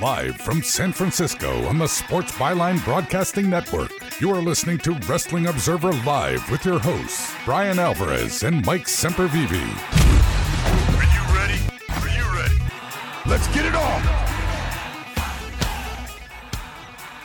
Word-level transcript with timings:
Live 0.00 0.36
from 0.36 0.62
San 0.62 0.92
Francisco 0.92 1.66
on 1.66 1.76
the 1.76 1.88
Sports 1.88 2.30
Byline 2.32 2.84
Broadcasting 2.84 3.50
Network, 3.50 3.90
you 4.20 4.30
are 4.30 4.40
listening 4.40 4.78
to 4.78 4.92
Wrestling 5.08 5.48
Observer 5.48 5.92
Live 6.04 6.48
with 6.52 6.64
your 6.64 6.78
hosts, 6.78 7.34
Bryan 7.44 7.80
Alvarez 7.80 8.44
and 8.44 8.64
Mike 8.64 8.84
Sempervive. 8.84 9.50
Are 10.94 11.02
you 11.02 11.22
ready? 11.36 11.60
Are 11.88 12.08
you 12.16 12.24
ready? 12.32 12.62
Let's 13.26 13.48
get 13.48 13.66
it 13.66 13.74
on! 13.74 14.00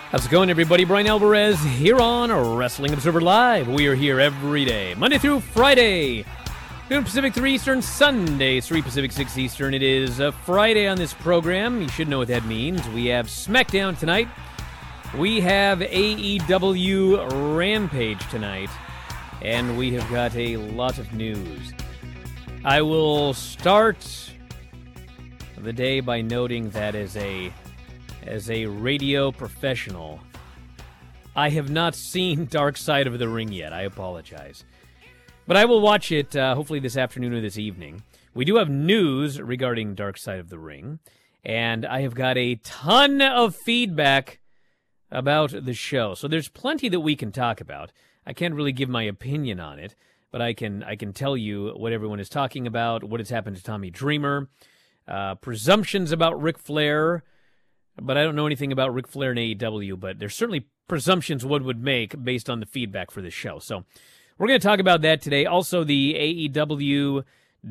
How's 0.10 0.26
it 0.26 0.32
going, 0.32 0.50
everybody? 0.50 0.84
Bryan 0.84 1.06
Alvarez 1.06 1.64
here 1.64 2.00
on 2.00 2.32
Wrestling 2.32 2.94
Observer 2.94 3.22
Live. 3.22 3.68
We 3.68 3.86
are 3.86 3.96
here 3.96 4.20
every 4.20 4.66
day, 4.66 4.96
Monday 4.96 5.20
through 5.20 5.42
Friday, 5.42 6.26
noon 6.94 7.04
Pacific, 7.04 7.34
3 7.34 7.56
Eastern, 7.56 7.82
Sunday, 7.82 8.62
3 8.62 8.84
Pacific, 8.84 9.12
6 9.12 9.36
Eastern. 9.40 9.74
It 9.74 9.82
is 9.82 10.20
a 10.20 10.32
Friday 10.32 10.86
on 10.86 10.96
this 10.96 11.12
program. 11.12 11.82
You 11.82 11.88
should 11.88 12.08
know 12.08 12.20
what 12.20 12.28
that 12.28 12.46
means. 12.46 12.88
We 12.90 13.08
have 13.08 13.26
SmackDown 13.26 13.98
tonight. 13.98 14.28
We 15.18 15.42
have 15.42 15.80
AEW 15.80 17.58
Rampage 17.58 18.30
tonight. 18.30 18.70
And 19.42 19.76
we 19.76 19.92
have 19.94 20.08
got 20.12 20.36
a 20.36 20.58
lot 20.58 21.00
of 21.00 21.12
news. 21.14 21.74
I 22.64 22.84
will 22.84 23.34
start 23.34 24.08
the 25.58 25.74
day 25.74 26.00
by 26.00 26.22
noting 26.22 26.70
that 26.72 26.94
as 26.94 27.18
a 27.18 27.52
as 28.22 28.52
a 28.52 28.68
radio 28.68 29.32
professional, 29.32 30.20
I 31.36 31.50
have 31.50 31.72
not 31.72 31.96
seen 32.12 32.46
Dark 32.46 32.78
Side 32.78 33.08
of 33.08 33.18
the 33.18 33.30
Ring 33.30 33.52
yet. 33.52 33.74
I 33.74 33.82
apologize. 33.82 34.64
But 35.46 35.58
I 35.58 35.66
will 35.66 35.82
watch 35.82 36.12
it 36.12 36.36
uh, 36.36 36.56
hopefully 36.56 36.80
this 36.80 36.96
afternoon 36.96 37.34
or 37.34 37.42
this 37.42 37.58
evening. 37.58 38.04
We 38.34 38.46
do 38.46 38.56
have 38.56 38.70
news 38.70 39.42
regarding 39.42 39.94
Dark 39.94 40.18
Side 40.18 40.40
of 40.40 40.50
the 40.50 40.58
Ring, 40.58 41.00
and 41.44 41.86
I 41.86 42.02
have 42.02 42.16
got 42.16 42.38
a 42.38 42.56
ton 42.56 43.22
of 43.22 43.54
feedback 43.54 44.40
about 45.12 45.54
the 45.66 45.74
show. 45.74 46.14
So 46.14 46.28
there's 46.30 46.48
plenty 46.48 46.88
that 46.90 47.02
we 47.02 47.18
can 47.18 47.32
talk 47.32 47.60
about. 47.60 47.92
I 48.26 48.32
can't 48.32 48.56
really 48.56 48.72
give 48.72 48.88
my 48.88 49.04
opinion 49.04 49.60
on 49.60 49.80
it, 49.80 49.96
but 50.32 50.42
I 50.42 50.54
can 50.54 50.82
I 50.84 50.96
can 50.96 51.12
tell 51.12 51.36
you 51.36 51.74
what 51.76 51.92
everyone 51.92 52.22
is 52.22 52.30
talking 52.30 52.66
about, 52.66 53.04
what 53.04 53.20
has 53.20 53.30
happened 53.30 53.58
to 53.58 53.64
Tommy 53.64 53.90
Dreamer, 53.90 54.50
uh, 55.10 55.36
presumptions 55.36 56.14
about 56.14 56.42
Ric 56.42 56.58
Flair, 56.58 57.24
but 58.02 58.18
I 58.18 58.24
don't 58.24 58.36
know 58.36 58.48
anything 58.48 58.72
about 58.72 58.94
Ric 58.94 59.10
Flair 59.10 59.32
and 59.32 59.40
AEW, 59.40 60.00
but 60.00 60.20
there's 60.20 60.36
certainly 60.36 60.68
presumptions 60.88 61.46
one 61.46 61.66
would 61.66 61.84
make 61.84 62.24
based 62.24 62.50
on 62.50 62.62
the 62.62 62.66
feedback 62.66 63.12
for 63.12 63.22
this 63.22 63.34
show. 63.34 63.60
So 63.60 63.84
we're 64.38 64.48
going 64.48 64.60
to 64.60 64.68
talk 64.68 64.80
about 64.80 65.02
that 65.02 65.22
today. 65.22 65.46
Also, 65.46 65.84
the 65.84 66.50
AEW 66.50 67.24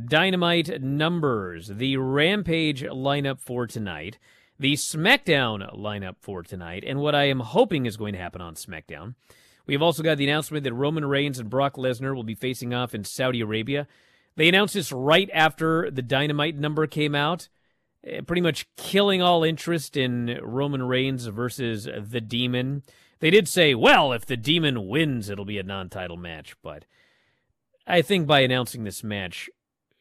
Dynamite 0.07 0.81
numbers, 0.81 1.69
the 1.69 1.97
Rampage 1.97 2.83
lineup 2.83 3.41
for 3.41 3.67
tonight, 3.67 4.19
the 4.59 4.75
SmackDown 4.75 5.77
lineup 5.77 6.17
for 6.21 6.43
tonight, 6.43 6.85
and 6.87 7.01
what 7.01 7.15
I 7.15 7.25
am 7.25 7.41
hoping 7.41 7.85
is 7.85 7.97
going 7.97 8.13
to 8.13 8.19
happen 8.19 8.41
on 8.41 8.55
SmackDown. 8.55 9.15
We 9.67 9.75
have 9.75 9.83
also 9.83 10.03
got 10.03 10.19
the 10.19 10.25
announcement 10.25 10.65
that 10.65 10.73
Roman 10.73 11.05
Reigns 11.05 11.39
and 11.39 11.51
Brock 11.51 11.75
Lesnar 11.75 12.15
will 12.15 12.23
be 12.23 12.35
facing 12.35 12.73
off 12.73 12.95
in 12.95 13.05
Saudi 13.05 13.41
Arabia. 13.41 13.87
They 14.37 14.49
announced 14.49 14.75
this 14.75 14.93
right 14.93 15.29
after 15.33 15.91
the 15.91 16.03
Dynamite 16.03 16.57
number 16.57 16.87
came 16.87 17.15
out, 17.15 17.49
eh, 18.05 18.23
pretty 18.23 18.43
much 18.43 18.67
killing 18.77 19.21
all 19.21 19.45
interest 19.45 19.97
in 19.97 20.39
Roman 20.43 20.83
Reigns 20.83 21.27
versus 21.27 21.89
the 22.01 22.21
Demon. 22.21 22.83
They 23.23 23.31
did 23.31 23.47
say, 23.47 23.73
well, 23.77 24.13
if 24.13 24.27
the 24.27 24.37
Demon 24.37 24.89
wins, 24.89 25.31
it'll 25.31 25.45
be 25.45 25.59
a 25.59 25.63
non 25.63 25.89
title 25.89 26.17
match, 26.17 26.57
but 26.61 26.87
I 27.87 28.03
think 28.03 28.27
by 28.27 28.41
announcing 28.41 28.83
this 28.83 29.05
match, 29.05 29.49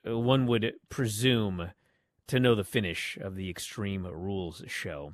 uh, 0.09 0.17
one 0.17 0.47
would 0.47 0.73
presume 0.89 1.69
to 2.25 2.39
know 2.39 2.55
the 2.55 2.63
finish 2.63 3.19
of 3.21 3.35
the 3.35 3.47
Extreme 3.47 4.07
Rules 4.07 4.63
show. 4.65 5.13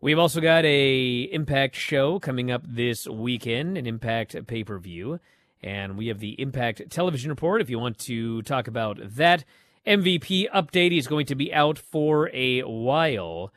We've 0.00 0.18
also 0.18 0.40
got 0.40 0.64
a 0.64 1.20
Impact 1.30 1.76
show 1.76 2.18
coming 2.18 2.50
up 2.50 2.64
this 2.66 3.06
weekend, 3.06 3.78
an 3.78 3.86
Impact 3.86 4.48
pay-per-view, 4.48 5.20
and 5.62 5.96
we 5.96 6.08
have 6.08 6.18
the 6.18 6.40
Impact 6.40 6.90
television 6.90 7.30
report 7.30 7.62
if 7.62 7.70
you 7.70 7.78
want 7.78 7.98
to 8.00 8.42
talk 8.42 8.66
about 8.66 8.98
that. 9.00 9.44
MVP 9.86 10.50
update 10.52 10.98
is 10.98 11.06
going 11.06 11.26
to 11.26 11.36
be 11.36 11.54
out 11.54 11.78
for 11.78 12.30
a 12.32 12.62
while 12.62 13.52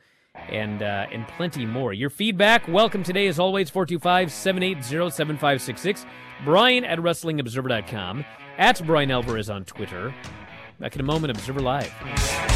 and 0.48 0.82
uh, 0.82 1.06
and 1.12 1.28
plenty 1.28 1.66
more. 1.66 1.92
Your 1.92 2.10
feedback, 2.10 2.66
welcome 2.68 3.02
today 3.02 3.26
as 3.26 3.38
always, 3.38 3.70
425-780-7566. 3.70 6.06
Bryan 6.44 6.84
at 6.84 6.98
WrestlingObserver.com. 6.98 8.24
At 8.58 8.84
Bryan 8.86 9.10
Alvarez 9.10 9.50
on 9.50 9.64
Twitter. 9.64 10.14
Back 10.80 10.94
in 10.94 11.00
a 11.00 11.04
moment, 11.04 11.30
Observer 11.30 11.60
Live. 11.60 12.55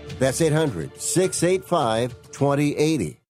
That's 0.19 0.41
800 0.41 0.99
685 0.99 2.31
2080. 2.31 3.21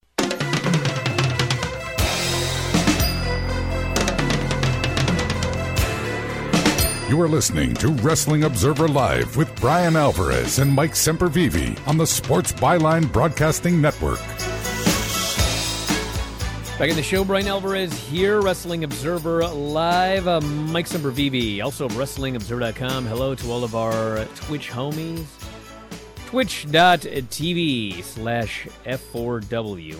You 7.12 7.22
are 7.22 7.28
listening 7.28 7.74
to 7.74 7.89
Wrestling 7.89 8.45
Observer 8.45 8.88
Live 8.88 9.36
with 9.36 9.54
Bryan 9.60 9.98
Alvarez 9.98 10.60
and 10.60 10.72
Mike 10.72 10.94
Sempervive 10.94 11.86
on 11.86 11.98
the 11.98 12.07
Sports 12.07 12.54
Byline 12.54 13.12
Broadcasting 13.12 13.81
Network. 13.81 14.22
Back 16.80 16.89
in 16.89 16.95
the 16.95 17.04
show, 17.04 17.25
Bryan 17.25 17.48
Alvarez 17.48 17.92
here, 18.07 18.39
Wrestling 18.39 18.86
Observer 18.86 19.45
Live. 19.45 20.25
Uh, 20.25 20.39
Mike 20.39 20.86
Sempervive, 20.86 21.62
also 21.62 21.86
of 21.86 21.92
WrestlingObserver.com. 21.92 23.06
Hello 23.06 23.36
to 23.36 23.51
all 23.51 23.66
of 23.66 23.75
our 23.75 24.24
Twitch 24.36 24.69
homies. 24.69 25.40
Twitch.tv 26.31 28.01
slash 28.06 28.66
F4W. 28.86 30.00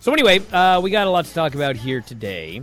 So, 0.00 0.14
anyway, 0.14 0.40
uh, 0.50 0.80
we 0.80 0.90
got 0.90 1.06
a 1.06 1.10
lot 1.10 1.26
to 1.26 1.34
talk 1.34 1.54
about 1.54 1.76
here 1.76 2.00
today. 2.00 2.62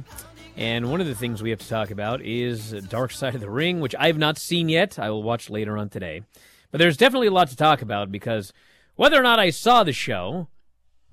And 0.57 0.89
one 0.89 1.01
of 1.01 1.05
the 1.05 1.13
things 1.13 1.43
we 1.43 1.51
have 1.51 1.59
to 1.59 1.69
talk 1.69 1.91
about 1.91 2.23
is 2.23 2.71
Dark 2.89 3.11
Side 3.11 3.35
of 3.35 3.41
the 3.41 3.49
Ring, 3.51 3.79
which 3.79 3.93
I 3.99 4.07
have 4.07 4.17
not 4.17 4.39
seen 4.39 4.69
yet. 4.69 4.97
I 4.97 5.11
will 5.11 5.21
watch 5.21 5.51
later 5.51 5.77
on 5.77 5.89
today. 5.89 6.23
But 6.71 6.79
there's 6.79 6.97
definitely 6.97 7.27
a 7.27 7.31
lot 7.31 7.49
to 7.49 7.55
talk 7.55 7.83
about 7.83 8.11
because 8.11 8.51
whether 8.95 9.19
or 9.19 9.23
not 9.23 9.37
I 9.37 9.51
saw 9.51 9.83
the 9.83 9.93
show, 9.93 10.47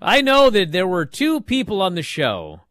I 0.01 0.23
know 0.23 0.49
that 0.49 0.73
there 0.73 0.89
were 0.89 1.05
two 1.05 1.43
people 1.43 1.83
on 1.83 1.95
the 1.95 2.03
show 2.03 2.63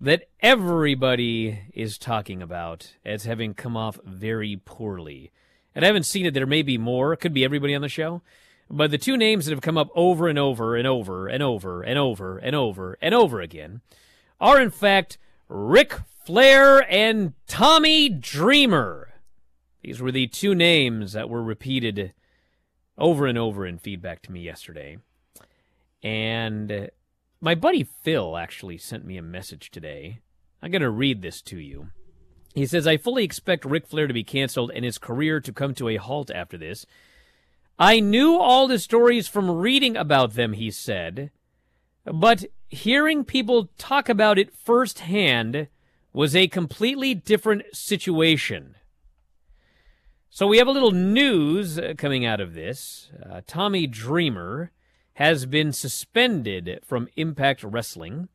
that 0.00 0.28
everybody 0.38 1.62
is 1.74 1.98
talking 1.98 2.40
about 2.40 2.94
as 3.04 3.24
having 3.24 3.54
come 3.54 3.76
off 3.76 3.98
very 4.04 4.60
poorly. 4.64 5.32
And 5.74 5.84
I 5.84 5.86
haven't 5.86 6.06
seen 6.06 6.26
it. 6.26 6.34
There 6.34 6.46
may 6.46 6.62
be 6.62 6.78
more. 6.78 7.12
It 7.12 7.18
could 7.18 7.34
be 7.34 7.44
everybody 7.44 7.74
on 7.74 7.82
the 7.82 7.88
show. 7.88 8.22
But 8.68 8.90
the 8.90 8.98
two 8.98 9.16
names 9.16 9.46
that 9.46 9.52
have 9.52 9.60
come 9.60 9.78
up 9.78 9.90
over 9.94 10.28
and 10.28 10.38
over 10.38 10.76
and 10.76 10.86
over 10.86 11.26
and 11.26 11.42
over 11.42 11.82
and 11.82 11.98
over 11.98 12.38
and 12.38 12.54
over 12.54 12.98
and 13.02 13.14
over 13.14 13.40
again 13.40 13.80
are, 14.40 14.60
in 14.60 14.70
fact, 14.70 15.18
Ric 15.48 15.94
Flair 16.24 16.86
and 16.90 17.34
Tommy 17.48 18.08
Dreamer. 18.08 19.14
These 19.82 20.00
were 20.00 20.12
the 20.12 20.28
two 20.28 20.54
names 20.54 21.12
that 21.12 21.28
were 21.28 21.42
repeated 21.42 22.12
over 22.96 23.26
and 23.26 23.38
over 23.38 23.66
in 23.66 23.78
feedback 23.78 24.22
to 24.22 24.32
me 24.32 24.40
yesterday. 24.40 24.98
And 26.02 26.90
my 27.40 27.54
buddy 27.54 27.82
Phil 27.82 28.36
actually 28.36 28.78
sent 28.78 29.04
me 29.04 29.16
a 29.16 29.22
message 29.22 29.70
today. 29.70 30.20
I'm 30.62 30.70
going 30.70 30.82
to 30.82 30.90
read 30.90 31.22
this 31.22 31.42
to 31.42 31.58
you. 31.58 31.88
He 32.54 32.66
says, 32.66 32.86
I 32.86 32.96
fully 32.96 33.24
expect 33.24 33.64
Ric 33.64 33.86
Flair 33.86 34.06
to 34.06 34.14
be 34.14 34.24
canceled 34.24 34.72
and 34.74 34.84
his 34.84 34.98
career 34.98 35.40
to 35.40 35.52
come 35.52 35.74
to 35.74 35.88
a 35.88 35.96
halt 35.96 36.30
after 36.30 36.58
this. 36.58 36.84
I 37.78 38.00
knew 38.00 38.36
all 38.36 38.66
the 38.66 38.78
stories 38.78 39.28
from 39.28 39.50
reading 39.50 39.96
about 39.96 40.34
them, 40.34 40.52
he 40.52 40.70
said, 40.70 41.30
but 42.04 42.44
hearing 42.68 43.24
people 43.24 43.70
talk 43.78 44.08
about 44.08 44.38
it 44.38 44.54
firsthand 44.54 45.68
was 46.12 46.34
a 46.34 46.48
completely 46.48 47.14
different 47.14 47.62
situation. 47.72 48.74
So 50.28 50.46
we 50.46 50.58
have 50.58 50.68
a 50.68 50.72
little 50.72 50.92
news 50.92 51.78
coming 51.98 52.24
out 52.24 52.40
of 52.40 52.54
this. 52.54 53.10
Uh, 53.28 53.40
Tommy 53.46 53.86
Dreamer 53.86 54.70
has 55.14 55.46
been 55.46 55.72
suspended 55.72 56.80
from 56.84 57.08
Impact 57.16 57.62
Wrestling 57.62 58.28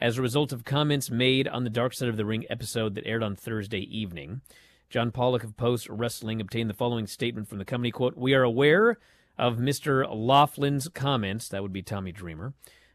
as 0.00 0.16
a 0.16 0.22
result 0.22 0.52
of 0.52 0.64
comments 0.64 1.10
made 1.10 1.46
on 1.46 1.64
the 1.64 1.70
Dark 1.70 1.92
Side 1.92 2.08
of 2.08 2.16
the 2.16 2.24
Ring 2.24 2.44
episode 2.48 2.94
that 2.94 3.06
aired 3.06 3.22
on 3.22 3.36
Thursday 3.36 3.80
evening. 3.80 4.40
John 4.88 5.10
Pollock 5.10 5.44
of 5.44 5.56
Post 5.56 5.88
Wrestling 5.88 6.40
obtained 6.40 6.70
the 6.70 6.74
following 6.74 7.06
statement 7.06 7.48
from 7.48 7.58
the 7.58 7.64
company 7.64 7.90
quote, 7.90 8.16
We 8.16 8.34
are 8.34 8.42
aware 8.42 8.98
of 9.38 9.58
Mr. 9.58 10.06
Laughlin's 10.10 10.88
comments, 10.88 11.48
that 11.48 11.62
would 11.62 11.72
be 11.72 11.82
Tommy 11.82 12.12
Dreamer, 12.12 12.54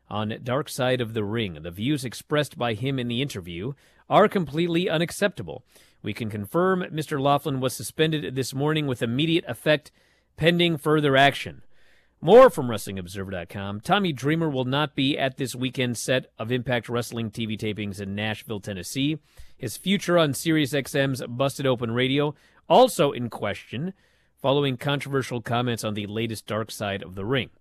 on 0.10 0.34
Dark 0.44 0.68
Side 0.68 1.00
of 1.00 1.14
the 1.14 1.24
Ring. 1.24 1.60
The 1.62 1.72
views 1.72 2.04
expressed 2.04 2.58
by 2.58 2.74
him 2.74 2.98
in 2.98 3.08
the 3.08 3.22
interview 3.22 3.74
are 4.10 4.28
completely 4.28 4.90
unacceptable. 4.90 5.64
We 6.02 6.14
can 6.14 6.30
confirm 6.30 6.82
Mr. 6.92 7.20
Laughlin 7.20 7.60
was 7.60 7.76
suspended 7.76 8.36
this 8.36 8.54
morning 8.54 8.88
with 8.88 9.02
immediate 9.02 9.46
effect 9.48 9.92
pending 10.38 10.78
further 10.78 11.16
action. 11.16 11.62
More 12.26 12.50
from 12.50 12.70
WrestlingObserver.com. 12.70 13.82
Tommy 13.82 14.12
Dreamer 14.12 14.50
will 14.50 14.66
not 14.66 14.96
be 14.96 15.16
at 15.16 15.38
this 15.38 15.54
weekend 15.54 15.96
set 15.96 16.26
of 16.40 16.52
Impact 16.52 16.90
Wrestling 16.90 17.30
TV 17.30 17.56
tapings 17.56 18.02
in 18.02 18.16
Nashville, 18.16 18.60
Tennessee. 18.60 19.20
His 19.56 19.78
future 19.78 20.18
on 20.18 20.32
SiriusXM's 20.32 21.22
Busted 21.28 21.68
Open 21.68 21.92
Radio 21.92 22.34
also 22.68 23.12
in 23.12 23.30
question, 23.30 23.94
following 24.42 24.76
controversial 24.76 25.40
comments 25.40 25.84
on 25.84 25.94
the 25.94 26.08
latest 26.08 26.48
Dark 26.48 26.72
Side 26.72 27.04
of 27.04 27.14
the 27.14 27.26
Ring. 27.26 27.52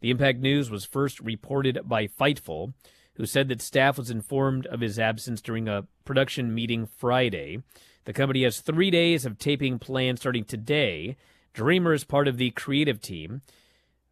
The 0.00 0.10
Impact 0.10 0.38
News 0.38 0.70
was 0.70 0.84
first 0.84 1.18
reported 1.20 1.78
by 1.86 2.06
Fightful, 2.06 2.74
who 3.14 3.24
said 3.24 3.48
that 3.48 3.62
staff 3.62 3.96
was 3.96 4.10
informed 4.10 4.66
of 4.66 4.82
his 4.82 4.98
absence 4.98 5.40
during 5.40 5.66
a 5.66 5.86
production 6.04 6.54
meeting 6.54 6.84
Friday. 6.84 7.62
The 8.04 8.12
company 8.12 8.42
has 8.42 8.60
three 8.60 8.90
days 8.90 9.24
of 9.24 9.38
taping 9.38 9.78
planned 9.78 10.18
starting 10.18 10.44
today. 10.44 11.16
Dreamer 11.54 11.94
is 11.94 12.04
part 12.04 12.28
of 12.28 12.36
the 12.36 12.50
creative 12.50 13.00
team, 13.00 13.40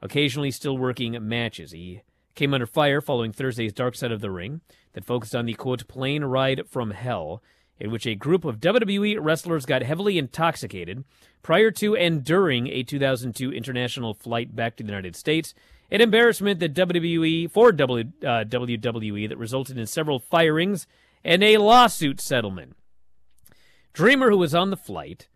occasionally 0.01 0.51
still 0.51 0.77
working 0.77 1.17
matches. 1.27 1.73
He 1.73 2.03
came 2.35 2.55
under 2.55 2.67
fire 2.67 3.01
following 3.01 3.33
Thursday's 3.33 3.73
Dark 3.73 3.95
Side 3.95 4.13
of 4.13 4.21
the 4.21 4.31
Ring 4.31 4.61
that 4.93 5.05
focused 5.05 5.35
on 5.35 5.47
the 5.47 5.55
quote 5.55 5.89
plane 5.89 6.25
ride 6.25 6.63
from 6.69 6.93
hell, 6.93 7.43
in 7.79 7.91
which 7.91 8.07
a 8.07 8.15
group 8.15 8.45
of 8.45 8.61
WWE 8.61 9.19
wrestlers 9.21 9.67
got 9.67 9.83
heavily 9.83 10.19
intoxicated 10.19 11.05
prior 11.43 11.71
to 11.73 11.97
and 11.97 12.25
during 12.25 12.69
a 12.69 12.83
2002 12.83 13.53
international 13.53 14.15
flight 14.15 14.55
back 14.55 14.77
to 14.77 14.83
the 14.83 14.89
United 14.89 15.17
States 15.17 15.55
an 15.91 16.01
embarrassment 16.01 16.61
that 16.61 16.75
WWE 16.75 17.51
for 17.51 17.73
w, 17.73 18.05
uh, 18.23 18.45
WWE 18.45 19.29
that 19.29 19.39
resulted 19.39 19.79
in 19.79 19.87
several 19.87 20.19
firings 20.19 20.87
and 21.25 21.43
a 21.43 21.57
lawsuit 21.57 22.21
settlement. 22.21 22.77
Dreamer, 23.93 24.31
who 24.31 24.39
was 24.39 24.55
on 24.55 24.71
the 24.71 24.77
flight, 24.77 25.29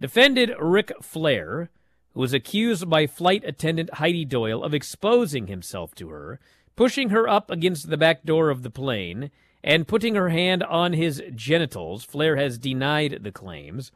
defended 0.00 0.52
Ric 0.58 0.92
Flair, 1.00 1.70
who 2.14 2.20
was 2.20 2.32
accused 2.32 2.88
by 2.88 3.06
flight 3.06 3.42
attendant 3.44 3.94
Heidi 3.94 4.24
Doyle 4.24 4.62
of 4.62 4.72
exposing 4.72 5.48
himself 5.48 5.94
to 5.96 6.08
her, 6.10 6.40
pushing 6.76 7.10
her 7.10 7.28
up 7.28 7.50
against 7.50 7.90
the 7.90 7.96
back 7.96 8.24
door 8.24 8.50
of 8.50 8.62
the 8.62 8.70
plane, 8.70 9.30
and 9.62 9.88
putting 9.88 10.14
her 10.14 10.28
hand 10.28 10.62
on 10.62 10.92
his 10.92 11.22
genitals. 11.34 12.04
Flair 12.04 12.36
has 12.36 12.58
denied 12.58 13.20
the 13.22 13.32
claims. 13.32 13.90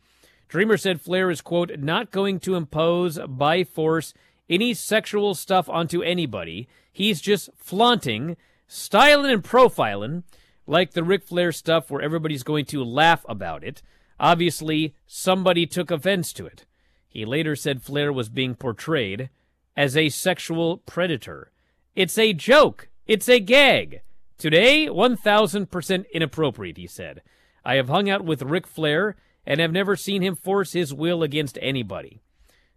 Dreamer 0.49 0.77
said 0.77 1.01
Flair 1.01 1.31
is, 1.31 1.41
quote, 1.41 1.79
not 1.79 2.11
going 2.11 2.41
to 2.41 2.55
impose 2.55 3.19
by 3.29 3.65
force 3.65 4.15
any 4.49 4.73
sexual 4.73 5.35
stuff 5.35 5.69
onto 5.69 6.03
anybody. 6.03 6.69
He's 6.91 7.21
just 7.21 7.51
flaunting, 7.57 8.37
styling, 8.67 9.31
and 9.31 9.45
profiling 9.45 10.23
like 10.67 10.93
the 10.93 11.05
Ric 11.05 11.25
Flair 11.25 11.53
stuff 11.53 11.91
where 11.91 12.03
everybody's 12.03 12.43
going 12.43 12.65
to 12.67 12.83
laugh 12.83 13.25
about 13.29 13.63
it. 13.63 13.83
Obviously, 14.19 14.95
somebody 15.07 15.67
took 15.67 15.91
offense 15.91 16.33
to 16.33 16.47
it. 16.47 16.65
He 17.09 17.25
later 17.25 17.57
said 17.57 17.83
Flair 17.83 18.13
was 18.13 18.29
being 18.29 18.55
portrayed 18.55 19.31
as 19.77 19.97
a 19.97 20.09
sexual 20.09 20.79
predator. 20.79 21.51
It's 21.97 22.19
a 22.19 22.33
joke. 22.33 22.89
It's 23.07 23.29
a 23.29 23.41
gag. 23.41 24.03
Today, 24.37 24.87
1000% 24.87 26.05
inappropriate, 26.13 26.77
he 26.77 26.87
said. 26.87 27.23
I 27.65 27.75
have 27.75 27.89
hung 27.89 28.09
out 28.09 28.25
with 28.25 28.43
Ric 28.43 28.67
Flair 28.67 29.17
and 29.47 29.61
have 29.61 29.73
never 29.73 29.97
seen 29.97 30.23
him 30.23 30.37
force 30.37 30.75
his 30.75 30.93
will 30.93 31.23
against 31.23 31.59
anybody. 31.61 32.21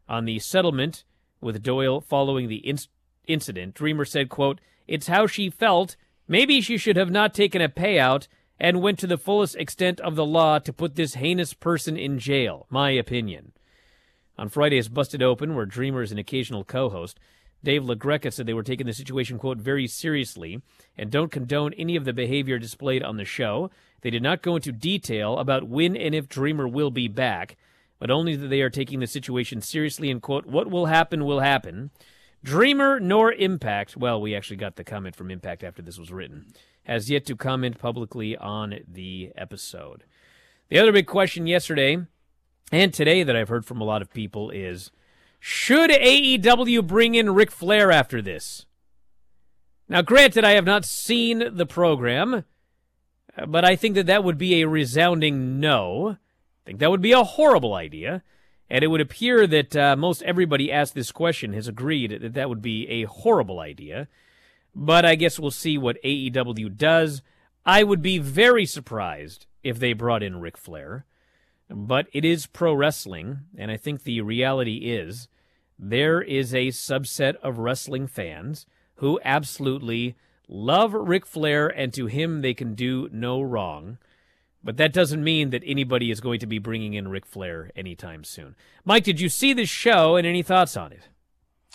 On 0.08 0.26
the 0.26 0.40
settlement 0.40 1.04
with 1.40 1.62
Doyle 1.62 2.02
following 2.02 2.48
the 2.48 2.68
in- 2.68 2.80
incident, 3.28 3.76
Dreamer 3.76 4.06
said, 4.06 4.30
quote, 4.30 4.60
It's 4.88 5.08
how 5.08 5.28
she 5.28 5.50
felt. 5.50 5.96
Maybe 6.28 6.62
she 6.62 6.78
should 6.78 6.96
have 6.96 7.12
not 7.12 7.34
taken 7.34 7.62
a 7.62 7.70
payout 7.70 8.28
and 8.60 8.82
went 8.82 9.00
to 9.00 9.08
the 9.08 9.18
fullest 9.18 9.56
extent 9.56 10.00
of 10.02 10.16
the 10.16 10.26
law 10.26 10.60
to 10.60 10.72
put 10.72 10.96
this 10.96 11.16
heinous 11.16 11.54
person 11.54 11.98
in 11.98 12.20
jail. 12.20 12.68
My 12.70 12.92
opinion. 12.92 13.54
On 14.38 14.50
Friday's 14.50 14.90
Busted 14.90 15.22
Open, 15.22 15.56
where 15.56 15.66
Dreamer 15.66 16.02
is 16.02 16.12
an 16.12 16.18
occasional 16.18 16.64
co 16.64 16.90
host, 16.90 17.20
Dave 17.64 17.84
LaGreca 17.84 18.34
said 18.34 18.46
they 18.46 18.54
were 18.54 18.64
taking 18.64 18.88
the 18.88 18.94
situation, 18.94 19.38
quote, 19.38 19.60
very 19.60 19.86
seriously 19.88 20.62
and 20.98 21.12
don't 21.12 21.32
condone 21.32 21.74
any 21.74 21.96
of 21.96 22.06
the 22.06 22.14
behavior 22.14 22.58
displayed 22.58 23.04
on 23.04 23.18
the 23.18 23.26
show. 23.26 23.70
They 24.02 24.10
did 24.10 24.24
not 24.24 24.42
go 24.42 24.56
into 24.56 24.72
detail 24.72 25.38
about 25.38 25.68
when 25.68 25.96
and 25.96 26.16
if 26.16 26.28
Dreamer 26.28 26.68
will 26.68 26.90
be 26.90 27.08
back, 27.08 27.56
but 28.00 28.10
only 28.10 28.36
that 28.36 28.48
they 28.48 28.62
are 28.62 28.70
taking 28.70 29.00
the 29.00 29.08
situation 29.08 29.62
seriously 29.62 30.10
and, 30.10 30.22
quote, 30.22 30.48
what 30.48 30.72
will 30.72 30.88
happen 30.88 31.24
will 31.24 31.42
happen. 31.42 31.92
Dreamer 32.44 33.00
nor 33.00 33.32
Impact, 33.32 33.96
well, 33.96 34.20
we 34.20 34.36
actually 34.36 34.58
got 34.58 34.76
the 34.76 34.84
comment 34.84 35.16
from 35.16 35.30
Impact 35.30 35.64
after 35.64 35.84
this 35.84 36.00
was 36.00 36.12
written, 36.12 36.48
has 36.84 37.12
yet 37.12 37.28
to 37.28 37.36
comment 37.36 37.78
publicly 37.78 38.36
on 38.36 38.80
the 38.92 39.32
episode. 39.36 40.06
The 40.70 40.80
other 40.80 40.92
big 40.92 41.06
question 41.06 41.46
yesterday 41.46 42.00
and 42.72 42.94
today 42.94 43.24
that 43.24 43.36
I've 43.36 43.50
heard 43.50 43.66
from 43.66 43.82
a 43.82 43.86
lot 43.86 44.02
of 44.02 44.14
people 44.14 44.50
is 44.50 44.92
should 45.40 45.90
AEW 45.90 46.86
bring 46.86 47.16
in 47.16 47.34
Ric 47.34 47.52
Flair 47.52 47.92
after 47.92 48.22
this? 48.22 48.66
Now, 49.90 50.02
granted, 50.02 50.46
I 50.46 50.52
have 50.52 50.66
not 50.66 50.86
seen 50.86 51.58
the 51.58 51.66
program, 51.66 52.46
but 53.48 53.66
I 53.66 53.76
think 53.76 53.96
that 53.96 54.06
that 54.06 54.24
would 54.24 54.38
be 54.38 54.62
a 54.62 54.68
resounding 54.68 55.60
no. 55.60 56.18
I 56.64 56.66
think 56.66 56.80
that 56.80 56.92
would 56.92 57.02
be 57.02 57.12
a 57.12 57.24
horrible 57.24 57.74
idea. 57.74 58.24
And 58.70 58.86
it 58.86 58.88
would 58.88 59.02
appear 59.02 59.48
that 59.48 59.76
uh, 59.76 59.98
most 59.98 60.22
everybody 60.22 60.72
asked 60.72 60.96
this 60.96 61.12
question 61.12 61.52
has 61.52 61.68
agreed 61.68 62.22
that 62.22 62.36
that 62.36 62.48
would 62.48 62.62
be 62.62 62.88
a 62.88 63.04
horrible 63.04 63.60
idea. 63.60 64.08
But 64.74 65.06
I 65.06 65.16
guess 65.16 65.38
we'll 65.38 65.52
see 65.52 65.78
what 65.78 66.02
AEW 66.06 66.78
does. 66.78 67.22
I 67.66 67.84
would 67.84 68.02
be 68.02 68.18
very 68.18 68.66
surprised 68.66 69.46
if 69.62 69.78
they 69.78 69.92
brought 69.92 70.24
in 70.24 70.40
Ric 70.40 70.58
Flair. 70.58 71.06
But 71.74 72.08
it 72.12 72.26
is 72.26 72.48
pro 72.48 72.74
wrestling, 72.74 73.42
and 73.58 73.72
I 73.72 73.78
think 73.78 74.04
the 74.04 74.22
reality 74.22 74.78
is 74.78 75.30
there 75.80 76.22
is 76.22 76.54
a 76.54 76.68
subset 76.68 77.36
of 77.38 77.58
wrestling 77.58 78.08
fans 78.08 78.66
who 78.96 79.20
absolutely 79.24 80.16
love 80.48 80.94
Ric 80.94 81.26
Flair, 81.26 81.68
and 81.68 81.94
to 81.94 82.08
him 82.08 82.42
they 82.42 82.54
can 82.54 82.76
do 82.76 83.10
no 83.12 83.42
wrong. 83.42 83.98
But 84.64 84.78
that 84.78 84.94
doesn't 84.94 85.24
mean 85.24 85.50
that 85.50 85.64
anybody 85.66 86.12
is 86.12 86.22
going 86.22 86.40
to 86.42 86.46
be 86.46 86.60
bringing 86.60 86.94
in 86.94 87.08
Ric 87.08 87.26
Flair 87.26 87.72
anytime 87.76 88.24
soon. 88.24 88.56
Mike, 88.86 89.04
did 89.04 89.20
you 89.20 89.30
see 89.30 89.54
the 89.54 89.66
show 89.66 90.18
and 90.18 90.28
any 90.28 90.44
thoughts 90.44 90.78
on 90.78 90.92
it? 90.92 91.08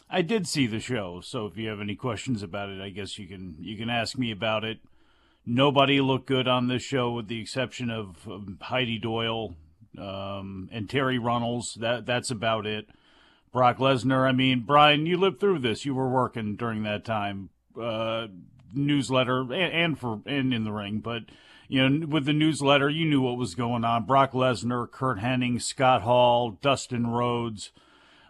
I 0.08 0.22
did 0.22 0.46
see 0.46 0.68
the 0.68 0.78
show, 0.78 1.20
so 1.20 1.46
if 1.46 1.56
you 1.56 1.68
have 1.68 1.80
any 1.80 1.96
questions 1.96 2.42
about 2.42 2.68
it, 2.68 2.80
I 2.80 2.90
guess 2.90 3.18
you 3.18 3.26
can 3.26 3.56
you 3.58 3.76
can 3.76 3.90
ask 3.90 4.16
me 4.16 4.30
about 4.30 4.62
it. 4.62 4.78
Nobody 5.44 6.00
looked 6.00 6.26
good 6.26 6.46
on 6.46 6.68
this 6.68 6.82
show, 6.82 7.10
with 7.10 7.26
the 7.26 7.40
exception 7.40 7.90
of 7.90 8.28
um, 8.28 8.58
Heidi 8.60 8.98
Doyle 8.98 9.56
um, 9.98 10.68
and 10.72 10.88
Terri 10.88 11.22
Runnels. 11.22 11.76
That 11.80 12.06
that's 12.06 12.30
about 12.30 12.66
it. 12.66 12.88
Brock 13.52 13.78
Lesnar. 13.78 14.28
I 14.28 14.32
mean, 14.32 14.60
Bryan, 14.60 15.06
you 15.06 15.16
lived 15.16 15.40
through 15.40 15.60
this. 15.60 15.84
You 15.84 15.94
were 15.94 16.08
working 16.08 16.56
during 16.56 16.82
that 16.82 17.04
time. 17.04 17.50
Uh, 17.80 18.28
newsletter 18.74 19.40
and, 19.40 19.52
and 19.52 19.98
for 19.98 20.20
and 20.26 20.52
in 20.52 20.64
the 20.64 20.72
ring, 20.72 20.98
but 20.98 21.22
you 21.68 21.88
know, 21.88 22.06
with 22.06 22.26
the 22.26 22.32
newsletter, 22.32 22.88
you 22.88 23.04
knew 23.06 23.20
what 23.20 23.36
was 23.36 23.54
going 23.54 23.84
on. 23.84 24.04
Brock 24.04 24.32
Lesnar, 24.32 24.90
Curt 24.90 25.18
Hennig, 25.18 25.62
Scott 25.62 26.02
Hall, 26.02 26.52
Dustin 26.62 27.08
Rhodes. 27.08 27.72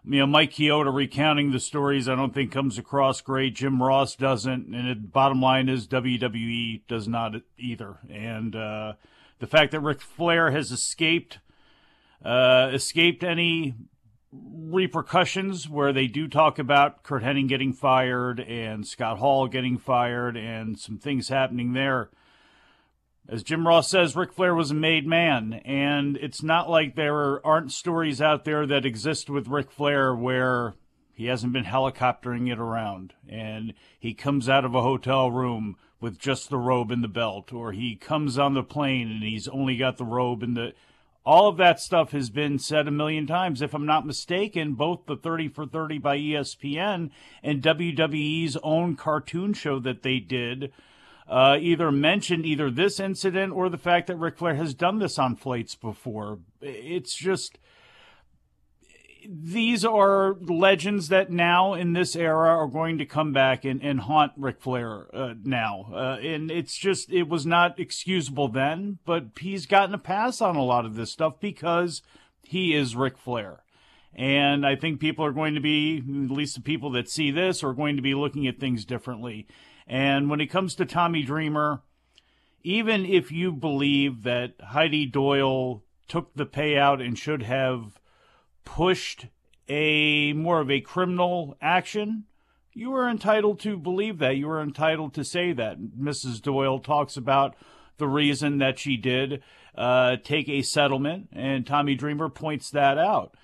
You 0.08 0.20
know, 0.20 0.26
Mike 0.26 0.52
Chioda 0.52 0.94
recounting 0.94 1.50
the 1.50 1.61
stories, 1.61 2.08
I 2.08 2.14
don't 2.14 2.32
think 2.32 2.52
comes 2.52 2.78
across 2.78 3.20
great. 3.20 3.54
Jim 3.54 3.82
Ross 3.82 4.14
doesn't. 4.14 4.75
And 4.75 4.88
the 4.88 4.94
bottom 4.94 5.42
line 5.42 5.68
is 5.68 5.88
WWE 5.88 6.82
does 6.87 7.08
not 7.08 7.35
either. 7.58 7.99
And 8.08 8.54
uh, 8.54 8.92
the 9.40 9.49
fact 9.49 9.73
that 9.73 9.80
Ric 9.80 10.00
Flair 10.00 10.52
has 10.52 10.70
escaped 10.70 11.40
uh, 12.25 12.70
escaped 12.73 13.23
any 13.23 13.75
repercussions 14.32 15.68
where 15.68 15.92
they 15.92 16.06
do 16.06 16.28
talk 16.28 16.58
about 16.58 17.02
Curt 17.02 17.23
Hennig 17.23 17.49
getting 17.49 17.73
fired 17.73 18.40
and 18.40 18.87
Scott 18.87 19.18
Hall 19.18 19.46
getting 19.46 19.78
fired 19.78 20.37
and 20.37 20.78
some 20.78 20.99
things 20.99 21.28
happening 21.28 21.73
there. 21.73 22.11
As 23.28 23.42
Jim 23.42 23.66
Ross 23.66 23.88
says, 23.88 24.14
Ric 24.14 24.32
Flair 24.32 24.54
was 24.54 24.70
a 24.70 24.75
made 24.75 25.04
man, 25.04 25.54
and 25.64 26.16
it's 26.18 26.44
not 26.44 26.70
like 26.70 26.94
there 26.94 27.44
aren't 27.44 27.73
stories 27.73 28.20
out 28.20 28.44
there 28.44 28.66
that 28.66 28.87
exist 28.87 29.28
with 29.28 29.49
Ric 29.49 29.70
Flair 29.70 30.14
where 30.14 30.75
he 31.12 31.26
hasn't 31.26 31.52
been 31.52 31.64
helicoptering 31.64 32.52
it 32.52 32.58
around 32.58 33.14
and 33.26 33.73
he 33.99 34.12
comes 34.12 34.49
out 34.49 34.66
of 34.66 34.75
a 34.75 34.82
hotel 34.82 35.30
room 35.30 35.76
with 35.99 36.18
just 36.18 36.50
the 36.50 36.58
robe 36.58 36.90
and 36.90 37.02
the 37.02 37.08
belt, 37.08 37.52
or 37.52 37.73
he 37.73 37.96
comes 37.96 38.38
on 38.38 38.54
the 38.54 38.62
plane 38.62 39.11
and 39.11 39.23
he's 39.23 39.49
only 39.49 39.76
got 39.76 39.96
the 39.96 40.04
robe 40.04 40.42
and 40.42 40.56
the 40.56 40.75
all 41.26 41.49
of 41.49 41.56
that 41.56 41.80
stuff 41.80 42.12
has 42.12 42.30
been 42.30 42.56
said 42.56 42.87
a 42.87 42.92
million 42.92 43.26
times. 43.26 43.61
If 43.61 43.75
I'm 43.75 43.85
not 43.85 44.06
mistaken, 44.06 44.75
both 44.75 45.06
the 45.06 45.16
30 45.16 45.49
for 45.49 45.66
30 45.66 45.99
by 45.99 46.16
ESPN 46.16 47.11
and 47.42 47.62
WWE's 47.62 48.56
own 48.62 48.95
cartoon 48.95 49.52
show 49.52 49.80
that 49.80 50.02
they 50.02 50.21
did 50.21 50.73
uh, 51.28 51.59
either 51.61 51.90
mentioned 51.90 52.47
either 52.47 52.71
this 52.71 53.00
incident 53.00 53.52
or 53.52 53.68
the 53.68 53.76
fact 53.76 54.06
that 54.06 54.16
Ric 54.16 54.38
Flair 54.38 54.54
has 54.54 54.73
done 54.73 55.00
this 55.00 55.18
on 55.18 55.35
flights 55.35 55.75
before. 55.75 56.38
It's 56.62 57.14
just. 57.14 57.59
These 59.28 59.85
are 59.85 60.35
legends 60.40 61.09
that 61.09 61.30
now 61.30 61.75
in 61.75 61.92
this 61.92 62.14
era 62.14 62.49
are 62.49 62.66
going 62.66 62.99
to 62.99 63.06
come 63.06 63.33
back 63.33 63.64
and, 63.64 63.83
and 63.83 64.00
haunt 64.00 64.33
Ric 64.37 64.61
Flair 64.61 65.06
uh, 65.14 65.35
now. 65.42 65.90
Uh, 65.92 66.18
and 66.23 66.50
it's 66.50 66.76
just, 66.76 67.11
it 67.11 67.28
was 67.28 67.47
not 67.47 67.78
excusable 67.78 68.49
then, 68.49 68.99
but 69.04 69.26
he's 69.40 69.66
gotten 69.66 69.95
a 69.95 69.99
pass 69.99 70.40
on 70.40 70.56
a 70.56 70.64
lot 70.64 70.85
of 70.85 70.95
this 70.95 71.12
stuff 71.12 71.40
because 71.40 72.02
he 72.42 72.75
is 72.75 72.97
Ric 72.97 73.18
Flair. 73.18 73.62
And 74.14 74.66
I 74.66 74.76
think 74.76 74.99
people 74.99 75.25
are 75.25 75.33
going 75.33 75.54
to 75.54 75.61
be, 75.61 75.99
at 75.99 76.30
least 76.30 76.54
the 76.54 76.62
people 76.62 76.90
that 76.92 77.11
see 77.11 77.30
this, 77.30 77.62
are 77.62 77.75
going 77.75 77.97
to 77.97 78.02
be 78.02 78.14
looking 78.14 78.47
at 78.47 78.59
things 78.59 78.85
differently. 78.85 79.47
And 79.87 80.30
when 80.30 80.40
it 80.40 80.47
comes 80.47 80.75
to 80.76 80.87
Tommy 80.87 81.23
Dreamer, 81.23 81.83
even 82.62 83.04
if 83.04 83.30
you 83.30 83.52
believe 83.52 84.23
that 84.23 84.54
Heidi 84.61 85.06
Doyle 85.06 85.85
took 86.09 86.35
the 86.35 86.47
payout 86.47 87.04
and 87.04 87.18
should 87.18 87.42
have 87.42 88.00
pushed 88.66 89.28
a 89.68 90.35
more 90.35 90.61
of 90.61 90.70
a 90.70 90.82
criminal 90.82 91.56
action, 91.62 92.25
you 92.75 92.94
are 92.94 93.08
entitled 93.08 93.58
to 93.61 93.78
believe 93.78 94.18
that. 94.18 94.37
You 94.37 94.50
are 94.50 94.61
entitled 94.61 95.14
to 95.14 95.25
say 95.25 95.54
that. 95.54 95.78
Mrs. 95.80 96.42
Doyle 96.42 96.78
talks 96.78 97.16
about 97.16 97.56
the 97.96 98.06
reason 98.06 98.58
that 98.58 98.78
she 98.78 98.99
did 98.99 99.42
uh, 99.75 100.16
take 100.23 100.49
a 100.50 100.61
settlement, 100.61 101.28
and 101.32 101.66
Tommy 101.66 101.94
Dreamer 101.94 102.28
points 102.28 102.70
that 102.70 102.99
out. 102.99 103.35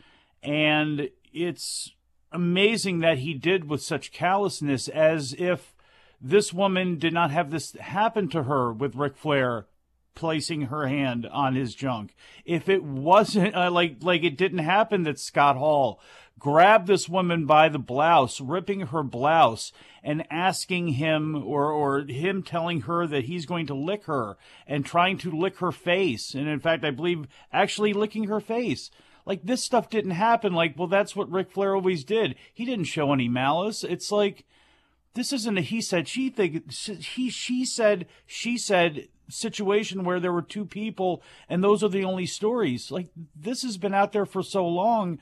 And 0.42 1.08
it's 1.32 1.92
amazing 2.30 3.00
that 3.00 3.18
he 3.18 3.32
did 3.32 3.68
with 3.68 3.82
such 3.82 4.12
callousness 4.12 4.88
as 4.88 5.34
if 5.38 5.74
this 6.20 6.52
woman 6.52 6.98
did 6.98 7.12
not 7.12 7.30
have 7.30 7.50
this 7.50 7.72
happen 7.74 8.28
to 8.28 8.44
her 8.44 8.72
with 8.72 8.94
Ric 8.94 9.16
Flair 9.16 9.66
placing 10.14 10.62
her 10.62 10.86
hand 10.86 11.26
on 11.26 11.54
his 11.54 11.74
junk. 11.74 12.14
If 12.44 12.68
it 12.68 12.82
wasn't 12.82 13.54
uh, 13.54 13.70
like 13.70 13.96
like 14.02 14.22
it 14.24 14.36
didn't 14.36 14.58
happen 14.58 15.04
that 15.04 15.18
Scott 15.18 15.56
Hall 15.56 16.00
grabbed 16.38 16.88
this 16.88 17.08
woman 17.08 17.46
by 17.46 17.68
the 17.68 17.78
blouse, 17.78 18.40
ripping 18.40 18.80
her 18.80 19.02
blouse 19.02 19.72
and 20.02 20.26
asking 20.30 20.88
him 20.88 21.36
or 21.36 21.70
or 21.70 22.00
him 22.00 22.42
telling 22.42 22.82
her 22.82 23.06
that 23.06 23.24
he's 23.24 23.46
going 23.46 23.66
to 23.66 23.74
lick 23.74 24.06
her 24.06 24.36
and 24.66 24.84
trying 24.84 25.16
to 25.18 25.30
lick 25.30 25.58
her 25.58 25.70
face 25.72 26.34
and 26.34 26.48
in 26.48 26.58
fact 26.58 26.84
I 26.84 26.90
believe 26.90 27.26
actually 27.52 27.92
licking 27.92 28.24
her 28.24 28.40
face. 28.40 28.90
like 29.24 29.42
this 29.44 29.62
stuff 29.62 29.88
didn't 29.88 30.12
happen. 30.12 30.52
Like, 30.52 30.76
well, 30.76 30.88
that's 30.88 31.14
what 31.14 31.30
Ric 31.30 31.50
Flair 31.50 31.74
always 31.74 32.04
did. 32.04 32.34
He 32.52 32.64
didn't 32.64 32.86
show 32.86 33.12
any 33.12 33.28
malice. 33.28 33.84
It's 33.84 34.10
like 34.10 34.44
this 35.14 35.32
isn't 35.32 35.58
a 35.58 35.60
he 35.60 35.80
said 35.80 36.08
she 36.08 36.30
thing. 36.30 36.64
He 36.68 37.30
she 37.30 37.64
said 37.64 38.06
she 38.26 38.56
said 38.58 39.08
situation 39.32 40.04
where 40.04 40.20
there 40.20 40.32
were 40.32 40.42
two 40.42 40.64
people 40.64 41.22
and 41.48 41.62
those 41.62 41.82
are 41.82 41.88
the 41.88 42.04
only 42.04 42.26
stories. 42.26 42.90
Like 42.90 43.08
this 43.34 43.62
has 43.62 43.78
been 43.78 43.94
out 43.94 44.12
there 44.12 44.26
for 44.26 44.42
so 44.42 44.66
long. 44.66 45.18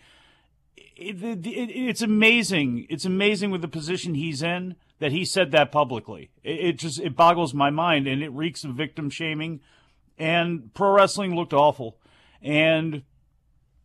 It, 0.77 1.23
it, 1.23 1.47
it, 1.47 1.71
it's 1.71 2.03
amazing. 2.03 2.87
It's 2.91 3.05
amazing 3.05 3.51
with 3.51 3.63
the 3.63 3.69
position 3.69 4.15
he's 4.15 4.43
in 4.43 4.77
that 4.99 5.13
he 5.13 5.25
said 5.25 5.51
that 5.51 5.73
publicly. 5.73 6.31
It, 6.45 6.75
just 6.75 7.01
it 7.01 7.17
boggles 7.17 7.55
my 7.55 7.71
mind 7.71 8.07
and 8.07 8.23
it 8.23 8.31
reeks 8.31 8.65
of 8.65 8.75
victim 8.75 9.11
shaming. 9.11 9.61
And 10.19 10.73
pro 10.75 10.93
wrestling 10.93 11.35
looked 11.35 11.55
awful. 11.55 11.99
And 12.43 13.03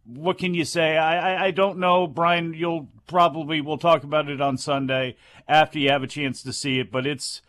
what 0.05 0.37
can 0.37 0.53
you 0.53 0.65
say? 0.65 0.97
I, 0.97 1.35
I, 1.35 1.45
I 1.45 1.51
don't 1.51 1.79
know, 1.79 2.05
Bryan. 2.05 2.53
You'll 2.53 2.89
probably 3.07 3.61
we'll 3.61 3.77
talk 3.77 4.03
about 4.03 4.29
it 4.29 4.41
on 4.41 4.57
Sunday 4.57 5.15
after 5.47 5.79
you 5.79 5.89
have 5.89 6.03
a 6.03 6.07
chance 6.07 6.43
to 6.43 6.51
see 6.51 6.79
it. 6.79 6.91
But 6.91 7.07
it's, 7.07 7.41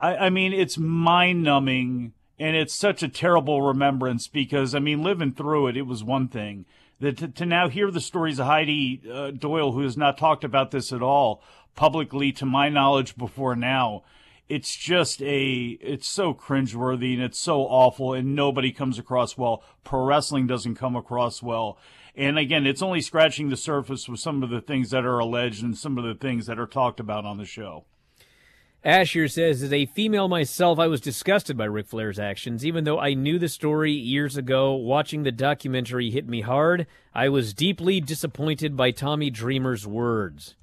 I, 0.00 0.16
I 0.16 0.30
mean, 0.30 0.52
it's 0.52 0.78
mind 0.78 1.42
numbing 1.42 2.12
and 2.38 2.56
it's 2.56 2.74
such 2.74 3.02
a 3.02 3.08
terrible 3.08 3.62
remembrance 3.62 4.28
because 4.28 4.74
I 4.74 4.78
mean, 4.78 5.02
living 5.02 5.32
through 5.32 5.68
it, 5.68 5.76
it 5.76 5.86
was 5.86 6.04
one 6.04 6.28
thing. 6.28 6.66
That 7.00 7.18
to, 7.18 7.28
to 7.28 7.46
now 7.46 7.68
hear 7.68 7.90
the 7.90 8.00
stories 8.00 8.38
of 8.38 8.46
Heidi 8.46 9.02
uh, 9.12 9.30
Doyle, 9.30 9.72
who 9.72 9.82
has 9.82 9.96
not 9.96 10.18
talked 10.18 10.44
about 10.44 10.70
this 10.70 10.92
at 10.92 11.02
all 11.02 11.42
publicly, 11.76 12.32
to 12.32 12.44
my 12.44 12.68
knowledge, 12.68 13.16
before 13.16 13.54
now, 13.54 14.02
it's 14.48 14.74
just 14.74 15.22
a 15.22 15.78
it's 15.80 16.08
so 16.08 16.34
cringeworthy 16.34 17.14
and 17.14 17.22
it's 17.22 17.38
so 17.38 17.62
awful 17.62 18.14
and 18.14 18.34
nobody 18.34 18.72
comes 18.72 18.98
across 18.98 19.36
well. 19.36 19.62
Pro 19.84 20.04
wrestling 20.04 20.46
doesn't 20.46 20.74
come 20.74 20.96
across 20.96 21.42
well. 21.42 21.78
And 22.16 22.36
again, 22.36 22.66
it's 22.66 22.82
only 22.82 23.00
scratching 23.00 23.48
the 23.48 23.56
surface 23.56 24.08
with 24.08 24.18
some 24.18 24.42
of 24.42 24.50
the 24.50 24.60
things 24.60 24.90
that 24.90 25.04
are 25.04 25.18
alleged 25.18 25.62
and 25.62 25.76
some 25.78 25.98
of 25.98 26.04
the 26.04 26.14
things 26.14 26.46
that 26.46 26.58
are 26.58 26.66
talked 26.66 26.98
about 26.98 27.24
on 27.24 27.38
the 27.38 27.44
show. 27.44 27.84
Asher 28.84 29.28
says, 29.28 29.62
as 29.62 29.72
a 29.72 29.86
female 29.86 30.28
myself, 30.28 30.78
I 30.78 30.86
was 30.86 31.00
disgusted 31.00 31.56
by 31.56 31.64
Ric 31.64 31.86
Flair's 31.86 32.18
actions. 32.18 32.64
Even 32.64 32.84
though 32.84 33.00
I 33.00 33.14
knew 33.14 33.38
the 33.38 33.48
story 33.48 33.92
years 33.92 34.36
ago, 34.36 34.74
watching 34.74 35.24
the 35.24 35.32
documentary 35.32 36.10
hit 36.10 36.28
me 36.28 36.42
hard. 36.42 36.86
I 37.14 37.28
was 37.28 37.52
deeply 37.52 38.00
disappointed 38.00 38.76
by 38.76 38.92
Tommy 38.92 39.30
Dreamer's 39.30 39.86
words. 39.86 40.54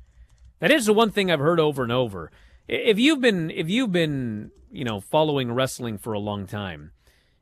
That 0.60 0.72
is 0.72 0.86
the 0.86 0.94
one 0.94 1.12
thing 1.12 1.30
I've 1.30 1.40
heard 1.40 1.60
over 1.60 1.84
and 1.84 1.92
over 1.92 2.32
if 2.68 3.00
you've 3.00 3.22
been 3.22 3.52
if 3.52 3.70
you've 3.70 3.92
been 3.92 4.52
you 4.72 4.84
know 4.84 5.00
following 5.00 5.52
wrestling 5.52 5.98
for 5.98 6.14
a 6.14 6.20
long 6.20 6.48
time, 6.48 6.92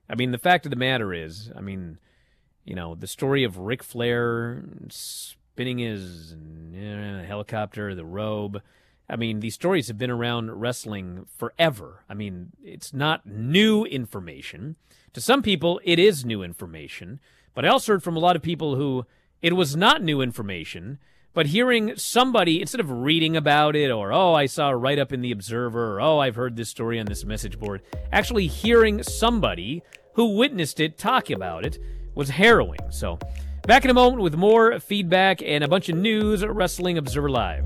I 0.10 0.16
mean 0.16 0.32
the 0.32 0.38
fact 0.38 0.66
of 0.66 0.70
the 0.70 0.76
matter 0.76 1.14
is, 1.14 1.52
I 1.56 1.62
mean, 1.62 2.00
you 2.66 2.76
know 2.76 2.96
the 2.96 3.08
story 3.08 3.44
of 3.44 3.58
Ric 3.58 3.84
Flair 3.84 4.64
spinning 4.90 5.80
his 5.80 6.36
know, 6.36 7.24
helicopter, 7.26 7.96
the 7.96 8.06
robe. 8.06 8.62
I 9.14 9.16
mean, 9.16 9.40
these 9.40 9.56
stories 9.56 9.88
have 9.88 9.98
been 9.98 10.10
around 10.10 10.60
wrestling 10.60 11.26
forever. 11.38 12.04
I 12.10 12.14
mean, 12.14 12.52
it's 12.64 12.94
not 12.94 13.26
new 13.26 13.86
information. 13.86 14.76
To 15.14 15.22
some 15.22 15.42
people, 15.42 15.80
it 15.84 16.00
is 16.00 16.26
new 16.26 16.44
information. 16.44 17.20
But 17.54 17.66
I 17.66 17.70
also 17.70 17.94
heard 17.94 18.04
from 18.04 18.18
a 18.18 18.20
lot 18.20 18.36
of 18.36 18.42
people 18.42 18.76
who 18.76 19.06
it 19.42 19.54
was 19.54 19.76
not 19.76 20.02
new 20.02 20.22
information 20.22 20.98
but 21.34 21.48
hearing 21.48 21.96
somebody, 21.96 22.62
instead 22.62 22.80
of 22.80 22.92
reading 22.92 23.36
about 23.36 23.76
it 23.76 23.90
or, 23.90 24.14
oh, 24.14 24.34
I 24.34 24.46
saw 24.46 24.70
a 24.70 24.78
write 24.78 25.00
up 25.00 25.12
in 25.12 25.22
the 25.22 25.32
Observer 25.32 25.96
or, 25.96 26.02
oh, 26.02 26.20
I've 26.20 26.36
heard 26.36 26.56
this 26.56 26.70
story 26.70 27.00
on 27.00 27.08
this 27.08 27.26
message 27.26 27.60
board, 27.60 27.82
actually 28.12 28.48
hearing 28.48 29.02
somebody 29.02 29.82
who 30.14 30.38
witnessed 30.38 30.80
it 30.80 30.98
talk 30.98 31.32
about 31.32 31.66
it 31.66 31.80
was 32.14 32.30
harrowing. 32.30 32.80
So, 32.92 33.18
back 33.66 33.84
in 33.84 33.90
a 33.90 33.96
moment 33.96 34.22
with 34.22 34.36
more 34.36 34.80
feedback 34.80 35.42
and 35.42 35.64
a 35.64 35.68
bunch 35.68 35.90
of 35.90 35.98
news 35.98 36.46
Wrestling 36.46 37.00
Observer 37.00 37.30
Live. 37.30 37.66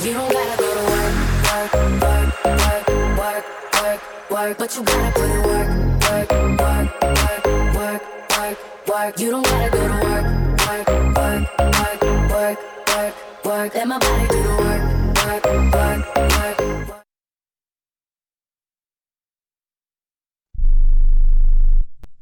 You 0.00 0.14
don't 0.14 0.32
gotta 0.32 0.56
go 0.58 0.74
to 0.74 0.80
work, 0.90 1.14
work, 1.48 1.72
work, 2.02 2.28
work, 2.48 2.88
work, 3.18 3.44
work, 3.82 4.30
work, 4.30 4.58
but 4.58 4.76
you 4.76 4.82
gotta 4.82 5.12
put 5.12 5.30
in 5.30 5.42
work, 5.42 5.68
work, 6.02 6.30
work, 6.60 6.88
work, 7.02 7.74
work, 7.74 8.02
work, 8.38 8.88
work. 8.88 9.20
You 9.20 9.30
don't 9.30 9.44
gotta 9.44 9.70
go 9.70 9.88
to 9.88 9.94
work 10.04 10.42
work, 10.66 10.88
work, 11.16 11.58
work, 11.58 12.02
work, 12.30 12.58
work. 12.88 13.14
work. 13.44 13.74
Let 13.74 13.88
my 13.88 13.98
body 13.98 14.26
do 14.28 14.42
the 14.42 14.48
work, 14.48 14.82
work, 15.26 15.74
work, 15.74 16.16
work. 16.16 16.31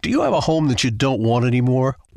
Do 0.00 0.10
you 0.10 0.22
have 0.22 0.32
a 0.32 0.40
home 0.40 0.68
that 0.68 0.84
you 0.84 0.90
don't 0.90 1.20
want 1.20 1.44
anymore? 1.44 1.96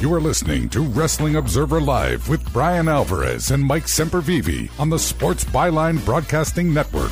You 0.00 0.14
are 0.14 0.20
listening 0.20 0.68
to 0.68 0.80
Wrestling 0.80 1.34
Observer 1.34 1.80
Live 1.80 2.28
with 2.28 2.52
Bryan 2.52 2.86
Alvarez 2.86 3.50
and 3.50 3.60
Mike 3.60 3.86
Sempervive 3.86 4.70
on 4.78 4.90
the 4.90 4.98
Sports 4.98 5.44
Byline 5.44 6.04
Broadcasting 6.04 6.72
Network. 6.72 7.10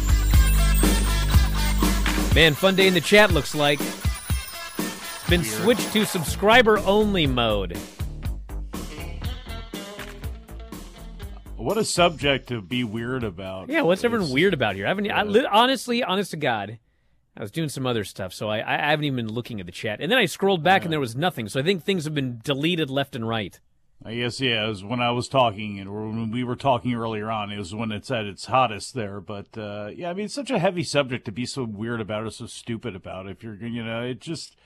Man, 2.33 2.55
fun 2.55 2.77
day 2.77 2.87
in 2.87 2.95
the 2.95 3.01
chat 3.01 3.33
looks 3.33 3.57
like. 3.57 3.81
It's 3.81 5.29
been 5.29 5.43
switched 5.43 5.93
to 5.95 6.05
subscriber 6.07 6.79
only 6.81 7.27
mode. 7.27 7.77
What 11.57 11.79
a 11.79 11.85
subject 11.85 12.51
to 12.51 12.63
be 12.63 12.85
weird 12.85 13.25
about. 13.25 13.69
Yeah, 13.69 13.83
what's 13.83 14.05
everyone 14.05 14.31
weird 14.31 14.55
about 14.55 14.77
here? 14.77 14.85
I 14.87 14.91
haven't. 14.91 15.11
I, 15.11 15.25
li- 15.25 15.49
honestly, 15.51 16.05
honest 16.05 16.31
to 16.31 16.37
God, 16.37 16.79
I 17.37 17.43
was 17.43 17.51
doing 17.51 17.69
some 17.69 17.87
other 17.87 18.05
stuff, 18.05 18.33
so 18.33 18.49
I, 18.49 18.59
I 18.59 18.91
haven't 18.91 19.05
even 19.05 19.27
been 19.27 19.35
looking 19.35 19.61
at 19.61 19.67
the 19.67 19.73
chat. 19.73 20.01
And 20.01 20.11
then 20.11 20.19
I 20.19 20.25
scrolled 20.25 20.63
back, 20.63 20.85
and 20.85 20.93
there 20.93 21.01
was 21.01 21.15
nothing. 21.15 21.49
So 21.49 21.61
I 21.61 21.63
think 21.63 21.83
things 21.83 22.05
have 22.05 22.15
been 22.15 22.41
deleted 22.43 22.89
left 22.89 23.15
and 23.15 23.29
right. 23.29 23.59
I 24.05 24.15
guess 24.15 24.41
yeah. 24.41 24.65
It 24.65 24.69
was 24.69 24.85
when 24.85 25.01
I 25.01 25.11
was 25.11 25.29
talking 25.29 25.81
and 25.81 25.93
when 25.93 26.31
we 26.31 26.45
were 26.45 26.57
talking 26.57 26.95
earlier 26.95 27.31
on. 27.31 27.51
It 27.51 27.59
was 27.59 27.75
when 27.75 27.93
it's 27.93 28.11
at 28.11 28.27
its 28.27 28.47
hottest 28.47 28.95
there. 28.95 29.21
But 29.21 29.57
uh, 29.57 29.91
yeah, 29.95 30.11
I 30.11 30.15
mean, 30.15 30.27
it's 30.27 30.35
such 30.35 30.51
a 30.51 30.59
heavy 30.59 30.83
subject 30.83 31.25
to 31.25 31.33
be 31.33 31.47
so 31.47 31.65
weird 31.65 32.01
about 32.01 32.25
or 32.25 32.31
so 32.31 32.47
stupid 32.47 32.95
about. 32.95 33.29
If 33.29 33.43
you're, 33.43 33.55
you 33.55 33.85
know, 33.85 34.03
it 34.03 34.21
just 34.21 34.57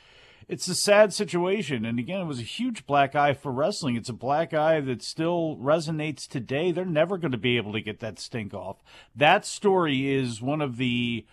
it's 0.48 0.66
a 0.66 0.74
sad 0.74 1.12
situation. 1.12 1.85
And 1.85 1.98
again, 1.98 2.20
it 2.20 2.26
was 2.26 2.40
a 2.40 2.44
huge 2.44 2.87
black 2.87 3.14
eye 3.14 3.35
for 3.35 3.52
wrestling. 3.52 3.96
It's 3.96 4.09
a 4.09 4.14
black 4.14 4.52
eye 4.52 4.80
that 4.80 5.02
still 5.02 5.56
resonates 5.61 6.26
today. 6.26 6.72
They're 6.72 6.85
never 6.85 7.18
going 7.18 7.33
to 7.33 7.38
be 7.38 7.56
able 7.56 7.72
to 7.72 7.80
get 7.80 8.00
that 8.00 8.18
stink 8.18 8.52
off. 8.52 8.83
That 9.14 9.46
story 9.46 10.12
is 10.12 10.42
one 10.42 10.61
of 10.61 10.76
the 10.76 11.24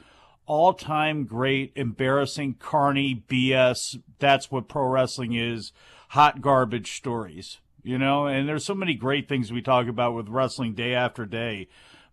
all 0.47 0.73
time 0.73 1.25
great, 1.25 1.73
embarrassing, 1.75 2.55
carny 2.57 3.23
BS. 3.27 4.01
That's 4.17 4.49
what 4.49 4.69
pro 4.69 4.87
wrestling 4.87 5.33
is 5.33 5.73
hot 6.09 6.41
garbage 6.41 6.95
stories, 6.95 7.59
you 7.83 7.97
know? 7.97 8.25
And 8.25 8.47
there's 8.47 8.65
so 8.65 8.73
many 8.73 8.95
great 8.95 9.27
things 9.27 9.51
we 9.51 9.61
talk 9.61 9.87
about 9.87 10.15
with 10.15 10.29
wrestling 10.29 10.73
day 10.73 10.95
after 10.95 11.25
day. 11.25 11.67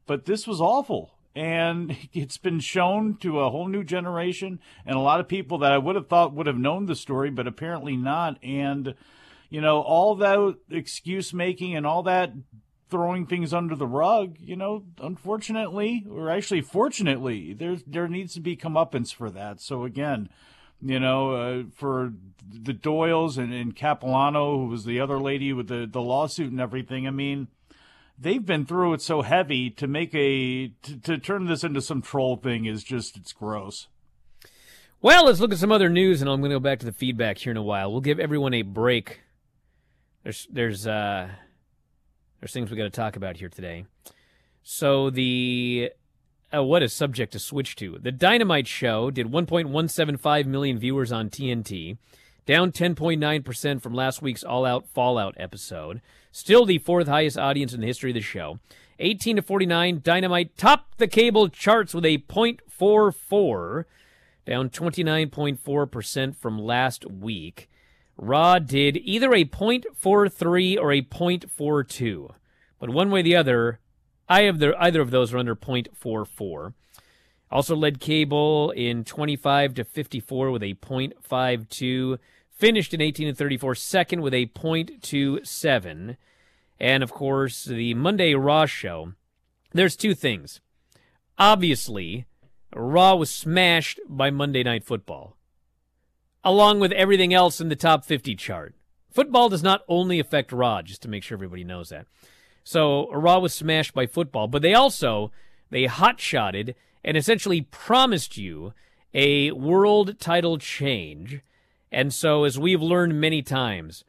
But 0.07 0.27
this 0.27 0.47
was 0.47 0.61
awful. 0.61 1.12
And 1.37 1.97
it's 2.12 2.37
been 2.37 2.61
shown 2.61 3.16
to 3.18 3.40
a 3.40 3.51
whole 3.51 3.68
new 3.68 3.85
generation 3.85 4.59
and 4.85 4.97
a 4.97 5.01
lot 5.01 5.20
of 5.20 5.29
people 5.29 5.59
that 5.59 5.73
I 5.73 5.79
would 5.79 5.94
have 5.94 6.09
thought 6.09 6.35
would 6.35 6.49
have 6.49 6.59
known 6.59 6.87
the 6.87 6.97
story, 6.97 7.31
but 7.31 7.47
apparently 7.47 7.97
not. 7.97 8.42
And, 8.42 8.94
you 9.49 9.61
know, 9.61 9.81
all 9.81 10.16
that 10.16 10.57
excuse 10.70 11.33
making 11.33 11.77
and 11.77 11.87
all 11.87 12.03
that 12.03 12.33
throwing 12.94 13.26
things 13.26 13.52
under 13.52 13.74
the 13.74 13.88
rug, 13.88 14.37
you 14.38 14.54
know, 14.54 14.85
unfortunately, 15.00 16.07
or 16.09 16.30
actually 16.30 16.61
fortunately, 16.61 17.52
there 17.52 17.76
there 17.85 18.07
needs 18.07 18.35
to 18.35 18.40
be 18.40 18.57
comeuppance 18.57 19.12
for 19.12 19.30
that. 19.30 19.61
So 19.61 19.83
again, 19.83 20.28
you 20.80 21.00
know, 21.00 21.33
uh, 21.33 21.62
for 21.74 22.12
the 22.48 22.72
Doyles 22.72 23.37
and, 23.37 23.52
and 23.52 23.74
Cappellano, 23.74 24.59
who 24.59 24.66
was 24.66 24.85
the 24.85 25.00
other 25.00 25.18
lady 25.18 25.52
with 25.52 25.66
the, 25.66 25.88
the 25.90 26.00
lawsuit 26.00 26.52
and 26.52 26.61
everything, 26.61 27.09
I 27.09 27.11
mean, 27.11 27.48
they've 28.16 28.46
been 28.46 28.64
through 28.64 28.94
it 28.94 29.02
so 29.02 29.22
heavy 29.22 29.70
to 29.70 29.88
make 29.88 30.14
a 30.14 30.68
to, 30.68 30.96
to 31.00 31.18
turn 31.18 31.46
this 31.46 31.64
into 31.64 31.83
some 31.83 32.00
troll 32.00 32.37
thing 32.37 32.64
is 32.64 32.85
just 32.85 33.16
it's 33.16 33.33
gross. 33.33 33.88
Well, 35.02 35.26
let's 35.26 35.40
look 35.40 35.52
at 35.52 35.59
some 35.59 35.72
other 35.72 35.88
news, 35.88 36.20
and 36.20 36.30
I'm 36.30 36.38
going 36.38 36.52
to 36.52 36.54
go 36.54 36.61
back 36.61 36.78
to 36.78 36.87
the 36.87 36.92
feedback 36.92 37.38
here 37.38 37.50
in 37.50 37.57
a 37.57 37.62
while. 37.62 37.90
We'll 37.90 38.02
give 38.02 38.20
everyone 38.20 38.54
a 38.54 38.62
break. 38.62 39.22
There's 40.22 40.46
there's 40.48 40.87
uh 40.87 41.30
there's 42.44 42.52
things 42.52 42.70
we 42.70 42.76
got 42.76 42.85
to 42.85 42.90
talk 42.90 43.16
about 43.16 43.38
here 43.38 43.48
today. 43.48 43.87
So 44.62 45.09
the 45.09 45.90
uh, 46.54 46.62
what 46.62 46.83
a 46.83 46.90
subject 46.90 47.33
to 47.33 47.38
switch 47.38 47.74
to. 47.76 47.98
The 47.98 48.12
Dynamite 48.12 48.66
Show 48.66 49.11
did 49.11 49.28
1.175 49.28 50.44
million 50.44 50.78
viewers 50.78 51.11
on 51.11 51.30
TNT, 51.30 51.96
down 52.44 52.70
10.9% 52.70 53.80
from 53.80 53.94
last 53.94 54.20
week's 54.20 54.44
All 54.44 54.66
Out 54.66 54.87
Fallout 54.87 55.35
episode. 55.38 56.02
Still 56.33 56.66
the 56.66 56.76
fourth 56.76 57.09
highest 57.09 57.38
audience 57.38 57.72
in 57.72 57.80
the 57.80 57.87
history 57.87 58.11
of 58.11 58.14
the 58.14 58.20
show. 58.20 58.59
18 58.98 59.37
to 59.37 59.42
49, 59.42 60.02
Dynamite 60.04 60.59
topped 60.59 60.98
the 60.98 61.09
cable 61.09 61.48
charts 61.48 61.94
with 61.94 62.04
a 62.04 62.18
.44, 62.18 63.85
down 64.46 64.68
29.4% 64.68 66.37
from 66.37 66.59
last 66.59 67.11
week. 67.11 67.70
Raw 68.16 68.59
did 68.59 68.96
either 68.98 69.33
a 69.35 69.44
.43 69.44 70.79
or 70.79 70.92
a 70.92 71.03
.42, 71.03 72.35
but 72.79 72.90
one 72.90 73.11
way 73.11 73.20
or 73.20 73.22
the 73.22 73.37
other, 73.37 73.81
the, 74.29 74.74
either 74.79 75.00
of 75.00 75.11
those 75.11 75.35
are 75.35 75.38
under 75.38 75.57
.44. 75.57 76.74
Also 77.50 77.77
led 77.77 78.00
Cable 78.00 78.70
in 78.72 79.05
25 79.05 79.74
to 79.74 79.85
54 79.85 80.50
with 80.50 80.62
a 80.62 80.74
.52. 80.74 82.18
Finished 82.50 82.94
in 82.94 83.00
18 83.00 83.29
to 83.29 83.35
34 83.35 83.74
second 83.74 84.22
with 84.22 84.33
a 84.33 84.46
.27. 84.46 86.16
And 86.81 87.03
of 87.03 87.12
course, 87.12 87.64
the 87.64 87.94
Monday 87.94 88.35
Raw 88.35 88.66
show. 88.66 89.12
There's 89.72 89.96
two 89.96 90.14
things. 90.14 90.61
Obviously, 91.37 92.27
Raw 92.74 93.16
was 93.16 93.31
smashed 93.31 93.98
by 94.09 94.31
Monday 94.31 94.62
Night 94.62 94.85
Football 94.85 95.37
along 96.44 96.78
with 96.78 96.92
everything 96.92 97.33
else 97.33 97.61
in 97.61 97.68
the 97.68 97.76
top 97.76 98.04
50 98.04 98.37
chart. 98.37 98.74
Football 99.11 99.48
does 99.48 99.62
not 99.62 99.83
only 99.88 100.20
affect 100.20 100.52
Raw, 100.52 100.83
just 100.83 101.02
to 101.02 101.09
make 101.09 101.22
sure 101.22 101.37
everybody 101.37 101.64
knows 101.64 101.88
that. 101.88 102.07
So 102.64 103.11
Raw 103.12 103.38
was 103.38 103.54
smashed 103.54 103.94
by 103.94 104.07
football, 104.07 104.48
but 104.48 104.62
they 104.62 104.74
also 104.74 105.30
they 105.70 105.87
hot-shotted 105.87 106.74
and 107.04 107.16
essentially 107.16 107.62
promised 107.62 108.37
you 108.37 108.72
a 109.12 109.50
world 109.52 110.18
title 110.18 110.59
change. 110.59 111.40
And 111.92 112.12
so, 112.12 112.44
as 112.44 112.59
we've 112.59 112.83
learned 112.83 113.20
many 113.20 113.42
times, 113.42 114.04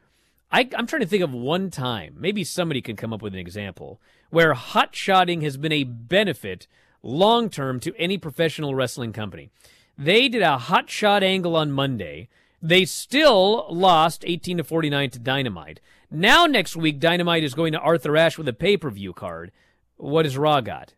I, 0.50 0.68
I'm 0.76 0.86
trying 0.86 1.02
to 1.02 1.08
think 1.08 1.22
of 1.22 1.32
one 1.32 1.70
time, 1.70 2.16
maybe 2.18 2.42
somebody 2.42 2.80
can 2.80 2.96
come 2.96 3.12
up 3.12 3.22
with 3.22 3.34
an 3.34 3.38
example, 3.38 4.00
where 4.30 4.54
hot-shotting 4.54 5.42
has 5.42 5.56
been 5.56 5.72
a 5.72 5.84
benefit 5.84 6.66
long 7.02 7.48
term 7.48 7.78
to 7.80 7.94
any 7.96 8.18
professional 8.18 8.74
wrestling 8.74 9.12
company. 9.12 9.50
They 9.98 10.28
did 10.28 10.42
a 10.42 10.58
hot 10.58 10.90
shot 10.90 11.22
angle 11.22 11.56
on 11.56 11.72
Monday. 11.72 12.28
They 12.60 12.84
still 12.84 13.66
lost 13.70 14.24
18 14.26 14.58
to 14.58 14.64
49 14.64 15.10
to 15.10 15.18
Dynamite. 15.18 15.80
Now 16.10 16.46
next 16.46 16.76
week 16.76 17.00
Dynamite 17.00 17.44
is 17.44 17.54
going 17.54 17.72
to 17.72 17.80
Arthur 17.80 18.16
Ashe 18.16 18.38
with 18.38 18.48
a 18.48 18.52
pay-per-view 18.52 19.12
card. 19.12 19.52
What 19.96 20.24
has 20.24 20.36
Raw 20.36 20.60
got? 20.60 20.94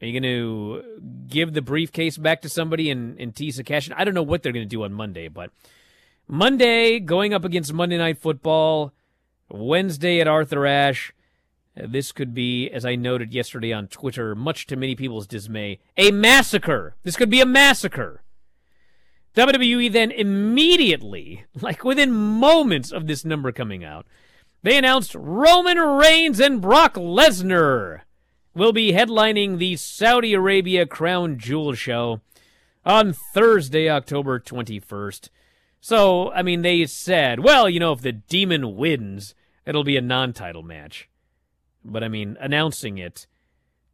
Are 0.00 0.06
you 0.06 0.20
going 0.20 0.30
to 0.30 1.00
give 1.26 1.54
the 1.54 1.62
briefcase 1.62 2.16
back 2.18 2.40
to 2.42 2.48
somebody 2.48 2.88
and, 2.90 3.18
and 3.20 3.34
tease 3.34 3.58
a 3.58 3.64
cash? 3.64 3.90
I 3.96 4.04
don't 4.04 4.14
know 4.14 4.22
what 4.22 4.42
they're 4.42 4.52
going 4.52 4.64
to 4.64 4.68
do 4.68 4.84
on 4.84 4.92
Monday, 4.92 5.26
but 5.26 5.50
Monday 6.28 7.00
going 7.00 7.34
up 7.34 7.44
against 7.44 7.72
Monday 7.72 7.98
Night 7.98 8.18
Football, 8.18 8.92
Wednesday 9.50 10.20
at 10.20 10.28
Arthur 10.28 10.66
Ashe. 10.66 11.12
This 11.86 12.12
could 12.12 12.34
be, 12.34 12.68
as 12.70 12.84
I 12.84 12.96
noted 12.96 13.32
yesterday 13.32 13.72
on 13.72 13.86
Twitter, 13.88 14.34
much 14.34 14.66
to 14.66 14.76
many 14.76 14.94
people's 14.94 15.26
dismay, 15.26 15.78
a 15.96 16.10
massacre. 16.10 16.96
This 17.04 17.16
could 17.16 17.30
be 17.30 17.40
a 17.40 17.46
massacre. 17.46 18.22
WWE 19.34 19.92
then 19.92 20.10
immediately, 20.10 21.44
like 21.60 21.84
within 21.84 22.12
moments 22.12 22.90
of 22.90 23.06
this 23.06 23.24
number 23.24 23.52
coming 23.52 23.84
out, 23.84 24.06
they 24.62 24.76
announced 24.76 25.14
Roman 25.14 25.78
Reigns 25.78 26.40
and 26.40 26.60
Brock 26.60 26.94
Lesnar 26.94 28.00
will 28.54 28.72
be 28.72 28.92
headlining 28.92 29.58
the 29.58 29.76
Saudi 29.76 30.34
Arabia 30.34 30.84
Crown 30.84 31.38
Jewel 31.38 31.74
show 31.74 32.20
on 32.84 33.12
Thursday, 33.12 33.88
October 33.88 34.40
21st. 34.40 35.28
So, 35.80 36.32
I 36.32 36.42
mean, 36.42 36.62
they 36.62 36.86
said, 36.86 37.38
well, 37.40 37.70
you 37.70 37.78
know, 37.78 37.92
if 37.92 38.00
the 38.00 38.12
demon 38.12 38.76
wins, 38.76 39.36
it'll 39.64 39.84
be 39.84 39.96
a 39.96 40.00
non 40.00 40.32
title 40.32 40.64
match. 40.64 41.08
But 41.84 42.04
I 42.04 42.08
mean, 42.08 42.36
announcing 42.40 42.98
it. 42.98 43.26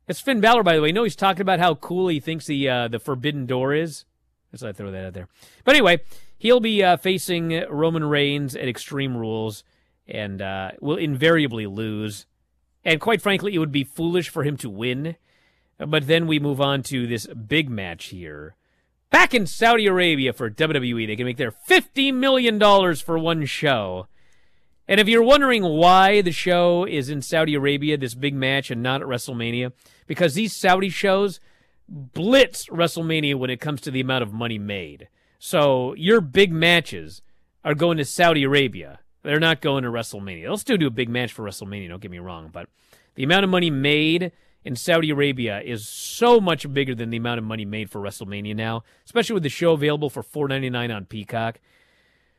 It's 0.07 0.21
Finn 0.21 0.41
Balor, 0.41 0.63
by 0.63 0.77
the 0.77 0.83
way. 0.83 0.89
You 0.89 0.95
know 0.95 1.05
he's 1.05 1.17
talking 1.17 1.41
about 1.41 1.61
how 1.61 1.75
cool 1.77 2.09
he 2.09 2.21
thinks 2.21 2.47
the 2.47 2.69
uh, 2.69 2.89
the 2.89 2.99
Forbidden 2.99 3.47
Door 3.47 3.75
is. 3.75 4.05
Let's 4.53 4.63
not 4.63 4.77
throw 4.77 4.91
that 4.91 5.07
out 5.07 5.15
there. 5.15 5.29
But 5.65 5.75
anyway, 5.75 6.01
he'll 6.39 6.61
be 6.61 6.83
uh, 6.83 6.97
facing 6.97 7.65
Roman 7.69 8.05
Reigns 8.05 8.55
at 8.55 8.69
Extreme 8.69 9.17
Rules 9.17 9.65
and 10.07 10.41
uh, 10.41 10.73
will 10.81 10.97
invariably 10.97 11.67
lose. 11.67 12.27
And 12.85 13.01
quite 13.01 13.23
frankly, 13.23 13.55
it 13.55 13.59
would 13.59 13.73
be 13.73 13.85
foolish 13.85 14.29
for 14.29 14.45
him 14.45 14.57
to 14.59 14.71
win. 14.71 15.17
But 15.79 16.07
then 16.07 16.27
we 16.27 16.39
move 16.39 16.61
on 16.61 16.83
to 16.85 17.07
this 17.07 17.27
big 17.27 17.69
match 17.69 18.07
here. 18.07 18.55
Back 19.11 19.35
in 19.35 19.47
Saudi 19.47 19.87
Arabia 19.87 20.33
for 20.33 20.51
WWE, 20.51 21.07
they 21.07 21.17
can 21.17 21.25
make 21.25 21.37
their 21.37 21.53
$50 21.53 22.13
million 22.15 22.61
for 22.97 23.19
one 23.19 23.45
show. 23.47 24.07
And 24.87 25.01
if 25.01 25.09
you're 25.09 25.23
wondering 25.23 25.63
why 25.65 26.21
the 26.21 26.33
show 26.33 26.85
is 26.85 27.09
in 27.09 27.23
Saudi 27.23 27.55
Arabia, 27.55 27.97
this 27.97 28.15
big 28.15 28.35
match, 28.35 28.71
and 28.71 28.83
not 28.83 29.01
at 29.01 29.09
WrestleMania, 29.09 29.73
because 30.07 30.35
these 30.35 30.55
Saudi 30.55 30.91
shows 30.91 31.41
blitz 31.89 32.67
WrestleMania 32.69 33.37
when 33.37 33.51
it 33.51 33.61
comes 33.61 33.81
to 33.83 33.91
the 33.91 34.01
amount 34.01 34.23
of 34.23 34.33
money 34.33 34.59
made. 34.59 35.09
So 35.39 35.95
your 35.95 36.21
big 36.21 36.53
matches 36.53 37.23
are 37.65 37.75
going 37.75 37.97
to 37.99 38.05
Saudi 38.05 38.45
Arabia. 38.45 39.01
They're 39.23 39.41
not 39.41 39.63
going 39.63 39.85
to 39.85 39.91
WrestleMania. 39.91 40.43
They'll 40.43 40.59
still 40.59 40.77
do 40.77 40.87
a 40.87 40.91
big 40.91 41.09
match 41.09 41.33
for 41.33 41.45
WrestleMania, 41.45 41.89
don't 41.89 42.03
get 42.03 42.11
me 42.11 42.19
wrong, 42.19 42.51
but 42.53 42.69
the 43.15 43.25
amount 43.25 43.45
of 43.45 43.51
money 43.51 43.71
made 43.71 44.33
in 44.65 44.77
Saudi 44.77 45.11
Arabia 45.11 45.61
is 45.61 45.89
so 45.89 46.41
much 46.41 46.71
bigger 46.73 46.95
than 46.95 47.11
the 47.11 47.17
amount 47.17 47.39
of 47.39 47.45
money 47.45 47.65
made 47.65 47.91
for 47.91 48.01
WrestleMania 48.01 48.55
now, 48.55 48.83
especially 49.05 49.35
with 49.35 49.43
the 49.43 49.49
show 49.49 49.73
available 49.73 50.11
for 50.11 50.23
$4.99 50.23 50.95
on 50.95 51.05
Peacock. 51.07 51.61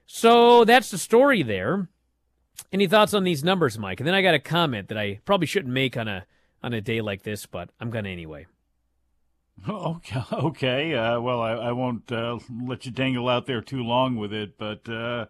So 0.06 0.66
that's 0.66 0.92
the 0.92 0.98
story 0.98 1.44
there. 1.44 1.88
Any 2.72 2.88
thoughts 2.88 3.14
on 3.14 3.24
these 3.24 3.44
numbers, 3.44 3.78
Mike? 3.78 4.00
And 4.00 4.08
then 4.08 4.14
I 4.14 4.22
got 4.22 4.36
a 4.36 4.40
comment 4.40 4.90
that 4.90 4.98
I 4.98 5.20
probably 5.26 5.48
shouldn't 5.48 5.74
make 5.74 5.98
on 5.98 6.08
a 6.08 6.26
on 6.64 6.74
a 6.74 6.82
day 6.82 7.02
like 7.02 7.24
this, 7.24 7.46
but 7.46 7.70
I'm 7.80 7.90
gonna 7.90 8.10
anyway. 8.10 8.48
Okay, 9.70 10.22
okay. 10.34 10.94
Uh, 10.94 11.20
well, 11.22 11.42
I, 11.42 11.52
I 11.54 11.72
won't 11.72 12.12
uh, 12.12 12.40
let 12.66 12.86
you 12.86 12.92
dangle 12.92 13.30
out 13.30 13.46
there 13.46 13.62
too 13.62 13.84
long 13.84 14.18
with 14.18 14.34
it, 14.34 14.58
but 14.58 14.88
uh, 14.90 15.28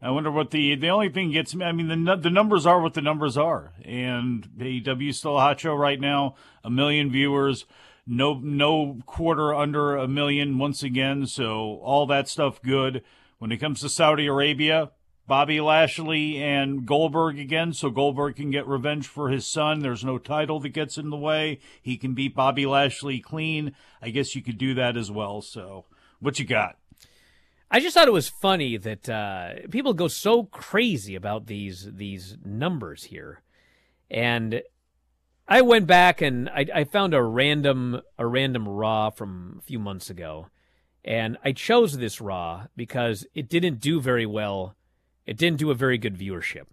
I 0.00 0.10
wonder 0.10 0.30
what 0.30 0.50
the 0.50 0.74
the 0.76 0.90
only 0.90 1.08
thing 1.08 1.32
gets 1.32 1.54
me. 1.54 1.64
I 1.64 1.72
mean, 1.72 1.88
the 1.88 2.16
the 2.16 2.30
numbers 2.30 2.66
are 2.66 2.80
what 2.80 2.94
the 2.94 3.02
numbers 3.02 3.36
are, 3.36 3.72
and 3.84 4.48
AEW 4.58 5.14
still 5.14 5.38
a 5.38 5.40
hot 5.40 5.60
show 5.60 5.74
right 5.74 6.00
now. 6.00 6.36
A 6.62 6.70
million 6.70 7.10
viewers, 7.10 7.64
no 8.06 8.34
no 8.34 8.98
quarter 9.06 9.54
under 9.54 9.96
a 9.96 10.06
million 10.06 10.58
once 10.58 10.82
again. 10.82 11.26
So 11.26 11.80
all 11.82 12.06
that 12.06 12.28
stuff 12.28 12.62
good. 12.62 13.02
When 13.38 13.50
it 13.50 13.58
comes 13.58 13.80
to 13.80 13.88
Saudi 13.88 14.26
Arabia, 14.26 14.90
Bobby 15.26 15.60
Lashley 15.60 16.42
and 16.42 16.84
Goldberg 16.84 17.38
again, 17.38 17.72
so 17.72 17.88
Goldberg 17.88 18.36
can 18.36 18.50
get 18.50 18.66
revenge 18.66 19.06
for 19.06 19.30
his 19.30 19.46
son. 19.46 19.80
There's 19.80 20.04
no 20.04 20.18
title 20.18 20.60
that 20.60 20.70
gets 20.70 20.98
in 20.98 21.08
the 21.08 21.16
way. 21.16 21.60
He 21.80 21.96
can 21.96 22.12
beat 22.12 22.34
Bobby 22.34 22.66
Lashley 22.66 23.20
clean. 23.20 23.74
I 24.02 24.10
guess 24.10 24.34
you 24.34 24.42
could 24.42 24.58
do 24.58 24.74
that 24.74 24.96
as 24.96 25.10
well. 25.10 25.40
So, 25.40 25.86
what 26.20 26.38
you 26.38 26.44
got? 26.44 26.76
I 27.70 27.80
just 27.80 27.94
thought 27.94 28.06
it 28.06 28.12
was 28.12 28.28
funny 28.28 28.76
that 28.76 29.08
uh, 29.08 29.66
people 29.70 29.94
go 29.94 30.08
so 30.08 30.44
crazy 30.44 31.14
about 31.14 31.46
these 31.46 31.88
these 31.92 32.36
numbers 32.44 33.04
here, 33.04 33.42
and 34.10 34.62
I 35.48 35.62
went 35.62 35.86
back 35.86 36.20
and 36.20 36.48
I, 36.50 36.66
I 36.72 36.84
found 36.84 37.14
a 37.14 37.22
random 37.22 38.00
a 38.18 38.26
random 38.26 38.68
Raw 38.68 39.10
from 39.10 39.56
a 39.58 39.62
few 39.62 39.78
months 39.78 40.08
ago, 40.08 40.48
and 41.02 41.38
I 41.44 41.52
chose 41.52 41.96
this 41.96 42.20
Raw 42.20 42.66
because 42.76 43.26
it 43.34 43.48
didn't 43.48 43.80
do 43.80 44.00
very 44.00 44.26
well. 44.26 44.76
It 45.26 45.36
didn't 45.36 45.58
do 45.58 45.70
a 45.70 45.74
very 45.74 45.98
good 45.98 46.16
viewership. 46.16 46.64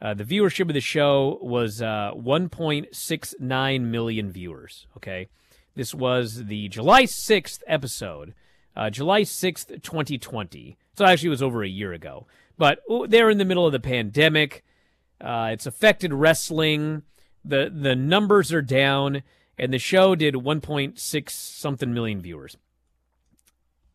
Uh, 0.00 0.14
the 0.14 0.24
viewership 0.24 0.68
of 0.68 0.74
the 0.74 0.80
show 0.80 1.38
was 1.42 1.82
uh, 1.82 2.12
1.69 2.14 3.80
million 3.82 4.30
viewers. 4.30 4.86
Okay, 4.96 5.28
this 5.74 5.94
was 5.94 6.44
the 6.44 6.68
July 6.68 7.04
6th 7.04 7.60
episode 7.66 8.34
uh, 8.78 8.90
July 8.90 9.22
6th, 9.22 9.82
2020. 9.82 10.78
So 10.94 11.04
actually, 11.04 11.26
it 11.26 11.30
was 11.30 11.42
over 11.42 11.64
a 11.64 11.68
year 11.68 11.92
ago. 11.92 12.28
But 12.56 12.80
they're 13.08 13.28
in 13.28 13.38
the 13.38 13.44
middle 13.44 13.66
of 13.66 13.72
the 13.72 13.80
pandemic. 13.80 14.64
Uh, 15.20 15.50
it's 15.52 15.66
affected 15.66 16.14
wrestling. 16.14 17.02
The 17.44 17.72
the 17.74 17.96
numbers 17.96 18.52
are 18.52 18.62
down, 18.62 19.22
and 19.58 19.72
the 19.72 19.78
show 19.78 20.14
did 20.14 20.34
1.6 20.34 21.30
something 21.30 21.92
million 21.92 22.20
viewers. 22.20 22.56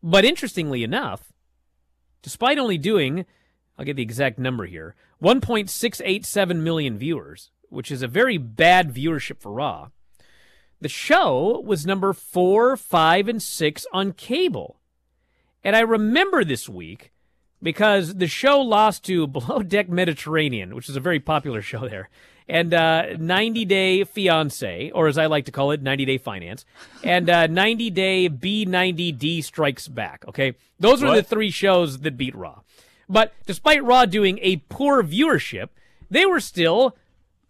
But 0.02 0.24
interestingly 0.24 0.82
enough, 0.82 1.32
despite 2.22 2.58
only 2.58 2.78
doing, 2.78 3.24
I'll 3.78 3.84
get 3.84 3.96
the 3.96 4.02
exact 4.02 4.38
number 4.38 4.66
here, 4.66 4.94
1.687 5.22 6.56
million 6.56 6.98
viewers, 6.98 7.50
which 7.68 7.90
is 7.90 8.02
a 8.02 8.08
very 8.08 8.38
bad 8.38 8.94
viewership 8.94 9.40
for 9.40 9.52
Raw. 9.52 9.88
The 10.80 10.88
show 10.88 11.62
was 11.64 11.86
number 11.86 12.12
four, 12.12 12.76
five, 12.76 13.26
and 13.28 13.42
six 13.42 13.86
on 13.92 14.12
cable. 14.12 14.80
And 15.62 15.74
I 15.74 15.80
remember 15.80 16.44
this 16.44 16.68
week 16.68 17.10
because 17.62 18.16
the 18.16 18.26
show 18.26 18.60
lost 18.60 19.04
to 19.04 19.26
Below 19.26 19.62
Deck 19.62 19.88
Mediterranean, 19.88 20.74
which 20.74 20.88
is 20.88 20.96
a 20.96 21.00
very 21.00 21.20
popular 21.20 21.62
show 21.62 21.88
there, 21.88 22.10
and 22.46 22.74
uh, 22.74 23.16
90 23.18 23.64
Day 23.64 24.04
Fiance, 24.04 24.90
or 24.90 25.08
as 25.08 25.16
I 25.16 25.26
like 25.26 25.46
to 25.46 25.52
call 25.52 25.70
it, 25.70 25.80
90 25.82 26.04
Day 26.04 26.18
Finance, 26.18 26.66
and 27.02 27.30
uh, 27.30 27.46
90 27.46 27.88
Day 27.90 28.28
B90D 28.28 29.42
Strikes 29.42 29.88
Back. 29.88 30.24
Okay, 30.28 30.54
those 30.78 31.00
were 31.00 31.08
What? 31.08 31.14
the 31.16 31.22
three 31.22 31.50
shows 31.50 32.00
that 32.00 32.18
beat 32.18 32.34
Raw. 32.36 32.60
But 33.08 33.32
despite 33.46 33.84
Raw 33.84 34.04
doing 34.06 34.38
a 34.42 34.56
poor 34.68 35.02
viewership, 35.02 35.68
they 36.10 36.26
were 36.26 36.40
still 36.40 36.96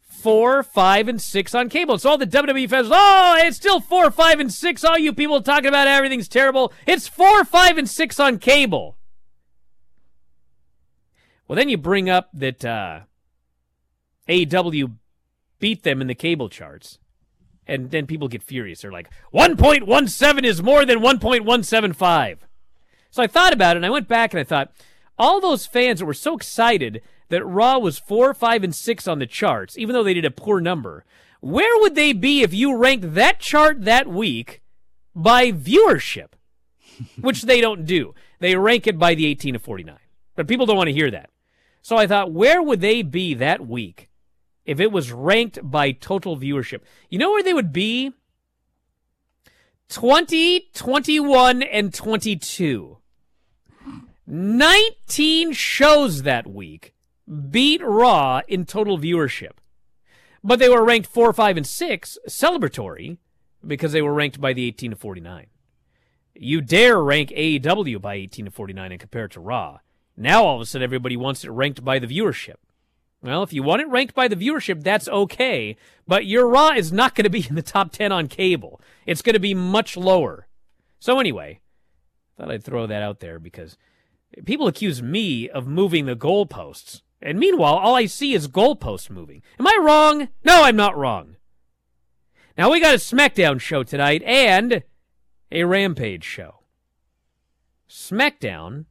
four, 0.08 0.62
five, 0.62 1.08
and 1.08 1.20
six 1.20 1.54
on 1.54 1.68
cable. 1.68 1.98
So 1.98 2.10
all 2.10 2.18
the 2.18 2.26
WWE 2.26 2.68
fans, 2.68 2.88
oh, 2.90 3.36
it's 3.40 3.56
still 3.56 3.80
four, 3.80 4.10
five, 4.10 4.40
and 4.40 4.52
six. 4.52 4.84
All 4.84 4.98
you 4.98 5.12
people 5.12 5.42
talking 5.42 5.68
about 5.68 5.86
everything's 5.86 6.28
terrible. 6.28 6.72
It's 6.86 7.08
four, 7.08 7.44
five, 7.44 7.76
and 7.76 7.88
six 7.88 8.18
on 8.18 8.38
cable. 8.38 8.96
Well, 11.46 11.56
then 11.56 11.68
you 11.68 11.76
bring 11.76 12.08
up 12.08 12.30
that 12.32 12.64
uh, 12.64 13.00
AEW 14.28 14.96
beat 15.58 15.82
them 15.82 16.00
in 16.00 16.06
the 16.06 16.14
cable 16.14 16.48
charts. 16.48 16.98
And 17.66 17.90
then 17.90 18.06
people 18.06 18.28
get 18.28 18.42
furious. 18.42 18.82
They're 18.82 18.92
like, 18.92 19.08
1.17 19.32 20.44
is 20.44 20.62
more 20.62 20.84
than 20.84 21.00
1.175. 21.00 22.38
So 23.10 23.22
I 23.22 23.26
thought 23.26 23.52
about 23.52 23.76
it 23.76 23.78
and 23.78 23.86
I 23.86 23.90
went 23.90 24.08
back 24.08 24.34
and 24.34 24.40
I 24.40 24.44
thought, 24.44 24.72
all 25.18 25.40
those 25.40 25.66
fans 25.66 26.00
that 26.00 26.06
were 26.06 26.14
so 26.14 26.34
excited 26.34 27.02
that 27.28 27.44
Raw 27.44 27.78
was 27.78 27.98
four, 27.98 28.34
five, 28.34 28.64
and 28.64 28.74
six 28.74 29.08
on 29.08 29.18
the 29.18 29.26
charts, 29.26 29.78
even 29.78 29.94
though 29.94 30.02
they 30.02 30.14
did 30.14 30.24
a 30.24 30.30
poor 30.30 30.60
number, 30.60 31.04
where 31.40 31.80
would 31.80 31.94
they 31.94 32.12
be 32.12 32.42
if 32.42 32.54
you 32.54 32.76
ranked 32.76 33.14
that 33.14 33.38
chart 33.38 33.84
that 33.84 34.06
week 34.06 34.62
by 35.14 35.52
viewership? 35.52 36.28
Which 37.20 37.42
they 37.42 37.60
don't 37.60 37.84
do. 37.84 38.14
They 38.40 38.56
rank 38.56 38.86
it 38.86 38.98
by 38.98 39.14
the 39.14 39.26
18 39.26 39.54
to 39.54 39.58
49. 39.58 39.98
But 40.36 40.48
people 40.48 40.66
don't 40.66 40.76
want 40.76 40.88
to 40.88 40.94
hear 40.94 41.10
that. 41.10 41.30
So 41.82 41.96
I 41.96 42.06
thought, 42.06 42.32
where 42.32 42.62
would 42.62 42.80
they 42.80 43.02
be 43.02 43.34
that 43.34 43.66
week 43.66 44.08
if 44.64 44.80
it 44.80 44.90
was 44.90 45.12
ranked 45.12 45.58
by 45.62 45.92
total 45.92 46.38
viewership? 46.38 46.80
You 47.10 47.18
know 47.18 47.30
where 47.30 47.42
they 47.42 47.52
would 47.52 47.72
be? 47.72 48.12
20, 49.90 50.70
21, 50.72 51.62
and 51.62 51.92
22. 51.92 52.98
19 54.26 55.52
shows 55.52 56.22
that 56.22 56.46
week 56.46 56.94
beat 57.50 57.82
Raw 57.82 58.40
in 58.48 58.64
total 58.64 58.98
viewership. 58.98 59.52
But 60.42 60.58
they 60.58 60.68
were 60.68 60.84
ranked 60.84 61.08
4, 61.08 61.32
5, 61.32 61.56
and 61.56 61.66
6, 61.66 62.18
celebratory, 62.28 63.18
because 63.66 63.92
they 63.92 64.02
were 64.02 64.12
ranked 64.12 64.40
by 64.40 64.52
the 64.52 64.66
18 64.66 64.90
to 64.90 64.96
49. 64.96 65.46
You 66.34 66.60
dare 66.60 67.02
rank 67.02 67.30
AEW 67.30 68.00
by 68.00 68.14
18 68.14 68.46
to 68.46 68.50
49 68.50 68.92
and 68.92 69.00
compare 69.00 69.26
it 69.26 69.32
to 69.32 69.40
Raw. 69.40 69.78
Now 70.16 70.44
all 70.44 70.56
of 70.56 70.60
a 70.60 70.66
sudden 70.66 70.84
everybody 70.84 71.16
wants 71.16 71.44
it 71.44 71.50
ranked 71.50 71.84
by 71.84 71.98
the 71.98 72.06
viewership. 72.06 72.56
Well, 73.22 73.42
if 73.42 73.52
you 73.52 73.62
want 73.62 73.82
it 73.82 73.88
ranked 73.88 74.14
by 74.14 74.28
the 74.28 74.36
viewership, 74.36 74.82
that's 74.82 75.08
okay, 75.08 75.76
but 76.06 76.26
your 76.26 76.46
Raw 76.46 76.72
is 76.72 76.92
not 76.92 77.14
going 77.14 77.24
to 77.24 77.30
be 77.30 77.46
in 77.48 77.54
the 77.54 77.62
top 77.62 77.92
10 77.92 78.12
on 78.12 78.26
cable. 78.26 78.80
It's 79.06 79.22
going 79.22 79.34
to 79.34 79.40
be 79.40 79.54
much 79.54 79.96
lower. 79.96 80.46
So 80.98 81.20
anyway, 81.20 81.60
thought 82.36 82.50
I'd 82.50 82.64
throw 82.64 82.86
that 82.86 83.02
out 83.02 83.20
there 83.20 83.38
because 83.38 83.78
people 84.44 84.66
accuse 84.66 85.02
me 85.02 85.48
of 85.48 85.66
moving 85.66 86.06
the 86.06 86.16
goalposts. 86.16 87.02
And 87.20 87.38
meanwhile, 87.38 87.74
all 87.74 87.94
I 87.94 88.06
see 88.06 88.34
is 88.34 88.48
goalposts 88.48 89.10
moving. 89.10 89.42
Am 89.58 89.66
I 89.66 89.78
wrong? 89.80 90.28
No, 90.44 90.64
I'm 90.64 90.76
not 90.76 90.96
wrong. 90.96 91.36
Now 92.56 92.70
we 92.70 92.80
got 92.80 92.94
a 92.94 92.98
SmackDown 92.98 93.60
show 93.60 93.82
tonight 93.82 94.22
and 94.22 94.82
a 95.50 95.64
Rampage 95.64 96.24
show. 96.24 96.60
SmackDown 97.88 98.84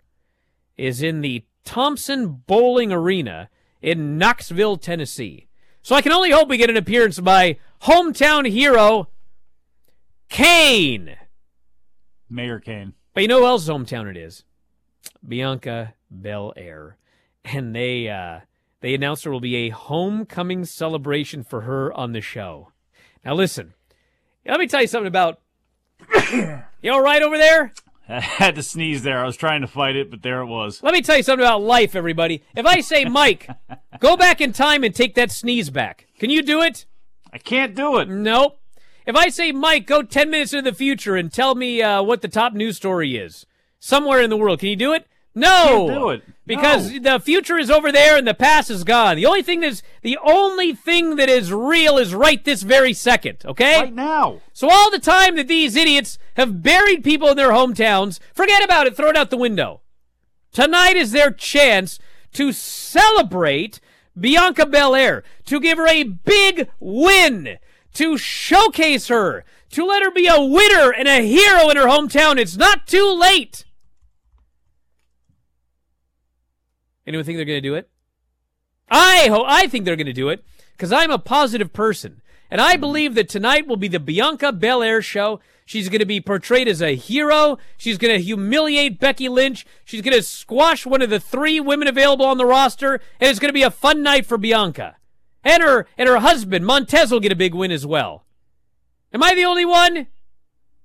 is 0.78 1.04
in 1.04 1.22
the 1.22 1.46
Thompson 1.64 2.42
Boling 2.46 2.92
Arena 2.92 3.50
in 3.82 4.18
Knoxville, 4.18 4.78
Tennessee. 4.78 5.48
So 5.82 5.96
I 5.96 6.02
can 6.02 6.12
only 6.12 6.32
hope 6.32 6.50
we 6.50 6.58
get 6.58 6.70
an 6.70 6.78
appearance 6.78 7.20
by 7.20 7.58
hometown 7.84 8.50
hero 8.50 9.10
Kane. 10.30 11.18
Mayor 12.30 12.60
Kane. 12.60 12.94
But 13.14 13.22
you 13.22 13.28
know 13.28 13.40
who 13.40 13.46
else's 13.46 13.70
hometown 13.70 14.10
it 14.10 14.18
is? 14.18 14.44
Bianca 15.28 15.94
Belair. 16.12 16.98
And 17.46 17.76
they 17.76 18.10
uh 18.10 18.42
they 18.82 18.94
announced 18.94 19.24
there 19.24 19.32
will 19.32 19.40
be 19.40 19.56
a 19.56 19.70
homecoming 19.70 20.66
celebration 20.66 21.44
for 21.44 21.62
her 21.62 21.94
on 21.94 22.12
the 22.12 22.22
show. 22.22 22.72
Now 23.24 23.34
listen, 23.34 23.74
let 24.46 24.60
me 24.60 24.68
tell 24.68 24.82
you 24.82 24.88
something 24.88 25.08
about 25.08 25.40
you 26.82 26.92
all 26.92 27.02
right 27.02 27.22
over 27.22 27.38
there? 27.38 27.74
I 28.10 28.20
had 28.20 28.56
to 28.56 28.64
sneeze 28.64 29.04
there. 29.04 29.20
I 29.20 29.26
was 29.26 29.38
trying 29.38 29.62
to 29.62 29.68
fight 29.68 29.96
it, 29.96 30.12
but 30.12 30.22
there 30.22 30.42
it 30.42 30.48
was. 30.48 30.84
Let 30.84 30.94
me 30.94 31.02
tell 31.02 31.16
you 31.16 31.24
something 31.24 31.46
about 31.46 31.62
life, 31.62 31.96
everybody. 31.96 32.44
If 32.56 32.66
I 32.66 32.82
say, 32.82 33.06
Mike, 33.10 33.50
go 34.00 34.18
back 34.18 34.42
in 34.42 34.52
time 34.52 34.84
and 34.84 34.94
take 34.94 35.16
that 35.16 35.32
sneeze 35.32 35.70
back, 35.70 36.08
can 36.20 36.30
you 36.30 36.42
do 36.44 36.62
it? 36.62 36.86
I 37.32 37.38
can't 37.38 37.74
do 37.74 37.98
it. 37.98 38.10
Nope. 38.10 38.60
If 39.06 39.16
I 39.16 39.30
say, 39.30 39.52
Mike, 39.52 39.88
go 39.88 40.02
10 40.02 40.30
minutes 40.30 40.54
into 40.54 40.70
the 40.70 40.76
future 40.76 41.16
and 41.16 41.32
tell 41.32 41.56
me 41.56 41.82
uh, 41.82 42.02
what 42.04 42.22
the 42.22 42.28
top 42.28 42.54
news 42.54 42.78
story 42.78 43.18
is 43.18 43.46
somewhere 43.84 44.22
in 44.22 44.30
the 44.30 44.38
world, 44.38 44.60
can 44.60 44.70
you 44.70 44.78
do 44.78 44.94
it? 44.94 45.06
No. 45.36 45.90
Do 45.90 46.10
it. 46.12 46.24
Because 46.46 46.92
No. 46.92 47.00
the 47.18 47.20
future 47.20 47.58
is 47.58 47.70
over 47.70 47.92
there 47.92 48.16
and 48.18 48.26
the 48.26 48.34
past 48.34 48.70
is 48.70 48.84
gone. 48.86 49.18
The 49.18 49.26
only 49.26 49.42
thing 49.44 49.60
that's 49.60 49.84
the 50.02 50.18
only 50.24 50.74
thing 50.74 51.18
that 51.18 51.28
is 51.28 51.52
real 51.52 51.98
is 51.98 52.14
right 52.14 52.44
this 52.46 52.62
very 52.62 52.94
second, 52.94 53.40
okay? 53.44 53.82
Right 53.82 53.94
now. 53.94 54.40
So 54.54 54.70
all 54.70 54.90
the 54.90 55.00
time 55.00 55.36
that 55.36 55.48
these 55.50 55.76
idiots 55.76 56.18
have 56.36 56.64
buried 56.64 57.04
people 57.04 57.28
in 57.30 57.36
their 57.36 57.52
hometowns, 57.52 58.20
forget 58.34 58.64
about 58.64 58.88
it, 58.88 58.96
throw 58.96 59.10
it 59.10 59.18
out 59.18 59.32
the 59.32 59.38
window. 59.38 59.82
Tonight 60.54 60.96
is 60.96 61.12
their 61.12 61.32
chance 61.32 62.00
to 62.34 62.52
celebrate 62.52 63.80
Bianca 64.18 64.66
Belair, 64.66 65.24
to 65.46 65.60
give 65.60 65.78
her 65.78 65.88
a 65.88 66.04
big 66.04 66.70
win, 66.80 67.58
to 67.96 68.18
showcase 68.18 69.08
her, 69.08 69.44
to 69.72 69.86
let 69.86 70.04
her 70.04 70.12
be 70.12 70.28
a 70.28 70.40
winner 70.42 70.92
and 70.92 71.08
a 71.08 71.28
hero 71.28 71.70
in 71.70 71.78
her 71.78 71.88
hometown. 71.88 72.38
It's 72.38 72.56
not 72.56 72.86
too 72.86 73.12
late. 73.12 73.66
Anyone 77.06 77.26
think 77.26 77.38
they're 77.38 77.46
going 77.46 77.62
to 77.62 77.70
do 77.70 77.76
it? 77.76 77.90
I 78.90 79.28
ho- 79.30 79.46
I 79.46 79.68
think 79.68 79.86
they're 79.86 79.96
going 79.96 80.06
to 80.08 80.14
do 80.14 80.30
it 80.30 80.44
because 80.74 80.92
I'm 80.92 81.12
a 81.12 81.20
positive 81.20 81.74
person. 81.74 82.22
And 82.50 82.62
I 82.62 82.74
mm-hmm. 82.74 82.82
believe 82.82 83.16
that 83.16 83.30
tonight 83.30 83.68
will 83.68 83.78
be 83.78 83.88
the 83.88 84.00
Bianca 84.00 84.52
Belair 84.52 85.02
show. 85.02 85.40
She's 85.66 85.90
going 85.90 86.00
to 86.00 86.06
be 86.06 86.22
portrayed 86.22 86.68
as 86.68 86.82
a 86.82 86.96
hero. 86.96 87.58
She's 87.78 87.98
going 87.98 88.14
to 88.14 88.24
humiliate 88.24 89.00
Becky 89.00 89.30
Lynch. 89.30 89.66
She's 89.86 90.02
going 90.02 90.16
to 90.16 90.22
squash 90.22 90.86
one 90.86 91.02
of 91.02 91.10
the 91.10 91.20
three 91.20 91.60
women 91.60 91.88
available 91.88 92.26
on 92.26 92.38
the 92.38 92.46
roster. 92.46 92.96
And 93.20 93.30
it's 93.30 93.40
going 93.40 93.50
to 93.50 93.54
be 93.54 93.64
a 93.64 93.72
fun 93.72 94.04
night 94.04 94.26
for 94.26 94.38
Bianca. 94.38 94.98
And 95.44 95.64
her, 95.64 95.88
and 95.98 96.08
her 96.08 96.20
husband, 96.20 96.66
Montez, 96.66 97.12
will 97.12 97.20
get 97.20 97.32
a 97.32 97.36
big 97.36 97.54
win 97.54 97.72
as 97.72 97.86
well. 97.86 98.26
Am 99.14 99.24
I 99.24 99.36
the 99.36 99.46
only 99.46 99.66
one? 99.66 100.08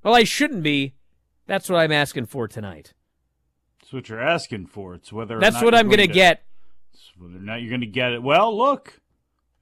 Well, 0.03 0.15
I 0.15 0.25
shouldn't 0.25 0.63
be. 0.63 0.95
That's 1.47 1.69
what 1.69 1.79
I'm 1.79 1.93
asking 1.93 2.27
for 2.27 2.49
tonight. 2.49 2.93
That's 3.89 3.95
what 3.95 4.09
you're 4.11 4.21
asking 4.21 4.67
for. 4.67 4.95
It's 4.95 5.11
whether 5.11 5.39
or 5.39 5.41
That's 5.41 5.55
not 5.55 5.65
what 5.65 5.75
I'm 5.75 5.87
going 5.87 5.97
to 5.97 6.07
get. 6.07 6.43
it's 6.93 7.11
whether 7.17 7.37
or 7.37 7.41
not 7.41 7.63
you're 7.63 7.71
going 7.71 7.81
to 7.81 7.87
get 7.87 8.13
it. 8.13 8.23
Well, 8.23 8.55
look, 8.55 9.01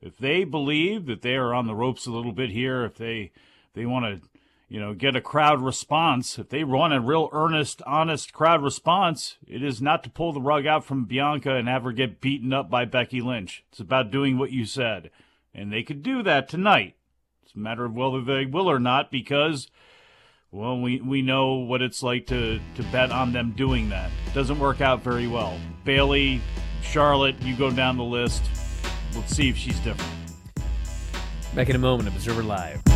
if 0.03 0.19
they 0.19 0.43
believe 0.43 1.07
that 1.07 1.23
they 1.23 1.37
are 1.37 1.55
on 1.55 1.69
the 1.69 1.77
ropes 1.77 2.07
a 2.07 2.11
little 2.11 2.33
bit 2.33 2.51
here, 2.51 2.85
if 2.85 2.97
they 2.97 3.31
they 3.75 3.87
want 3.87 4.05
to, 4.05 4.29
you 4.69 4.81
know, 4.81 4.95
get 4.95 5.15
a 5.15 5.21
crowd 5.21 5.63
response, 5.63 6.41
if 6.41 6.49
they 6.49 6.65
want 6.65 6.93
a 6.93 7.01
real 7.01 7.29
earnest, 7.33 7.83
honest 7.87 8.33
crowd 8.33 8.65
response, 8.65 9.37
it 9.47 9.63
is 9.63 9.81
not 9.81 10.03
to 10.03 10.11
pull 10.11 10.33
the 10.33 10.41
rug 10.41 10.67
out 10.67 10.85
from 10.85 11.05
Bianca 11.05 11.55
and 11.55 11.69
have 11.69 11.85
her 11.85 11.93
get 11.93 12.21
beaten 12.21 12.53
up 12.53 12.69
by 12.69 12.85
Becky 12.85 13.21
Lynch. 13.21 13.63
It's 13.71 13.79
about 13.79 14.11
doing 14.11 14.39
what 14.39 14.51
you 14.51 14.65
said, 14.65 15.13
and 15.55 15.73
they 15.73 15.85
could 15.85 16.03
do 16.03 16.25
that 16.25 16.49
tonight. 16.49 16.97
It's 17.45 17.55
a 17.55 17.61
matter 17.61 17.85
of 17.85 17.95
whether 17.95 18.23
they 18.23 18.45
will 18.45 18.69
or 18.69 18.81
not 18.81 19.13
because. 19.13 19.69
Well, 20.57 20.81
we, 20.81 21.03
we 21.03 21.21
know 21.21 21.57
what 21.57 21.83
it's 21.83 22.03
like 22.03 22.29
to, 22.29 22.59
to 22.77 22.83
bet 22.85 23.13
on 23.13 23.31
them 23.31 23.53
doing 23.55 23.91
that. 23.91 24.11
Doesn't 24.33 24.59
work 24.59 24.81
out 24.81 25.03
very 25.03 25.27
well. 25.27 25.61
Bayley, 25.85 26.41
Charlotte, 26.81 27.39
you 27.43 27.55
go 27.55 27.71
down 27.71 27.99
the 27.99 28.05
list. 28.05 28.43
Let's 29.15 29.37
see 29.37 29.51
if 29.51 29.59
she's 29.59 29.79
different. 29.81 30.11
Back 31.55 31.69
in 31.69 31.77
a 31.77 31.79
moment, 31.79 32.09
Observer 32.09 32.43
Live. 32.43 32.96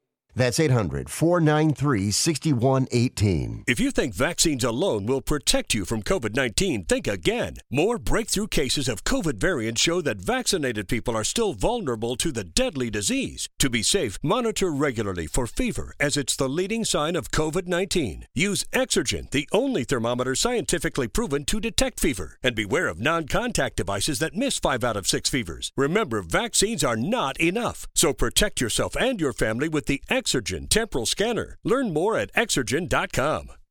That's 0.33 0.59
800 0.59 1.09
493 1.09 2.11
6118. 2.11 3.63
If 3.67 3.79
you 3.79 3.91
think 3.91 4.13
vaccines 4.13 4.63
alone 4.63 5.05
will 5.05 5.21
protect 5.21 5.73
you 5.73 5.83
from 5.83 6.03
COVID 6.03 6.35
19, 6.35 6.85
think 6.85 7.07
again. 7.07 7.55
More 7.69 7.97
breakthrough 7.97 8.47
cases 8.47 8.87
of 8.87 9.03
COVID 9.03 9.37
variants 9.37 9.81
show 9.81 10.01
that 10.01 10.21
vaccinated 10.21 10.87
people 10.87 11.15
are 11.17 11.25
still 11.25 11.53
vulnerable 11.53 12.15
to 12.15 12.31
the 12.31 12.45
deadly 12.45 12.89
disease. 12.89 13.49
To 13.59 13.69
be 13.69 13.83
safe, 13.83 14.17
monitor 14.23 14.71
regularly 14.71 15.27
for 15.27 15.47
fever, 15.47 15.93
as 15.99 16.15
it's 16.15 16.35
the 16.35 16.49
leading 16.49 16.85
sign 16.85 17.15
of 17.15 17.31
COVID 17.31 17.67
19. 17.67 18.25
Use 18.33 18.63
Exergen, 18.71 19.29
the 19.31 19.49
only 19.51 19.83
thermometer 19.83 20.35
scientifically 20.35 21.07
proven 21.07 21.43
to 21.45 21.59
detect 21.59 21.99
fever. 21.99 22.37
And 22.41 22.55
beware 22.55 22.87
of 22.87 22.99
non 22.99 23.27
contact 23.27 23.75
devices 23.75 24.19
that 24.19 24.35
miss 24.35 24.59
5 24.59 24.83
out 24.83 24.97
of 24.97 25.07
6 25.07 25.29
fevers. 25.29 25.71
Remember, 25.75 26.21
vaccines 26.21 26.83
are 26.83 26.95
not 26.95 27.39
enough. 27.39 27.85
So 27.95 28.13
protect 28.13 28.61
yourself 28.61 28.95
and 28.95 29.19
your 29.19 29.33
family 29.33 29.67
with 29.67 29.87
the 29.87 30.01
Exergen 30.09 30.20
temporal 30.69 31.05
scanner. 31.05 31.57
Learn 31.63 31.93
more 31.93 32.17
at 32.17 32.33
exergen.com. 32.33 33.51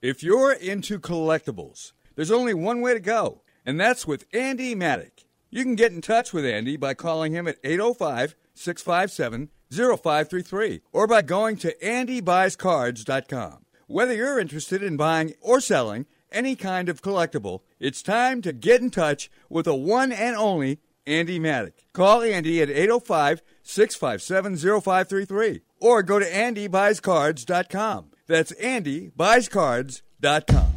If 0.00 0.22
you're 0.22 0.52
into 0.52 1.00
collectibles, 1.00 1.90
there's 2.14 2.30
only 2.30 2.54
one 2.54 2.80
way 2.80 2.94
to 2.94 3.00
go, 3.00 3.42
and 3.66 3.80
that's 3.80 4.06
with 4.06 4.26
Andy 4.32 4.72
Maddock. 4.76 5.24
You 5.50 5.64
can 5.64 5.74
get 5.74 5.90
in 5.90 6.00
touch 6.00 6.32
with 6.32 6.46
Andy 6.46 6.76
by 6.76 6.94
calling 6.94 7.32
him 7.32 7.48
at 7.48 7.58
805 7.64 8.36
657 8.54 9.48
0533 9.72 10.82
or 10.92 11.08
by 11.08 11.22
going 11.22 11.56
to 11.56 11.74
AndyBuysCards.com. 11.78 13.64
Whether 13.88 14.14
you're 14.14 14.38
interested 14.38 14.84
in 14.84 14.96
buying 14.96 15.34
or 15.40 15.60
selling 15.60 16.06
any 16.30 16.54
kind 16.54 16.88
of 16.88 17.02
collectible, 17.02 17.62
it's 17.80 18.00
time 18.00 18.40
to 18.42 18.52
get 18.52 18.80
in 18.80 18.90
touch 18.90 19.28
with 19.48 19.64
the 19.64 19.74
one 19.74 20.12
and 20.12 20.36
only 20.36 20.78
Andy 21.08 21.40
Maddock. 21.40 21.74
Call 21.92 22.22
Andy 22.22 22.62
at 22.62 22.70
805 22.70 23.42
657 23.64 24.80
0533 24.80 25.62
or 25.80 26.04
go 26.04 26.20
to 26.20 26.30
AndyBuysCards.com. 26.30 28.12
That's 28.28 28.52
AndyBuysCards.com. 28.52 30.74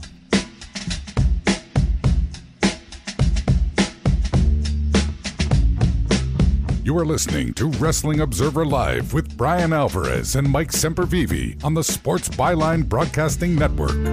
You 6.84 6.98
are 6.98 7.06
listening 7.06 7.54
to 7.54 7.68
Wrestling 7.68 8.22
Observer 8.22 8.66
Live 8.66 9.14
with 9.14 9.38
Bryan 9.38 9.72
Alvarez 9.72 10.36
and 10.36 10.50
Mike 10.50 10.72
Sempervive 10.72 11.64
on 11.64 11.76
the 11.76 11.84
Sports 11.84 12.28
Byline 12.30 12.90
Broadcasting 12.90 13.54
Network. 13.56 14.04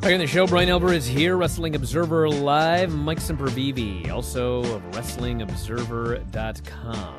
Back 0.00 0.12
on 0.12 0.18
the 0.18 0.26
show, 0.26 0.46
Bryan 0.46 0.68
Alvarez 0.68 1.06
here, 1.06 1.36
Wrestling 1.36 1.74
Observer 1.74 2.28
Live. 2.28 2.94
Mike 2.94 3.18
Sempervive, 3.18 4.10
also 4.10 4.58
of 4.74 4.82
WrestlingObserver.com. 4.90 7.18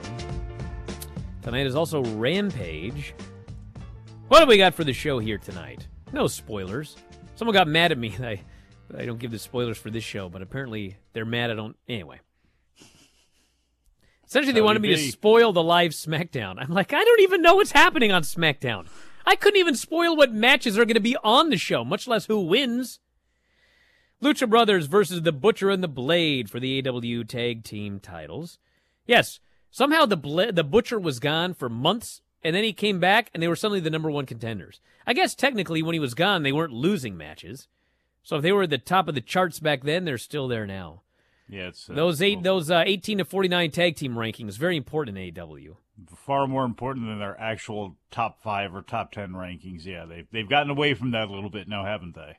Tonight 1.41 1.65
is 1.65 1.75
also 1.75 2.03
Rampage. 2.03 3.15
What 4.28 4.41
do 4.41 4.45
we 4.47 4.57
got 4.57 4.73
for 4.73 4.84
the 4.84 4.91
show 4.91 5.19
here 5.19 5.38
tonight? 5.38 5.88
No 6.11 6.28
spoilers. 6.28 6.97
Someone 7.36 7.53
got 7.53 7.67
mad 7.67 7.93
at 7.93 7.97
me 7.97 8.13
I, 8.19 8.41
I 8.95 9.05
don't 9.05 9.19
give 9.19 9.32
the 9.32 9.39
spoilers 9.39 9.78
for 9.78 9.89
this 9.89 10.03
show, 10.03 10.28
but 10.28 10.41
apparently 10.41 10.97
they're 11.13 11.25
mad 11.25 11.49
I 11.49 11.53
don't. 11.53 11.78
Anyway. 11.88 12.19
Essentially, 14.25 14.51
they 14.51 14.61
wanted 14.61 14.82
me 14.82 14.89
to 14.89 14.97
spoil 14.97 15.53
the 15.53 15.63
live 15.63 15.91
SmackDown. 15.91 16.55
I'm 16.59 16.73
like, 16.73 16.91
I 16.91 17.01
don't 17.01 17.21
even 17.21 17.41
know 17.41 17.55
what's 17.55 17.71
happening 17.71 18.11
on 18.11 18.23
SmackDown. 18.23 18.88
I 19.25 19.38
couldn't 19.38 19.59
even 19.59 19.75
spoil 19.75 20.17
what 20.17 20.34
matches 20.34 20.78
are 20.78 20.84
going 20.84 20.95
to 20.95 20.99
be 20.99 21.15
on 21.23 21.49
the 21.49 21.57
show, 21.57 21.86
much 21.86 22.07
less 22.07 22.25
who 22.25 22.41
wins. 22.41 22.99
Lucha 24.21 24.49
Brothers 24.49 24.88
versus 24.88 25.21
the 25.21 25.32
Butcher 25.32 25.69
and 25.69 25.82
the 25.82 25.88
Blade 25.88 26.49
for 26.49 26.59
the 26.59 26.82
AEW 26.82 27.25
Tag 27.25 27.63
Team 27.63 28.01
titles. 28.01 28.59
Yes, 29.05 29.39
somehow 29.71 30.05
the 30.05 30.17
Bla- 30.17 30.51
the 30.51 30.63
Butcher 30.65 30.99
was 30.99 31.19
gone 31.19 31.53
for 31.53 31.69
months, 31.69 32.21
and 32.47 32.55
then 32.55 32.63
he 32.63 32.71
came 32.71 32.99
back, 33.01 33.29
and 33.33 33.43
they 33.43 33.47
were 33.49 33.55
suddenly 33.57 33.81
the 33.81 33.89
number 33.89 34.09
one 34.09 34.25
contenders. 34.25 34.79
I 35.05 35.13
guess 35.13 35.35
technically, 35.35 35.83
when 35.83 35.93
he 35.93 35.99
was 35.99 36.13
gone, 36.13 36.43
they 36.43 36.53
weren't 36.53 36.71
losing 36.71 37.17
matches. 37.17 37.67
So 38.23 38.37
if 38.37 38.41
they 38.41 38.53
were 38.53 38.63
at 38.63 38.69
the 38.69 38.77
top 38.77 39.09
of 39.09 39.15
the 39.15 39.21
charts 39.21 39.59
back 39.59 39.83
then, 39.83 40.05
they're 40.05 40.17
still 40.17 40.47
there 40.47 40.65
now. 40.65 41.01
Yeah, 41.49 41.67
it's 41.67 41.89
uh, 41.89 41.93
Those 41.93 42.21
eight, 42.21 42.43
those 42.43 42.71
uh, 42.71 42.83
eighteen 42.85 43.17
to 43.17 43.25
forty 43.25 43.49
nine 43.49 43.71
tag 43.71 43.95
team 43.97 44.15
rankings 44.15 44.57
very 44.57 44.77
important 44.77 45.17
in 45.17 45.33
AEW. 45.33 45.75
far 46.15 46.47
more 46.47 46.63
important 46.65 47.07
than 47.07 47.19
their 47.19 47.39
actual 47.39 47.95
top 48.11 48.41
five 48.41 48.73
or 48.75 48.81
top 48.81 49.11
ten 49.11 49.29
rankings. 49.31 49.85
Yeah, 49.85 50.05
they've 50.05 50.27
they've 50.31 50.49
gotten 50.49 50.69
away 50.71 50.93
from 50.93 51.11
that 51.11 51.27
a 51.27 51.33
little 51.33 51.49
bit 51.49 51.67
now, 51.67 51.83
haven't 51.85 52.15
they? 52.15 52.37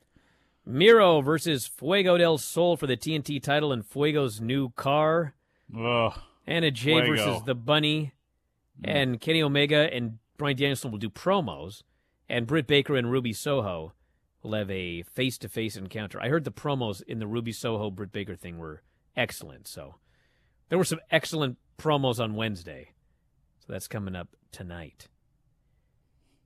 Miro 0.66 1.22
versus 1.22 1.66
Fuego 1.66 2.18
del 2.18 2.36
Sol 2.36 2.76
for 2.76 2.86
the 2.86 2.96
TNT 2.96 3.42
title 3.42 3.72
and 3.72 3.82
Fuego's 3.84 4.40
new 4.40 4.70
car. 4.70 5.34
Ugh. 5.74 6.12
Anna 6.46 6.70
Jay 6.70 7.00
Fuego. 7.02 7.08
versus 7.16 7.42
the 7.46 7.54
Bunny, 7.54 8.12
Mm-hmm. 8.82 8.96
and 8.96 9.20
Kenny 9.20 9.42
Omega 9.42 9.92
and 9.92 10.18
Bryan 10.36 10.56
Danielson 10.56 10.90
will 10.90 10.98
do 10.98 11.10
promos, 11.10 11.82
and 12.28 12.46
Britt 12.46 12.66
Baker 12.66 12.96
and 12.96 13.10
Ruby 13.10 13.32
Soho 13.32 13.92
will 14.42 14.52
have 14.52 14.70
a 14.70 15.02
face-to-face 15.02 15.76
encounter. 15.76 16.20
I 16.22 16.28
heard 16.28 16.44
the 16.44 16.52
promos 16.52 17.02
in 17.02 17.18
the 17.18 17.26
Ruby 17.26 17.50
Soho 17.50 17.90
Britt 17.90 18.12
Baker 18.12 18.36
thing 18.36 18.58
were 18.58 18.82
excellent, 19.16 19.66
so 19.66 19.96
there 20.68 20.78
were 20.78 20.84
some 20.84 21.00
excellent 21.10 21.58
promos 21.76 22.20
on 22.22 22.36
Wednesday, 22.36 22.92
so 23.58 23.72
that's 23.72 23.88
coming 23.88 24.14
up 24.14 24.28
tonight. 24.52 25.08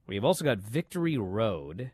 We've 0.06 0.24
also 0.24 0.44
got 0.44 0.58
Victory 0.58 1.18
Road 1.18 1.90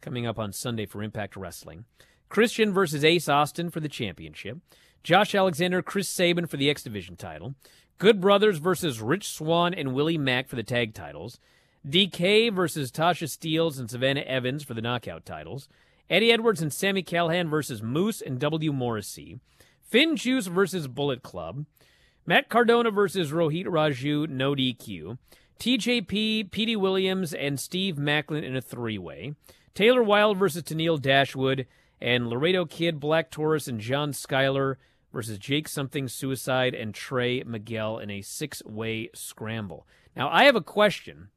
coming 0.00 0.26
up 0.26 0.38
on 0.38 0.52
Sunday 0.52 0.86
for 0.86 1.02
Impact 1.02 1.36
Wrestling. 1.36 1.84
Christian 2.28 2.72
versus 2.72 3.04
Ace 3.04 3.28
Austin 3.28 3.70
for 3.70 3.80
the 3.80 3.88
championship. 3.88 4.58
Josh 5.02 5.34
Alexander, 5.34 5.82
Chris 5.82 6.08
Sabin 6.08 6.46
for 6.46 6.56
the 6.56 6.68
X 6.68 6.82
Division 6.82 7.16
title. 7.16 7.54
Good 7.98 8.20
Brothers 8.20 8.58
versus 8.58 9.00
Rich 9.00 9.28
Swann 9.28 9.74
and 9.74 9.92
Willie 9.92 10.18
Mack 10.18 10.46
for 10.46 10.54
the 10.54 10.62
tag 10.62 10.94
titles. 10.94 11.40
DK 11.84 12.54
versus 12.54 12.92
Tasha 12.92 13.26
Steelz 13.26 13.80
and 13.80 13.90
Savannah 13.90 14.20
Evans 14.20 14.62
for 14.62 14.72
the 14.72 14.80
knockout 14.80 15.26
titles. 15.26 15.68
Eddie 16.08 16.30
Edwards 16.30 16.62
and 16.62 16.72
Sami 16.72 17.02
Callihan 17.02 17.50
versus 17.50 17.82
Moose 17.82 18.20
and 18.20 18.38
W. 18.38 18.72
Morrissey. 18.72 19.40
FinJuice 19.92 20.46
versus 20.46 20.86
Bullet 20.86 21.24
Club. 21.24 21.66
Matt 22.24 22.48
Cardona 22.48 22.92
versus 22.92 23.32
Rohit 23.32 23.66
Raju, 23.66 24.28
no 24.28 24.54
DQ. 24.54 25.18
TJP, 25.58 26.52
Petey 26.52 26.76
Williams, 26.76 27.34
and 27.34 27.58
Steve 27.58 27.96
Maclin 27.96 28.44
in 28.44 28.54
a 28.54 28.60
three 28.60 28.98
way. 28.98 29.34
Taylor 29.74 30.04
Wilde 30.04 30.38
versus 30.38 30.62
Tenille 30.62 31.02
Dashwood. 31.02 31.66
And 32.00 32.28
Laredo 32.28 32.64
Kid, 32.64 33.00
Black 33.00 33.28
Taurus, 33.28 33.66
and 33.66 33.80
John 33.80 34.12
Schuyler 34.12 34.78
versus 35.12 35.38
Jake 35.38 35.68
Something 35.68 36.08
Suicide 36.08 36.74
and 36.74 36.94
Trey 36.94 37.42
Miguel 37.44 37.98
in 37.98 38.10
a 38.10 38.22
six 38.22 38.62
way 38.64 39.10
scramble. 39.14 39.86
Now, 40.16 40.28
I 40.30 40.44
have 40.44 40.56
a 40.56 40.60
question. 40.60 41.28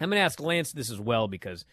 I'm 0.00 0.10
going 0.10 0.18
to 0.18 0.24
ask 0.24 0.40
Lance 0.40 0.72
this 0.72 0.90
as 0.90 1.00
well 1.00 1.28
because 1.28 1.64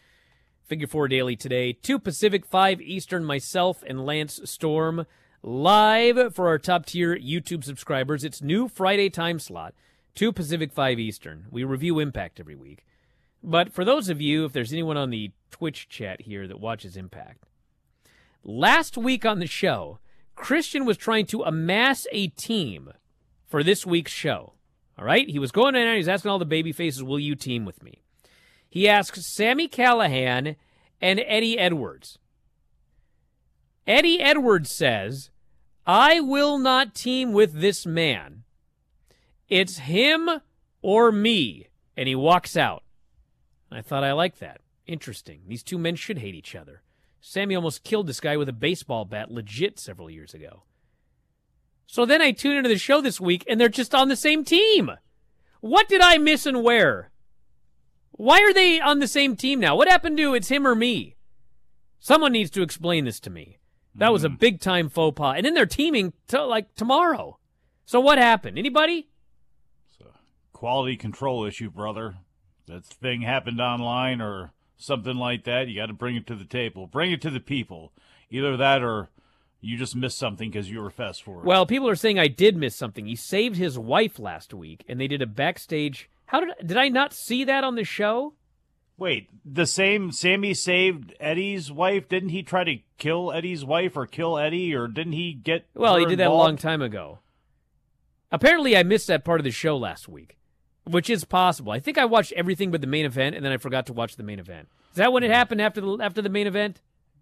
Figure 0.64 0.86
Four 0.86 1.08
Daily 1.08 1.36
today, 1.36 1.72
2 1.72 1.98
Pacific, 1.98 2.46
5 2.46 2.80
Eastern, 2.80 3.24
myself 3.24 3.82
and 3.86 4.06
Lance 4.06 4.40
Storm 4.44 5.06
live 5.42 6.34
for 6.34 6.46
our 6.48 6.58
top 6.58 6.86
tier 6.86 7.16
YouTube 7.16 7.64
subscribers. 7.64 8.22
It's 8.22 8.40
new 8.40 8.68
Friday 8.68 9.10
time 9.10 9.38
slot, 9.38 9.74
2 10.14 10.32
Pacific, 10.32 10.72
5 10.72 10.98
Eastern. 10.98 11.46
We 11.50 11.64
review 11.64 11.98
Impact 11.98 12.38
every 12.38 12.54
week. 12.54 12.86
But 13.42 13.72
for 13.72 13.84
those 13.84 14.08
of 14.08 14.20
you, 14.20 14.44
if 14.44 14.52
there's 14.52 14.72
anyone 14.72 14.96
on 14.96 15.10
the 15.10 15.32
Twitch 15.50 15.88
chat 15.88 16.22
here 16.22 16.46
that 16.46 16.60
watches 16.60 16.96
Impact, 16.96 17.44
last 18.44 18.96
week 18.96 19.26
on 19.26 19.40
the 19.40 19.46
show, 19.46 19.98
Christian 20.42 20.84
was 20.84 20.96
trying 20.96 21.26
to 21.26 21.44
amass 21.44 22.06
a 22.10 22.26
team 22.26 22.92
for 23.46 23.62
this 23.62 23.86
week's 23.86 24.10
show. 24.10 24.54
All 24.98 25.04
right? 25.04 25.28
He 25.28 25.38
was 25.38 25.52
going 25.52 25.76
in 25.76 25.82
there, 25.82 25.94
he's 25.94 26.08
asking 26.08 26.32
all 26.32 26.40
the 26.40 26.44
baby 26.44 26.72
faces, 26.72 27.02
will 27.02 27.20
you 27.20 27.36
team 27.36 27.64
with 27.64 27.80
me? 27.82 28.02
He 28.68 28.88
asks 28.88 29.34
Sami 29.36 29.68
Callihan 29.68 30.56
and 31.00 31.22
Eddie 31.26 31.58
Edwards. 31.58 32.18
Eddie 33.86 34.20
Edwards 34.20 34.74
says, 34.74 35.30
I 35.86 36.20
will 36.20 36.58
not 36.58 36.94
team 36.94 37.32
with 37.32 37.60
this 37.60 37.86
man. 37.86 38.42
It's 39.48 39.78
him 39.78 40.28
or 40.80 41.12
me. 41.12 41.68
And 41.96 42.08
he 42.08 42.14
walks 42.14 42.56
out. 42.56 42.82
I 43.70 43.80
thought 43.80 44.02
I 44.02 44.12
liked 44.12 44.40
that. 44.40 44.60
Interesting. 44.86 45.42
These 45.46 45.62
two 45.62 45.78
men 45.78 45.94
should 45.94 46.18
hate 46.18 46.34
each 46.34 46.56
other. 46.56 46.82
Sammy 47.24 47.54
almost 47.54 47.84
killed 47.84 48.08
this 48.08 48.20
guy 48.20 48.36
with 48.36 48.48
a 48.48 48.52
baseball 48.52 49.04
bat 49.04 49.30
legit 49.30 49.78
several 49.78 50.10
years 50.10 50.34
ago. 50.34 50.64
So 51.86 52.04
then 52.04 52.20
I 52.20 52.32
tune 52.32 52.56
into 52.56 52.68
the 52.68 52.76
show 52.76 53.00
this 53.00 53.20
week 53.20 53.44
and 53.48 53.60
they're 53.60 53.68
just 53.68 53.94
on 53.94 54.08
the 54.08 54.16
same 54.16 54.44
team. 54.44 54.90
What 55.60 55.88
did 55.88 56.00
I 56.00 56.18
miss 56.18 56.46
and 56.46 56.64
where? 56.64 57.12
Why 58.10 58.40
are 58.40 58.52
they 58.52 58.80
on 58.80 58.98
the 58.98 59.06
same 59.06 59.36
team 59.36 59.60
now? 59.60 59.76
What 59.76 59.88
happened 59.88 60.16
to 60.16 60.34
it's 60.34 60.48
him 60.48 60.66
or 60.66 60.74
me? 60.74 61.14
Someone 62.00 62.32
needs 62.32 62.50
to 62.50 62.62
explain 62.62 63.04
this 63.04 63.20
to 63.20 63.30
me. 63.30 63.58
That 63.94 64.12
was 64.12 64.24
a 64.24 64.28
mm-hmm. 64.28 64.38
big 64.38 64.60
time 64.60 64.88
faux 64.88 65.16
pas. 65.16 65.36
And 65.36 65.46
then 65.46 65.54
they're 65.54 65.64
teaming 65.64 66.14
to, 66.28 66.44
like 66.44 66.74
tomorrow. 66.74 67.38
So 67.84 68.00
what 68.00 68.18
happened? 68.18 68.58
Anybody? 68.58 69.08
So 69.96 70.06
quality 70.52 70.96
control 70.96 71.44
issue, 71.44 71.70
brother. 71.70 72.16
That 72.66 72.84
thing 72.84 73.22
happened 73.22 73.60
online 73.60 74.20
or 74.20 74.52
something 74.82 75.16
like 75.16 75.44
that. 75.44 75.68
You 75.68 75.80
got 75.80 75.86
to 75.86 75.92
bring 75.92 76.16
it 76.16 76.26
to 76.26 76.34
the 76.34 76.44
table. 76.44 76.86
Bring 76.86 77.12
it 77.12 77.22
to 77.22 77.30
the 77.30 77.40
people. 77.40 77.92
Either 78.30 78.56
that 78.56 78.82
or 78.82 79.10
you 79.60 79.76
just 79.78 79.94
missed 79.94 80.18
something 80.18 80.50
because 80.50 80.70
you 80.70 80.80
were 80.80 80.90
fast 80.90 81.22
forward. 81.22 81.44
Well, 81.44 81.66
people 81.66 81.88
are 81.88 81.94
saying 81.94 82.18
I 82.18 82.28
did 82.28 82.56
miss 82.56 82.74
something. 82.74 83.06
He 83.06 83.16
saved 83.16 83.56
his 83.56 83.78
wife 83.78 84.18
last 84.18 84.52
week, 84.52 84.84
and 84.88 85.00
they 85.00 85.06
did 85.08 85.22
a 85.22 85.26
backstage. 85.26 86.10
How 86.26 86.40
did 86.40 86.54
did 86.66 86.76
I 86.76 86.88
not 86.88 87.12
see 87.12 87.44
that 87.44 87.64
on 87.64 87.76
the 87.76 87.84
show? 87.84 88.34
Wait, 88.98 89.30
the 89.44 89.66
same 89.66 90.12
Sammy 90.12 90.54
saved 90.54 91.14
Eddie's 91.18 91.72
wife. 91.72 92.08
Didn't 92.08 92.28
he 92.28 92.42
try 92.42 92.64
to 92.64 92.78
kill 92.98 93.32
Eddie's 93.32 93.64
wife 93.64 93.96
or 93.96 94.06
kill 94.06 94.38
Eddie, 94.38 94.74
or 94.74 94.86
didn't 94.86 95.14
he 95.14 95.32
get? 95.32 95.66
Well, 95.74 95.96
he 95.96 96.06
did 96.06 96.18
that 96.18 96.28
a 96.28 96.32
long 96.32 96.56
time 96.56 96.82
ago. 96.82 97.20
Apparently, 98.30 98.76
I 98.76 98.82
missed 98.82 99.08
that 99.08 99.24
part 99.24 99.40
of 99.40 99.44
the 99.44 99.50
show 99.50 99.76
last 99.76 100.08
week, 100.08 100.38
which 100.84 101.08
is 101.10 101.24
possible. 101.24 101.72
I 101.72 101.80
think 101.80 101.98
I 101.98 102.04
watched 102.04 102.32
everything 102.32 102.70
but 102.70 102.80
the 102.80 102.86
main 102.86 103.04
event, 103.04 103.36
and 103.36 103.44
then 103.44 103.52
I 103.52 103.56
forgot 103.56 103.86
to 103.86 103.92
watch 103.92 104.16
the 104.16 104.22
main 104.22 104.38
event. 104.38 104.68
Is 104.90 104.96
that 104.96 105.12
when 105.12 105.22
it 105.22 105.30
happened 105.30 105.60
after 105.60 105.80
the 105.80 105.98
after 106.02 106.20
the 106.22 106.28
main 106.28 106.46
event? 106.46 106.80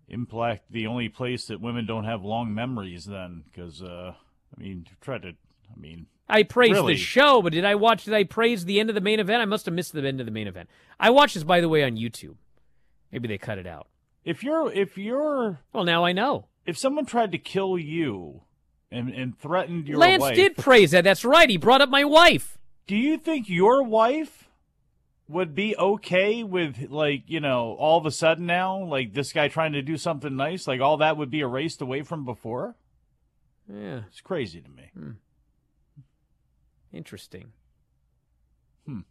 Impact, 0.09 0.65
the 0.71 0.87
only 0.89 1.09
place 1.09 1.47
that 1.47 1.61
women 1.61 1.87
don't 1.87 2.05
have 2.05 2.25
long 2.25 2.53
memories, 2.53 3.05
then, 3.05 3.45
because 3.45 3.81
uh, 3.81 4.13
I 4.57 4.61
mean, 4.61 4.87
try 5.01 5.19
to, 5.19 5.29
I 5.29 5.79
mean, 5.79 6.07
I 6.29 6.43
praised 6.43 6.75
Really? 6.75 6.95
the 6.95 6.99
show, 7.01 7.43
but 7.43 7.53
did 7.53 7.65
I 7.65 7.77
watch? 7.77 8.05
Did 8.05 8.15
I 8.15 8.25
praise 8.25 8.65
the 8.65 8.81
end 8.81 8.89
of 8.89 8.95
the 8.97 9.01
main 9.01 9.21
event? 9.21 9.41
I 9.41 9.45
must 9.45 9.67
have 9.67 9.75
missed 9.75 9.93
the 9.93 10.05
end 10.05 10.19
of 10.19 10.27
the 10.27 10.33
main 10.33 10.49
event. 10.49 10.69
I 10.99 11.11
watched 11.11 11.35
this, 11.35 11.45
by 11.45 11.61
the 11.61 11.69
way, 11.69 11.85
on 11.85 11.93
YouTube. 11.97 12.37
Maybe 13.13 13.29
they 13.29 13.39
cut 13.39 13.59
it 13.59 13.67
out. 13.69 13.87
if 14.25 14.43
you're 14.43 14.73
if 14.73 14.99
you're 14.99 15.61
well, 15.73 15.85
now 15.85 16.05
I 16.05 16.13
know. 16.13 16.47
If 16.67 16.77
someone 16.77 17.07
tried 17.07 17.31
to 17.33 17.39
kill 17.39 17.79
you 17.79 18.43
and 18.91 19.11
and 19.11 19.39
threatened 19.39 19.87
your 19.87 19.99
Lance 19.99 20.23
wife, 20.23 20.35
did 20.35 20.57
praise 20.57 20.91
that. 20.91 21.05
That's 21.05 21.25
right. 21.25 21.49
He 21.49 21.57
brought 21.57 21.81
up 21.83 21.89
my 21.89 22.05
wife. 22.05 22.59
Do 22.91 22.97
you 22.97 23.19
think 23.19 23.49
your 23.49 23.85
wife 23.85 24.49
would 25.29 25.55
be 25.55 25.77
okay 25.77 26.43
with 26.43 26.91
like 26.91 27.23
you 27.29 27.39
know 27.39 27.77
all 27.79 27.97
of 27.97 28.05
a 28.05 28.11
sudden 28.11 28.47
now 28.47 28.83
like 28.83 29.15
this 29.15 29.33
guy 29.33 29.47
trying 29.47 29.75
to 29.75 29.81
do 29.83 29.97
something 29.97 30.35
nice 30.35 30.67
like 30.67 30.81
all 30.81 30.97
that 30.97 31.17
would 31.17 31.31
be 31.31 31.39
erased 31.39 31.81
away 31.81 32.03
from 32.03 32.25
before 32.25 32.75
Yeah. 33.73 34.01
it's 34.09 34.21
crazy 34.21 34.61
to 34.61 34.69
me 34.69 34.91
Hmm. 34.93 35.11
Interesting. 36.93 37.53
Hmm. 38.87 39.03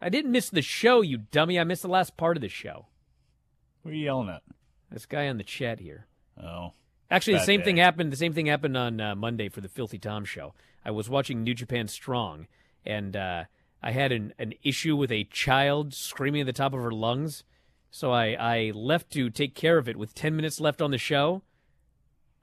I 0.00 0.08
didn't 0.08 0.30
miss 0.30 0.48
the 0.48 0.62
show, 0.62 1.00
you 1.00 1.18
dummy. 1.18 1.58
I 1.58 1.64
missed 1.64 1.82
the 1.82 1.88
last 1.88 2.16
part 2.16 2.36
of 2.36 2.40
the 2.40 2.48
show. 2.48 2.86
what 3.82 3.90
are 3.90 3.94
you 3.96 4.04
yelling 4.04 4.28
at 4.28 4.42
This 4.92 5.06
guy 5.06 5.26
on 5.26 5.38
the 5.38 5.42
chat 5.42 5.80
here. 5.80 6.06
oh 6.40 6.74
Actually, 7.10 7.38
the 7.38 7.44
same 7.44 7.60
day. 7.60 7.64
thing 7.64 7.76
happened. 7.78 8.12
The 8.12 8.16
same 8.16 8.32
thing 8.32 8.46
happened 8.46 8.76
on 8.76 9.00
uh, 9.00 9.16
Monday 9.16 9.48
for 9.48 9.60
the 9.60 9.68
Filthy 9.68 9.98
Tom 9.98 10.24
show. 10.24 10.54
I 10.84 10.92
was 10.92 11.10
watching 11.10 11.42
New 11.42 11.54
Japan 11.54 11.88
Strong, 11.88 12.46
and 12.86 13.16
uh, 13.16 13.44
I 13.82 13.90
had 13.92 14.12
an, 14.12 14.32
an 14.38 14.54
issue 14.62 14.96
with 14.96 15.10
a 15.12 15.24
child 15.24 15.94
screaming 15.94 16.40
at 16.42 16.46
the 16.46 16.52
top 16.52 16.72
of 16.72 16.80
her 16.80 16.90
lungs. 16.90 17.44
So 17.90 18.12
I, 18.12 18.36
I 18.38 18.72
left 18.74 19.10
to 19.12 19.30
take 19.30 19.54
care 19.54 19.78
of 19.78 19.88
it 19.88 19.96
with 19.96 20.14
10 20.14 20.36
minutes 20.36 20.60
left 20.60 20.82
on 20.82 20.90
the 20.90 20.98
show, 20.98 21.42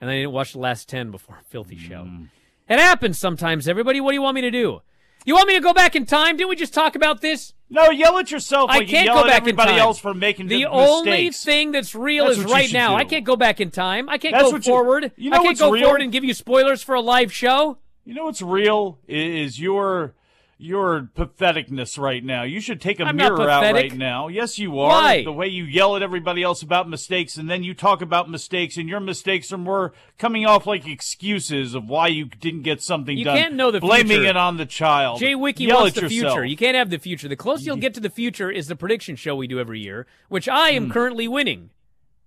and 0.00 0.10
I 0.10 0.14
didn't 0.16 0.32
watch 0.32 0.52
the 0.52 0.58
last 0.58 0.88
10 0.88 1.10
before 1.10 1.38
a 1.40 1.44
Filthy 1.44 1.76
show. 1.76 2.04
Mm. 2.04 2.28
It 2.68 2.78
happens 2.78 3.18
sometimes, 3.18 3.68
everybody. 3.68 4.00
What 4.00 4.10
do 4.12 4.14
you 4.16 4.22
want 4.22 4.34
me 4.34 4.40
to 4.40 4.50
do? 4.50 4.80
You 5.26 5.34
want 5.34 5.48
me 5.48 5.54
to 5.54 5.60
go 5.60 5.72
back 5.72 5.94
in 5.96 6.04
time? 6.06 6.36
Didn't 6.36 6.50
we 6.50 6.56
just 6.56 6.74
talk 6.74 6.94
about 6.96 7.20
this? 7.20 7.52
no 7.70 7.90
yell 7.90 8.18
at 8.18 8.30
yourself 8.30 8.70
I 8.70 8.78
like 8.78 8.88
can't 8.88 9.06
you 9.06 9.12
go 9.12 9.22
back 9.24 9.30
in 9.42 9.48
everybody 9.48 9.70
time. 9.72 9.80
else 9.80 9.98
for 9.98 10.12
making 10.14 10.46
the 10.48 10.58
d- 10.58 10.66
only 10.66 11.10
mistakes. 11.26 11.44
thing 11.44 11.72
that's 11.72 11.94
real 11.94 12.26
That's 12.26 12.38
is 12.38 12.44
right 12.44 12.70
now. 12.72 12.90
do. 12.90 12.96
I 12.96 13.04
can't 13.04 13.24
go 13.24 13.36
back 13.36 13.58
in 13.60 13.70
time. 13.70 14.08
I 14.08 14.18
can't 14.18 14.32
That's 14.32 14.44
go 14.44 14.50
what 14.50 14.66
you- 14.66 14.72
forward. 14.72 15.12
you 15.16 15.30
know 15.30 15.38
I 15.38 15.42
can't 15.42 15.58
go 15.58 15.70
real? 15.72 15.84
forward 15.84 16.02
and 16.02 16.12
give 16.12 16.24
you 16.24 16.34
spoilers 16.34 16.82
for 16.82 16.94
a 16.94 17.00
live 17.00 17.32
show. 17.32 17.78
You 18.04 18.12
know 18.14 18.24
what's 18.26 18.42
real 18.42 18.98
is 19.08 19.58
your 19.58 20.14
your 20.58 21.10
patheticness 21.16 21.98
right 21.98 22.24
now. 22.24 22.42
You 22.42 22.60
should 22.60 22.80
take 22.80 23.00
a 23.00 23.04
I'm 23.04 23.16
mirror 23.16 23.48
out 23.48 23.72
right 23.72 23.94
now. 23.94 24.28
Yes, 24.28 24.58
you 24.58 24.78
are. 24.78 24.88
Why? 24.88 25.24
The 25.24 25.32
way 25.32 25.48
you 25.48 25.64
yell 25.64 25.96
at 25.96 26.02
everybody 26.02 26.42
else 26.42 26.62
about 26.62 26.88
mistakes, 26.88 27.36
and 27.36 27.50
then 27.50 27.62
you 27.62 27.74
talk 27.74 28.00
about 28.02 28.30
mistakes, 28.30 28.76
and 28.76 28.88
your 28.88 29.00
mistakes 29.00 29.52
are 29.52 29.58
more 29.58 29.92
coming 30.18 30.46
off 30.46 30.66
like 30.66 30.86
excuses 30.86 31.74
of 31.74 31.88
why 31.88 32.08
you 32.08 32.26
didn't 32.26 32.62
get 32.62 32.82
something 32.82 33.16
You 33.16 33.24
done. 33.24 33.36
You 33.36 33.42
can't 33.42 33.54
know 33.54 33.70
the 33.70 33.80
future. 33.80 33.88
blaming 33.88 34.18
future. 34.18 34.30
it 34.30 34.36
on 34.36 34.56
the 34.56 34.66
child. 34.66 35.18
Jay 35.20 35.34
Wiki 35.34 35.64
yell 35.64 35.82
wants 35.82 35.94
the 35.94 36.02
yourself. 36.02 36.34
future. 36.34 36.44
You 36.44 36.56
can't 36.56 36.76
have 36.76 36.90
the 36.90 36.98
future. 36.98 37.28
The 37.28 37.36
closer 37.36 37.64
you'll 37.64 37.76
get 37.76 37.94
to 37.94 38.00
the 38.00 38.10
future 38.10 38.50
is 38.50 38.68
the 38.68 38.76
prediction 38.76 39.16
show 39.16 39.34
we 39.34 39.46
do 39.46 39.58
every 39.58 39.80
year, 39.80 40.06
which 40.28 40.48
I 40.48 40.70
am 40.70 40.86
hmm. 40.86 40.92
currently 40.92 41.28
winning. 41.28 41.70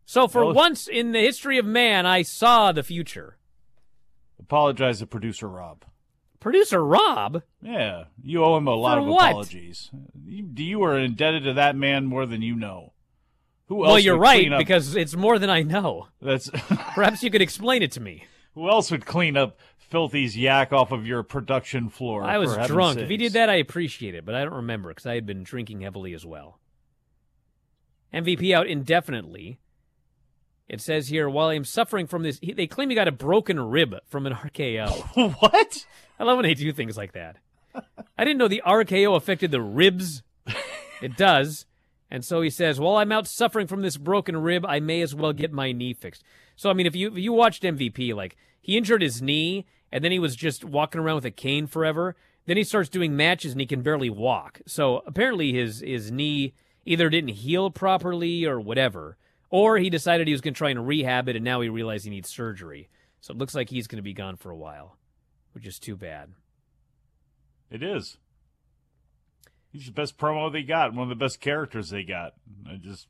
So 0.06 0.28
for. 0.28 0.46
Well- 0.46 0.54
once 0.54 0.88
in 0.88 1.12
the 1.12 1.20
history 1.20 1.58
of 1.58 1.66
man, 1.66 2.06
I 2.06 2.22
saw 2.22 2.72
the 2.72 2.84
future. 2.84 3.38
Apologize 4.40 5.00
to 5.00 5.08
producer 5.08 5.48
Rob. 5.48 5.84
Producer 6.48 6.82
Rob, 6.84 7.44
Yeah, 7.62 8.06
you 8.24 8.42
owe 8.44 8.56
him 8.58 8.68
a 8.68 8.74
lot 8.74 8.96
For 8.96 9.02
of 9.02 9.08
what? 9.08 9.30
apologies. 9.32 9.92
You, 10.26 10.50
you 10.56 10.82
are 10.84 10.98
indebted 10.98 11.44
to 11.44 11.54
that 11.54 11.76
man 11.76 12.06
more 12.06 12.26
than 12.26 12.42
you 12.42 12.56
know. 12.56 12.94
Who 13.66 13.84
else? 13.84 13.90
well, 13.90 14.00
you're 14.00 14.16
would 14.16 14.22
right 14.24 14.40
clean 14.44 14.54
up- 14.54 14.60
because 14.60 14.96
it's 14.96 15.14
more 15.16 15.40
than 15.40 15.50
I 15.50 15.64
know. 15.64 16.08
that's 16.22 16.50
Perhaps 16.96 17.22
you 17.22 17.30
could 17.30 17.42
explain 17.42 17.84
it 17.84 17.92
to 17.92 18.00
me. 18.00 18.24
Who 18.54 18.70
else 18.70 18.90
would 18.92 19.06
clean 19.06 19.36
up 19.36 19.58
Filthy's 19.78 20.38
yak 20.38 20.72
off 20.72 20.94
of 20.94 21.06
your 21.06 21.22
production 21.22 21.90
floor? 21.90 22.24
I 22.24 22.38
was 22.38 22.52
for 22.54 22.60
heaven's 22.62 22.74
drunk. 22.76 23.00
If 23.00 23.10
he 23.10 23.16
sakes? 23.16 23.24
did 23.24 23.34
that, 23.34 23.50
I 23.50 23.56
appreciate 23.56 24.16
it, 24.16 24.24
but 24.26 24.34
I 24.34 24.46
don't 24.46 24.54
remember 24.54 24.88
because 24.90 25.06
I 25.06 25.16
had 25.16 25.26
been 25.26 25.44
drinking 25.44 25.82
heavily 25.82 26.14
as 26.14 26.26
well. 26.26 26.60
MVP 28.14 28.54
out 28.56 28.68
indefinitely. 28.68 29.60
It 30.68 30.82
says 30.82 31.08
here, 31.08 31.30
while 31.30 31.48
I'm 31.48 31.64
suffering 31.64 32.08
from 32.08 32.24
this, 32.24 32.40
he, 32.42 32.52
they 32.52 32.68
claim 32.68 32.90
he 32.90 32.96
got 32.96 33.08
a 33.08 33.12
broken 33.14 33.60
rib 33.60 33.96
from 34.06 34.26
an 34.26 34.34
RKO. 34.44 35.36
what? 35.42 35.86
I 36.20 36.24
love 36.24 36.38
when 36.38 36.44
they 36.44 36.54
do 36.54 36.74
things 36.74 36.98
like 36.98 37.14
that. 37.14 37.38
I 38.18 38.26
didn't 38.26 38.38
know 38.38 38.48
the 38.48 38.64
RKO 38.66 39.16
affected 39.16 39.52
the 39.52 39.62
ribs. 39.62 40.24
it 41.02 41.16
does. 41.16 41.66
And 42.10 42.24
so 42.24 42.42
he 42.42 42.50
says, 42.50 42.80
while 42.80 42.96
I'm 42.96 43.12
out 43.12 43.28
suffering 43.28 43.68
from 43.68 43.82
this 43.82 43.98
broken 43.98 44.38
rib, 44.38 44.66
I 44.66 44.80
may 44.80 45.02
as 45.02 45.14
well 45.14 45.34
get 45.34 45.52
my 45.52 45.72
knee 45.72 45.94
fixed. 45.94 46.24
So, 46.56 46.70
I 46.70 46.74
mean, 46.74 46.86
if 46.86 46.96
you, 46.96 47.10
if 47.12 47.18
you 47.18 47.34
watched 47.34 47.64
MVP, 47.64 48.16
like, 48.16 48.38
he 48.62 48.78
injured 48.78 49.02
his 49.02 49.22
knee, 49.22 49.66
and 49.92 50.04
then 50.04 50.12
he 50.12 50.20
was 50.20 50.36
just 50.36 50.64
walking 50.66 51.00
around 51.00 51.16
with 51.16 51.26
a 51.26 51.32
cane 51.32 51.68
forever. 51.68 52.16
Then 52.46 52.58
he 52.58 52.64
starts 52.64 52.90
doing 52.90 53.16
matches, 53.16 53.52
and 53.52 53.62
he 53.62 53.68
can 53.68 53.82
barely 53.82 54.10
walk. 54.10 54.62
So, 54.66 55.04
apparently, 55.06 55.54
his, 55.54 55.82
his 55.82 56.12
knee 56.12 56.54
either 56.86 57.10
didn't 57.10 57.36
heal 57.36 57.70
properly 57.70 58.46
or 58.46 58.60
whatever, 58.60 59.18
or 59.50 59.78
he 59.78 59.90
decided 59.90 60.28
he 60.28 60.34
was 60.34 60.42
going 60.42 60.54
to 60.54 60.58
try 60.58 60.70
and 60.70 60.88
rehab 60.88 61.30
it, 61.30 61.36
and 61.36 61.46
now 61.46 61.62
he 61.62 61.70
realized 61.70 62.06
he 62.06 62.12
needs 62.12 62.30
surgery. 62.30 62.90
So, 63.22 63.34
it 63.34 63.38
looks 63.38 63.56
like 63.56 63.70
he's 63.70 63.88
going 63.88 63.98
to 63.98 64.04
be 64.04 64.14
gone 64.14 64.38
for 64.38 64.52
a 64.52 64.58
while, 64.58 64.98
which 65.54 65.66
is 65.66 65.80
too 65.80 65.96
bad. 65.96 66.30
It 67.70 67.84
is. 67.84 68.18
He's 69.72 69.88
the 69.88 69.92
best 69.92 70.18
promo 70.18 70.52
they 70.52 70.64
got. 70.64 70.94
One 70.94 71.04
of 71.04 71.10
the 71.10 71.16
best 71.16 71.42
characters 71.42 71.90
they 71.90 72.04
got. 72.04 72.34
I 72.68 72.76
just 72.76 73.08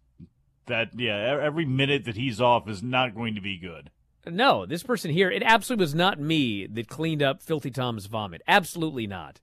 that 0.65 0.89
yeah. 0.97 1.39
Every 1.41 1.65
minute 1.65 2.05
that 2.05 2.15
he's 2.15 2.41
off 2.41 2.67
is 2.67 2.81
not 2.81 3.15
going 3.15 3.35
to 3.35 3.41
be 3.41 3.57
good. 3.57 3.91
No, 4.25 4.65
this 4.65 4.83
person 4.83 5.11
here, 5.11 5.31
it 5.31 5.43
absolutely 5.43 5.83
was 5.83 5.95
not 5.95 6.19
me 6.19 6.67
that 6.67 6.89
cleaned 6.89 7.23
up 7.23 7.41
Filthy 7.41 7.71
Tom's 7.71 8.07
vomit. 8.07 8.41
Absolutely 8.47 9.07
not. 9.07 9.39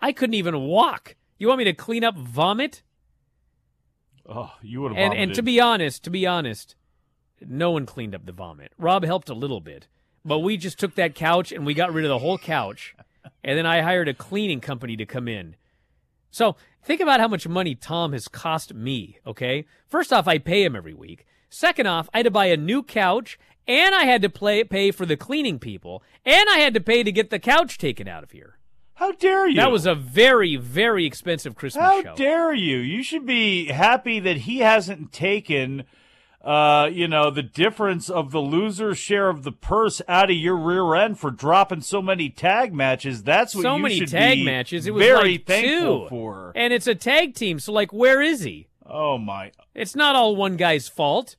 I 0.00 0.12
couldn't 0.12 0.34
even 0.34 0.60
walk. 0.60 1.16
You 1.38 1.48
want 1.48 1.58
me 1.58 1.64
to 1.64 1.72
clean 1.72 2.04
up 2.04 2.16
vomit? 2.16 2.82
Oh, 4.30 4.52
you 4.62 4.80
would 4.82 4.92
have. 4.92 5.12
And 5.12 5.14
and 5.14 5.34
to 5.34 5.42
be 5.42 5.60
honest, 5.60 6.04
to 6.04 6.10
be 6.10 6.26
honest, 6.26 6.76
no 7.40 7.72
one 7.72 7.84
cleaned 7.84 8.14
up 8.14 8.26
the 8.26 8.32
vomit. 8.32 8.72
Rob 8.78 9.04
helped 9.04 9.28
a 9.28 9.34
little 9.34 9.60
bit, 9.60 9.88
but 10.24 10.38
we 10.38 10.56
just 10.56 10.78
took 10.78 10.94
that 10.94 11.14
couch 11.14 11.50
and 11.50 11.66
we 11.66 11.74
got 11.74 11.92
rid 11.92 12.04
of 12.04 12.10
the 12.10 12.20
whole 12.20 12.38
couch, 12.38 12.94
and 13.42 13.58
then 13.58 13.66
I 13.66 13.80
hired 13.80 14.08
a 14.08 14.14
cleaning 14.14 14.60
company 14.60 14.96
to 14.96 15.04
come 15.04 15.26
in. 15.26 15.56
So 16.30 16.54
think 16.84 17.00
about 17.00 17.18
how 17.18 17.26
much 17.26 17.48
money 17.48 17.74
Tom 17.74 18.12
has 18.12 18.28
cost 18.28 18.72
me. 18.72 19.18
Okay, 19.26 19.66
first 19.88 20.12
off, 20.12 20.28
I 20.28 20.38
pay 20.38 20.62
him 20.64 20.76
every 20.76 20.94
week. 20.94 21.26
Second 21.48 21.88
off, 21.88 22.08
I 22.14 22.18
had 22.18 22.26
to 22.26 22.30
buy 22.30 22.46
a 22.46 22.56
new 22.56 22.84
couch, 22.84 23.36
and 23.66 23.92
I 23.94 24.04
had 24.04 24.22
to 24.22 24.30
play, 24.30 24.62
pay 24.62 24.92
for 24.92 25.04
the 25.04 25.16
cleaning 25.16 25.58
people, 25.58 26.04
and 26.24 26.48
I 26.48 26.58
had 26.58 26.74
to 26.74 26.80
pay 26.80 27.02
to 27.02 27.10
get 27.10 27.30
the 27.30 27.40
couch 27.40 27.76
taken 27.78 28.06
out 28.06 28.22
of 28.22 28.30
here. 28.30 28.59
How 29.00 29.12
dare 29.12 29.48
you? 29.48 29.56
That 29.56 29.72
was 29.72 29.86
a 29.86 29.94
very, 29.94 30.56
very 30.56 31.06
expensive 31.06 31.54
Christmas 31.54 31.82
show. 31.82 31.90
How 31.90 32.02
show. 32.02 32.14
dare 32.16 32.52
you? 32.52 32.76
You 32.76 33.02
should 33.02 33.24
be 33.24 33.68
happy 33.68 34.20
that 34.20 34.36
he 34.36 34.58
hasn't 34.58 35.10
taken, 35.10 35.84
uh, 36.44 36.90
you 36.92 37.08
know, 37.08 37.30
the 37.30 37.42
difference 37.42 38.10
of 38.10 38.30
the 38.30 38.42
loser's 38.42 38.98
share 38.98 39.30
of 39.30 39.42
the 39.42 39.52
purse 39.52 40.02
out 40.06 40.28
of 40.28 40.36
your 40.36 40.54
rear 40.54 40.94
end 40.94 41.18
for 41.18 41.30
dropping 41.30 41.80
so 41.80 42.02
many 42.02 42.28
tag 42.28 42.74
matches. 42.74 43.22
That's 43.22 43.54
what 43.54 43.62
so 43.62 43.76
you 43.76 43.82
many 43.84 43.98
should 44.00 44.08
tag 44.08 44.36
be 44.36 44.44
matches. 44.44 44.86
It 44.86 44.92
was 44.92 45.02
very 45.02 45.32
like 45.32 45.46
thankful 45.46 46.02
two. 46.02 46.08
for. 46.10 46.52
and 46.54 46.74
it's 46.74 46.86
a 46.86 46.94
tag 46.94 47.34
team. 47.34 47.58
So 47.58 47.72
like, 47.72 47.94
where 47.94 48.20
is 48.20 48.42
he? 48.42 48.68
Oh 48.84 49.16
my! 49.16 49.52
It's 49.74 49.96
not 49.96 50.14
all 50.14 50.36
one 50.36 50.58
guy's 50.58 50.88
fault. 50.88 51.36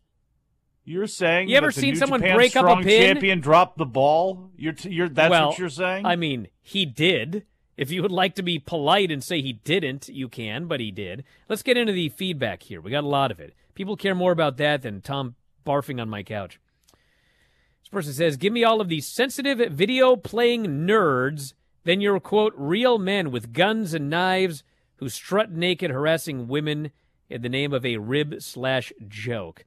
You're 0.83 1.05
saying 1.05 1.49
You 1.49 1.57
ever 1.57 1.71
seen 1.71 1.93
New 1.93 1.99
someone 1.99 2.21
Japan 2.21 2.35
break 2.37 2.55
up 2.55 2.79
a 2.79 2.81
pin? 2.81 3.13
Champion 3.13 3.39
drop 3.39 3.77
the 3.77 3.85
ball. 3.85 4.49
You're 4.57 4.73
t- 4.73 4.89
you're 4.89 5.09
that's 5.09 5.29
well, 5.29 5.49
what 5.49 5.59
you're 5.59 5.69
saying. 5.69 6.07
I 6.07 6.15
mean, 6.15 6.47
he 6.59 6.87
did. 6.87 7.45
If 7.81 7.89
you 7.89 8.03
would 8.03 8.11
like 8.11 8.35
to 8.35 8.43
be 8.43 8.59
polite 8.59 9.09
and 9.09 9.23
say 9.23 9.41
he 9.41 9.53
didn't, 9.53 10.07
you 10.07 10.29
can, 10.29 10.67
but 10.67 10.79
he 10.79 10.91
did. 10.91 11.23
Let's 11.49 11.63
get 11.63 11.77
into 11.77 11.93
the 11.93 12.09
feedback 12.09 12.61
here. 12.61 12.79
We 12.79 12.91
got 12.91 13.03
a 13.03 13.07
lot 13.07 13.31
of 13.31 13.39
it. 13.39 13.55
People 13.73 13.97
care 13.97 14.13
more 14.13 14.31
about 14.31 14.57
that 14.57 14.83
than 14.83 15.01
Tom 15.01 15.33
barfing 15.65 15.99
on 15.99 16.07
my 16.07 16.21
couch. 16.21 16.59
This 17.81 17.89
person 17.89 18.13
says, 18.13 18.37
Give 18.37 18.53
me 18.53 18.63
all 18.63 18.81
of 18.81 18.87
these 18.87 19.07
sensitive 19.07 19.57
video 19.71 20.15
playing 20.15 20.85
nerds, 20.85 21.53
then 21.83 22.01
you're, 22.01 22.19
quote, 22.19 22.53
real 22.55 22.99
men 22.99 23.31
with 23.31 23.51
guns 23.51 23.95
and 23.95 24.11
knives 24.11 24.63
who 24.97 25.09
strut 25.09 25.51
naked 25.51 25.89
harassing 25.89 26.47
women 26.47 26.91
in 27.31 27.41
the 27.41 27.49
name 27.49 27.73
of 27.73 27.83
a 27.83 27.97
rib 27.97 28.43
slash 28.43 28.93
joke. 29.07 29.65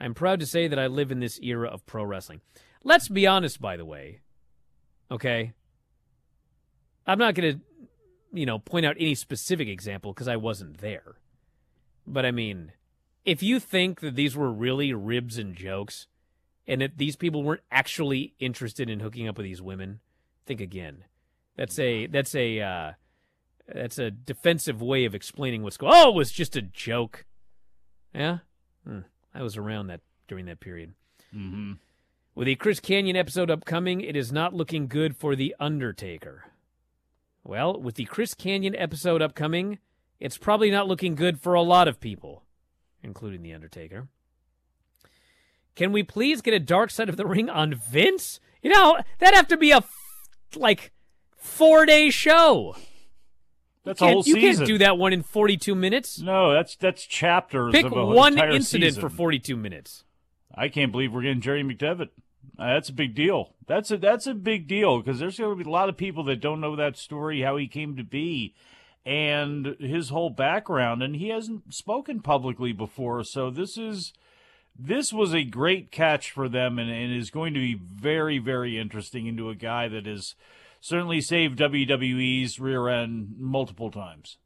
I'm 0.00 0.14
proud 0.14 0.40
to 0.40 0.46
say 0.46 0.66
that 0.66 0.80
I 0.80 0.88
live 0.88 1.12
in 1.12 1.20
this 1.20 1.38
era 1.40 1.68
of 1.68 1.86
pro 1.86 2.02
wrestling. 2.02 2.40
Let's 2.82 3.06
be 3.06 3.24
honest, 3.24 3.60
by 3.60 3.76
the 3.76 3.84
way. 3.84 4.18
Okay? 5.12 5.52
I'm 7.06 7.18
not 7.18 7.34
going 7.34 7.54
to, 7.54 7.60
you 8.32 8.46
know, 8.46 8.58
point 8.58 8.86
out 8.86 8.96
any 8.98 9.14
specific 9.14 9.68
example 9.68 10.12
because 10.12 10.28
I 10.28 10.36
wasn't 10.36 10.78
there. 10.78 11.16
But 12.06 12.26
I 12.26 12.30
mean, 12.30 12.72
if 13.24 13.42
you 13.42 13.60
think 13.60 14.00
that 14.00 14.16
these 14.16 14.36
were 14.36 14.50
really 14.50 14.92
ribs 14.92 15.38
and 15.38 15.54
jokes, 15.54 16.06
and 16.66 16.80
that 16.80 16.98
these 16.98 17.16
people 17.16 17.42
weren't 17.42 17.62
actually 17.70 18.34
interested 18.38 18.88
in 18.88 19.00
hooking 19.00 19.28
up 19.28 19.36
with 19.36 19.44
these 19.44 19.62
women, 19.62 20.00
think 20.46 20.60
again. 20.60 21.04
That's 21.56 21.78
a 21.78 22.06
that's 22.06 22.34
a 22.34 22.60
uh, 22.60 22.92
that's 23.72 23.98
a 23.98 24.10
defensive 24.10 24.80
way 24.80 25.04
of 25.04 25.14
explaining 25.14 25.62
what's 25.62 25.76
going. 25.76 25.92
Oh, 25.94 26.10
it 26.10 26.14
was 26.14 26.32
just 26.32 26.56
a 26.56 26.62
joke. 26.62 27.24
Yeah, 28.14 28.38
hmm. 28.86 29.00
I 29.34 29.42
was 29.42 29.56
around 29.56 29.88
that 29.88 30.00
during 30.28 30.46
that 30.46 30.60
period. 30.60 30.94
mm-hmm. 31.34 31.72
With 32.34 32.46
the 32.46 32.56
Chris 32.56 32.80
Kanyon 32.80 33.16
episode 33.16 33.50
upcoming, 33.50 34.00
it 34.00 34.16
is 34.16 34.32
not 34.32 34.54
looking 34.54 34.88
good 34.88 35.16
for 35.16 35.36
The 35.36 35.54
Undertaker. 35.60 36.44
Well, 37.44 37.80
with 37.80 37.96
the 37.96 38.04
Chris 38.04 38.34
Kanyon 38.34 38.74
episode 38.78 39.20
upcoming, 39.20 39.78
it's 40.20 40.38
probably 40.38 40.70
not 40.70 40.86
looking 40.86 41.14
good 41.14 41.40
for 41.40 41.54
a 41.54 41.62
lot 41.62 41.88
of 41.88 42.00
people, 42.00 42.44
including 43.02 43.42
The 43.42 43.52
Undertaker. 43.52 44.08
Can 45.74 45.92
we 45.92 46.02
please 46.02 46.42
get 46.42 46.54
a 46.54 46.60
Dark 46.60 46.90
Side 46.90 47.08
of 47.08 47.16
the 47.16 47.26
Ring 47.26 47.48
on 47.50 47.74
Vince? 47.74 48.38
You 48.62 48.70
know, 48.70 48.98
that'd 49.18 49.34
have 49.34 49.48
to 49.48 49.56
be 49.56 49.72
a, 49.72 49.78
f- 49.78 49.90
like, 50.54 50.92
four 51.36 51.86
day 51.86 52.10
show. 52.10 52.76
That's 53.84 54.00
a 54.00 54.06
whole 54.06 54.22
you 54.24 54.34
season. 54.34 54.58
can't 54.58 54.66
do 54.66 54.78
that 54.78 54.96
one 54.96 55.12
in 55.12 55.24
42 55.24 55.74
minutes. 55.74 56.20
No, 56.20 56.52
that's 56.52 56.76
that's 56.76 57.04
chapters. 57.04 57.72
Pick 57.72 57.86
of 57.86 57.92
a 57.92 58.06
one 58.06 58.34
entire 58.34 58.50
incident 58.50 58.94
season. 58.94 59.00
for 59.00 59.08
42 59.08 59.56
minutes. 59.56 60.04
I 60.54 60.68
can't 60.68 60.92
believe 60.92 61.12
we're 61.12 61.22
getting 61.22 61.40
Jerry 61.40 61.64
McDevitt. 61.64 62.10
Uh, 62.62 62.74
that's 62.74 62.90
a 62.90 62.92
big 62.92 63.12
deal. 63.12 63.54
That's 63.66 63.90
a 63.90 63.96
that's 63.96 64.28
a 64.28 64.34
big 64.34 64.68
deal 64.68 65.00
because 65.00 65.18
there's 65.18 65.36
going 65.36 65.58
to 65.58 65.64
be 65.64 65.68
a 65.68 65.72
lot 65.72 65.88
of 65.88 65.96
people 65.96 66.22
that 66.24 66.40
don't 66.40 66.60
know 66.60 66.76
that 66.76 66.96
story, 66.96 67.40
how 67.40 67.56
he 67.56 67.66
came 67.66 67.96
to 67.96 68.04
be, 68.04 68.54
and 69.04 69.74
his 69.80 70.10
whole 70.10 70.30
background. 70.30 71.02
And 71.02 71.16
he 71.16 71.30
hasn't 71.30 71.74
spoken 71.74 72.20
publicly 72.20 72.72
before, 72.72 73.24
so 73.24 73.50
this 73.50 73.76
is 73.76 74.12
this 74.78 75.12
was 75.12 75.34
a 75.34 75.42
great 75.42 75.90
catch 75.90 76.30
for 76.30 76.48
them, 76.48 76.78
and, 76.78 76.88
and 76.88 77.12
is 77.12 77.30
going 77.30 77.52
to 77.54 77.60
be 77.60 77.74
very 77.74 78.38
very 78.38 78.78
interesting 78.78 79.26
into 79.26 79.50
a 79.50 79.56
guy 79.56 79.88
that 79.88 80.06
has 80.06 80.36
certainly 80.80 81.20
saved 81.20 81.58
WWE's 81.58 82.60
rear 82.60 82.88
end 82.88 83.34
multiple 83.38 83.90
times. 83.90 84.36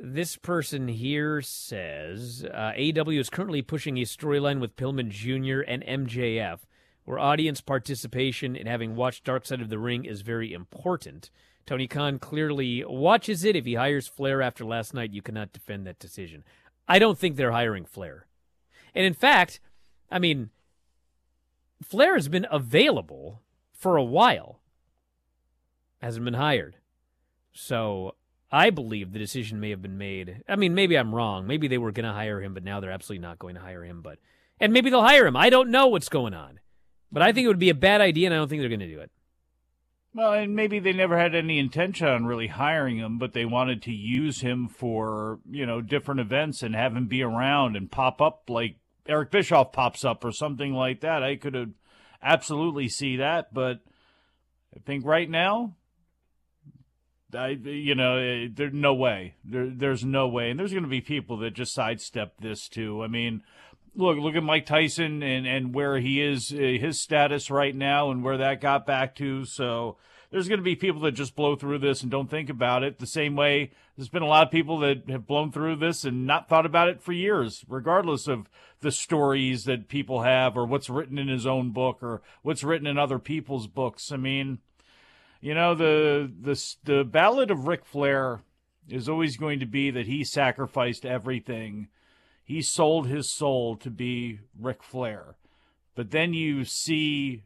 This 0.00 0.36
person 0.36 0.86
here 0.86 1.42
says 1.42 2.46
uh, 2.54 2.72
AEW 2.76 3.18
is 3.18 3.28
currently 3.28 3.62
pushing 3.62 3.98
a 3.98 4.02
storyline 4.02 4.60
with 4.60 4.76
Pillman 4.76 5.08
Jr. 5.08 5.62
and 5.62 5.82
MJF, 5.84 6.60
where 7.04 7.18
audience 7.18 7.60
participation 7.60 8.54
and 8.54 8.68
having 8.68 8.94
watched 8.94 9.24
Dark 9.24 9.44
Side 9.44 9.60
of 9.60 9.70
the 9.70 9.78
Ring 9.78 10.04
is 10.04 10.20
very 10.20 10.52
important. 10.52 11.32
Tony 11.66 11.88
Khan 11.88 12.20
clearly 12.20 12.84
watches 12.86 13.42
it. 13.42 13.56
If 13.56 13.64
he 13.64 13.74
hires 13.74 14.06
Flair 14.06 14.40
after 14.40 14.64
last 14.64 14.94
night, 14.94 15.12
you 15.12 15.20
cannot 15.20 15.52
defend 15.52 15.84
that 15.88 15.98
decision. 15.98 16.44
I 16.86 17.00
don't 17.00 17.18
think 17.18 17.34
they're 17.34 17.50
hiring 17.50 17.84
Flair. 17.84 18.28
And 18.94 19.04
in 19.04 19.14
fact, 19.14 19.58
I 20.12 20.20
mean, 20.20 20.50
Flair 21.82 22.14
has 22.14 22.28
been 22.28 22.46
available 22.52 23.42
for 23.72 23.96
a 23.96 24.04
while, 24.04 24.60
hasn't 26.00 26.24
been 26.24 26.34
hired. 26.34 26.76
So 27.52 28.14
I 28.50 28.70
believe 28.70 29.12
the 29.12 29.18
decision 29.18 29.60
may 29.60 29.70
have 29.70 29.82
been 29.82 29.98
made. 29.98 30.42
I 30.48 30.56
mean, 30.56 30.74
maybe 30.74 30.96
I'm 30.96 31.14
wrong. 31.14 31.46
Maybe 31.46 31.68
they 31.68 31.78
were 31.78 31.92
going 31.92 32.06
to 32.06 32.12
hire 32.12 32.40
him, 32.40 32.54
but 32.54 32.64
now 32.64 32.80
they're 32.80 32.90
absolutely 32.90 33.26
not 33.26 33.38
going 33.38 33.54
to 33.56 33.60
hire 33.60 33.84
him. 33.84 34.00
But 34.00 34.18
and 34.58 34.72
maybe 34.72 34.90
they'll 34.90 35.02
hire 35.02 35.26
him. 35.26 35.36
I 35.36 35.50
don't 35.50 35.70
know 35.70 35.88
what's 35.88 36.08
going 36.08 36.34
on, 36.34 36.60
but 37.12 37.22
I 37.22 37.32
think 37.32 37.44
it 37.44 37.48
would 37.48 37.58
be 37.58 37.70
a 37.70 37.74
bad 37.74 38.00
idea, 38.00 38.26
and 38.26 38.34
I 38.34 38.38
don't 38.38 38.48
think 38.48 38.62
they're 38.62 38.68
going 38.68 38.80
to 38.80 38.86
do 38.86 39.00
it. 39.00 39.10
Well, 40.14 40.32
and 40.32 40.56
maybe 40.56 40.78
they 40.78 40.92
never 40.92 41.18
had 41.18 41.34
any 41.34 41.58
intention 41.58 42.08
on 42.08 42.26
really 42.26 42.46
hiring 42.46 42.96
him, 42.96 43.18
but 43.18 43.34
they 43.34 43.44
wanted 43.44 43.82
to 43.82 43.92
use 43.92 44.40
him 44.40 44.66
for, 44.66 45.38
you 45.48 45.66
know, 45.66 45.80
different 45.80 46.20
events 46.20 46.62
and 46.62 46.74
have 46.74 46.96
him 46.96 47.06
be 47.06 47.22
around 47.22 47.76
and 47.76 47.90
pop 47.90 48.20
up 48.20 48.44
like 48.48 48.76
Eric 49.06 49.30
Bischoff 49.30 49.72
pops 49.72 50.04
up 50.04 50.24
or 50.24 50.32
something 50.32 50.72
like 50.72 51.02
that. 51.02 51.22
I 51.22 51.36
could 51.36 51.54
have 51.54 51.70
absolutely 52.22 52.88
see 52.88 53.16
that, 53.16 53.52
but 53.52 53.80
I 54.74 54.80
think 54.80 55.04
right 55.04 55.28
now, 55.28 55.74
I, 57.34 57.48
you 57.48 57.94
know, 57.94 58.16
eh, 58.16 58.48
there's 58.52 58.72
no 58.72 58.94
way. 58.94 59.34
There, 59.44 59.68
there's 59.68 60.04
no 60.04 60.28
way. 60.28 60.50
And 60.50 60.58
there's 60.58 60.72
going 60.72 60.84
to 60.84 60.88
be 60.88 61.00
people 61.00 61.36
that 61.38 61.54
just 61.54 61.74
sidestep 61.74 62.34
this 62.40 62.68
too. 62.68 63.02
I 63.02 63.06
mean, 63.06 63.42
look, 63.94 64.18
look 64.18 64.34
at 64.34 64.42
Mike 64.42 64.66
Tyson 64.66 65.22
and, 65.22 65.46
and 65.46 65.74
where 65.74 65.98
he 65.98 66.22
is, 66.22 66.52
uh, 66.52 66.56
his 66.56 67.00
status 67.00 67.50
right 67.50 67.74
now, 67.74 68.10
and 68.10 68.24
where 68.24 68.38
that 68.38 68.60
got 68.60 68.86
back 68.86 69.14
to. 69.16 69.44
So 69.44 69.96
there's 70.30 70.48
going 70.48 70.60
to 70.60 70.64
be 70.64 70.76
people 70.76 71.02
that 71.02 71.12
just 71.12 71.36
blow 71.36 71.56
through 71.56 71.78
this 71.80 72.02
and 72.02 72.10
don't 72.10 72.30
think 72.30 72.48
about 72.48 72.82
it. 72.82 72.98
The 72.98 73.06
same 73.06 73.36
way 73.36 73.72
there's 73.96 74.08
been 74.08 74.22
a 74.22 74.26
lot 74.26 74.46
of 74.46 74.52
people 74.52 74.78
that 74.78 75.08
have 75.08 75.26
blown 75.26 75.50
through 75.50 75.76
this 75.76 76.04
and 76.04 76.26
not 76.26 76.48
thought 76.48 76.66
about 76.66 76.88
it 76.88 77.02
for 77.02 77.12
years, 77.12 77.64
regardless 77.68 78.28
of 78.28 78.48
the 78.80 78.92
stories 78.92 79.64
that 79.64 79.88
people 79.88 80.22
have 80.22 80.56
or 80.56 80.64
what's 80.64 80.88
written 80.88 81.18
in 81.18 81.28
his 81.28 81.46
own 81.46 81.70
book 81.72 81.98
or 82.02 82.22
what's 82.42 82.62
written 82.62 82.86
in 82.86 82.96
other 82.96 83.18
people's 83.18 83.66
books. 83.66 84.12
I 84.12 84.16
mean, 84.16 84.58
you 85.40 85.54
know, 85.54 85.74
the 85.74 86.30
the 86.40 86.74
the 86.84 87.04
ballad 87.04 87.50
of 87.50 87.66
Ric 87.66 87.84
Flair 87.84 88.40
is 88.88 89.08
always 89.08 89.36
going 89.36 89.60
to 89.60 89.66
be 89.66 89.90
that 89.90 90.06
he 90.06 90.24
sacrificed 90.24 91.04
everything. 91.04 91.88
He 92.42 92.62
sold 92.62 93.06
his 93.06 93.30
soul 93.30 93.76
to 93.76 93.90
be 93.90 94.40
Ric 94.58 94.82
Flair. 94.82 95.36
But 95.94 96.10
then 96.10 96.32
you 96.32 96.64
see 96.64 97.44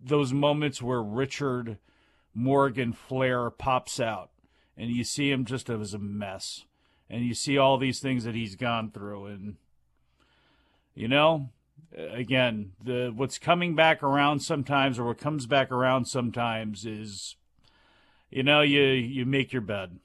those 0.00 0.32
moments 0.32 0.80
where 0.80 1.02
Richard 1.02 1.78
Morgan 2.32 2.92
Flair 2.92 3.50
pops 3.50 4.00
out 4.00 4.30
and 4.76 4.90
you 4.90 5.04
see 5.04 5.30
him 5.30 5.44
just 5.44 5.68
as 5.68 5.94
a 5.94 5.98
mess. 5.98 6.64
And 7.10 7.24
you 7.24 7.34
see 7.34 7.58
all 7.58 7.76
these 7.76 8.00
things 8.00 8.24
that 8.24 8.34
he's 8.34 8.56
gone 8.56 8.90
through 8.90 9.26
and 9.26 9.56
you 10.94 11.08
know, 11.08 11.50
Uh, 11.96 12.08
again, 12.12 12.72
the 12.82 13.12
what's 13.14 13.38
coming 13.38 13.74
back 13.74 14.02
around 14.02 14.40
sometimes 14.40 14.98
or 14.98 15.04
what 15.04 15.18
comes 15.18 15.46
back 15.46 15.70
around 15.70 16.06
sometimes 16.06 16.84
is 16.84 17.36
you 18.34 18.42
know, 18.42 18.62
you 18.62 18.82
you 18.82 19.24
make 19.24 19.52
your 19.52 19.62
bed. 19.62 20.00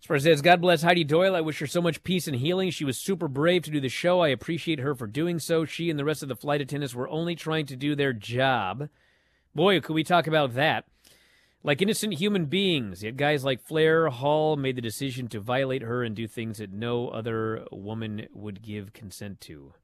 Spurs 0.00 0.24
says, 0.24 0.42
God 0.42 0.60
bless 0.60 0.82
Heidi 0.82 1.04
Doyle. 1.04 1.34
I 1.34 1.40
wish 1.40 1.58
her 1.58 1.66
so 1.66 1.82
much 1.82 2.02
peace 2.02 2.26
and 2.26 2.36
healing. 2.36 2.70
She 2.70 2.84
was 2.84 2.98
super 2.98 3.28
brave 3.28 3.62
to 3.64 3.70
do 3.70 3.80
the 3.80 3.88
show. 3.88 4.20
I 4.20 4.28
appreciate 4.28 4.78
her 4.78 4.94
for 4.94 5.06
doing 5.06 5.38
so. 5.38 5.64
She 5.64 5.90
and 5.90 5.98
the 5.98 6.04
rest 6.04 6.22
of 6.22 6.28
the 6.28 6.36
flight 6.36 6.60
attendants 6.60 6.94
were 6.94 7.08
only 7.08 7.34
trying 7.34 7.66
to 7.66 7.76
do 7.76 7.94
their 7.94 8.12
job. 8.12 8.88
Boy, 9.54 9.80
could 9.80 9.94
we 9.94 10.04
talk 10.04 10.26
about 10.26 10.54
that. 10.54 10.84
Like 11.62 11.82
innocent 11.82 12.14
human 12.14 12.46
beings, 12.46 13.02
yet 13.02 13.18
guys 13.18 13.44
like 13.44 13.60
Flair 13.60 14.08
Hall 14.08 14.56
made 14.56 14.76
the 14.76 14.82
decision 14.82 15.28
to 15.28 15.40
violate 15.40 15.82
her 15.82 16.02
and 16.02 16.16
do 16.16 16.26
things 16.26 16.58
that 16.58 16.72
no 16.72 17.08
other 17.08 17.66
woman 17.70 18.26
would 18.32 18.62
give 18.62 18.94
consent 18.94 19.40
to. 19.42 19.74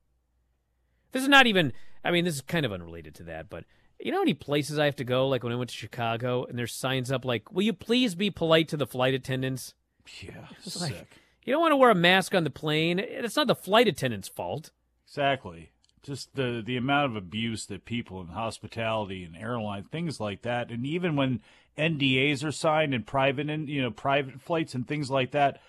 This 1.17 1.23
is 1.23 1.29
not 1.31 1.47
even, 1.47 1.73
I 2.05 2.11
mean, 2.11 2.25
this 2.27 2.35
is 2.35 2.41
kind 2.43 2.67
of 2.67 2.73
unrelated 2.73 3.15
to 3.17 3.23
that, 3.25 3.49
but 3.49 3.65
you 3.99 4.11
know 4.13 4.19
how 4.19 4.23
many 4.23 4.35
places 4.35 4.79
I 4.79 4.85
have 4.85 4.97
to 4.97 5.05
go? 5.05 5.27
Like 5.29 5.43
when 5.43 5.53
I 5.53 5.57
went 5.57 5.71
to 5.71 5.77
Chicago 5.77 6.45
and 6.45 6.59
there's 6.59 6.75
signs 6.75 7.11
up 7.11 7.25
like, 7.25 7.51
will 7.51 7.63
you 7.63 7.73
please 7.73 8.15
be 8.15 8.31
polite 8.31 8.69
to 8.69 8.77
the 8.77 8.87
flight 8.87 9.15
attendants? 9.15 9.73
Yeah, 10.21 10.45
It's 10.63 10.75
sick. 10.75 10.93
like, 10.95 11.07
you 11.45 11.53
don't 11.55 11.63
want 11.63 11.73
to 11.73 11.77
wear 11.77 11.91
a 11.91 11.95
mask 11.95 12.35
on 12.35 12.45
the 12.45 12.51
plane. 12.51 12.99
It's 12.99 13.37
not 13.37 13.47
the 13.47 13.55
flight 13.55 13.89
attendant's 13.89 14.29
fault. 14.29 14.71
Exactly. 15.09 15.71
Just 16.03 16.35
the 16.37 16.63
the 16.65 16.77
amount 16.77 17.11
of 17.11 17.17
abuse 17.17 17.65
that 17.67 17.85
people 17.87 18.21
in 18.21 18.29
hospitality 18.29 19.25
and 19.25 19.37
airline 19.37 19.85
things 19.85 20.21
like 20.21 20.43
that, 20.43 20.71
and 20.71 20.85
even 20.87 21.17
when 21.17 21.41
NDAs 21.79 22.45
are 22.45 22.53
signed 22.53 22.95
in 22.95 23.03
private 23.03 23.49
and 23.51 23.69
you 23.69 23.83
know 23.83 23.91
private 23.91 24.41
flights 24.41 24.75
and 24.75 24.87
things 24.87 25.11
like 25.11 25.33
that, 25.33 25.61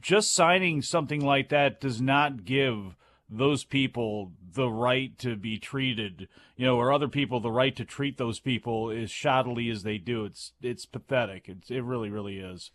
just 0.00 0.34
signing 0.34 0.82
something 0.82 1.20
like 1.24 1.50
that 1.50 1.80
does 1.80 2.00
not 2.00 2.44
give 2.44 2.96
those 3.32 3.64
people 3.64 4.32
the 4.54 4.68
right 4.68 5.16
to 5.18 5.34
be 5.36 5.58
treated, 5.58 6.28
you 6.56 6.66
know, 6.66 6.76
or 6.76 6.92
other 6.92 7.08
people 7.08 7.40
the 7.40 7.50
right 7.50 7.74
to 7.76 7.84
treat 7.84 8.18
those 8.18 8.38
people 8.38 8.90
as 8.90 9.10
shoddily 9.10 9.70
as 9.72 9.82
they 9.82 9.98
do. 9.98 10.24
It's 10.24 10.52
it's 10.60 10.86
pathetic. 10.86 11.48
It's 11.48 11.70
it 11.70 11.82
really 11.82 12.10
really 12.10 12.38
is. 12.38 12.70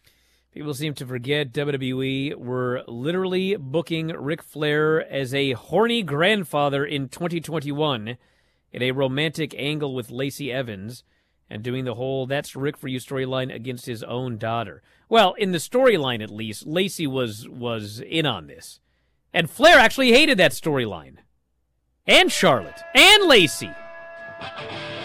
People 0.53 0.73
seem 0.73 0.95
to 0.95 1.05
forget 1.05 1.53
WWE 1.53 2.35
were 2.35 2.83
literally 2.87 3.55
booking 3.57 4.07
Ric 4.07 4.41
Flair 4.41 5.05
as 5.11 5.33
a 5.33 5.51
horny 5.51 6.01
grandfather 6.01 6.83
in 6.83 7.09
2021 7.09 8.17
in 8.71 8.81
a 8.81 8.91
romantic 8.91 9.53
angle 9.55 9.93
with 9.93 10.09
Lacey 10.09 10.51
Evans 10.51 11.03
and 11.49 11.61
doing 11.61 11.85
the 11.85 11.95
whole 11.95 12.25
That's 12.25 12.55
Rick 12.55 12.77
for 12.77 12.87
You 12.87 12.99
storyline 12.99 13.53
against 13.53 13.85
his 13.85 14.01
own 14.03 14.37
daughter. 14.37 14.81
Well, 15.09 15.33
in 15.33 15.51
the 15.51 15.59
storyline 15.59 16.23
at 16.23 16.31
least, 16.31 16.65
Lacey 16.65 17.05
was 17.05 17.47
was 17.47 17.99
in 17.99 18.25
on 18.25 18.47
this. 18.47 18.79
And 19.37 19.51
Flair 19.51 19.77
actually 19.77 20.11
hated 20.13 20.39
that 20.39 20.51
storyline. 20.51 21.17
And 22.07 22.31
Charlotte. 22.31 22.81
And 22.95 23.25
Lacey. 23.25 23.69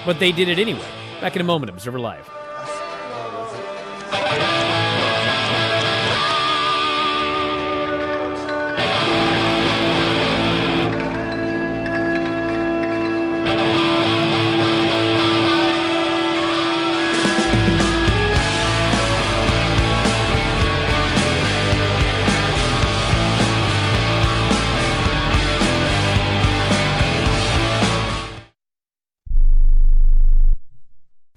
But 0.07 0.21
they 0.21 0.33
did 0.33 0.49
it 0.49 0.59
anyway. 0.59 0.89
Back 1.21 1.37
in 1.37 1.43
a 1.43 1.45
moment, 1.45 1.69
Observer 1.69 2.01
Live. 2.01 2.27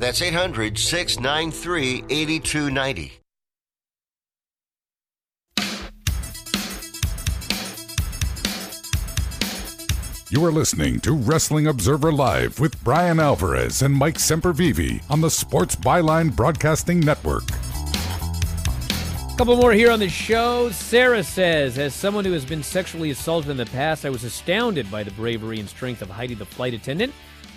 That's 0.00 0.22
800 0.22 0.78
693 0.78 2.04
8290. 2.08 3.12
You 10.30 10.42
are 10.46 10.50
listening 10.50 11.00
to 11.00 11.12
Wrestling 11.12 11.66
Observer 11.66 12.10
Live 12.12 12.60
with 12.60 12.82
Bryan 12.82 13.20
Alvarez 13.20 13.82
and 13.82 13.92
Mike 13.92 14.14
Sempervive 14.14 15.02
on 15.10 15.20
the 15.20 15.28
Sports 15.28 15.76
Byline 15.76 16.34
Broadcasting 16.34 17.00
Network. 17.00 17.42
A 17.50 19.34
couple 19.36 19.56
more 19.56 19.74
here 19.74 19.90
on 19.90 19.98
the 19.98 20.08
show. 20.08 20.70
Sarah 20.70 21.22
says, 21.22 21.76
as 21.76 21.94
someone 21.94 22.24
who 22.24 22.32
has 22.32 22.46
been 22.46 22.62
sexually 22.62 23.10
assaulted 23.10 23.50
in 23.50 23.58
the 23.58 23.66
past, 23.66 24.06
I 24.06 24.10
was 24.10 24.24
astounded 24.24 24.90
by 24.90 25.02
the 25.02 25.10
bravery 25.10 25.60
and 25.60 25.68
strength 25.68 26.00
of 26.00 26.08
Heidi, 26.08 26.32
the 26.32 26.46
flight 26.46 26.72
attendant. 26.72 27.12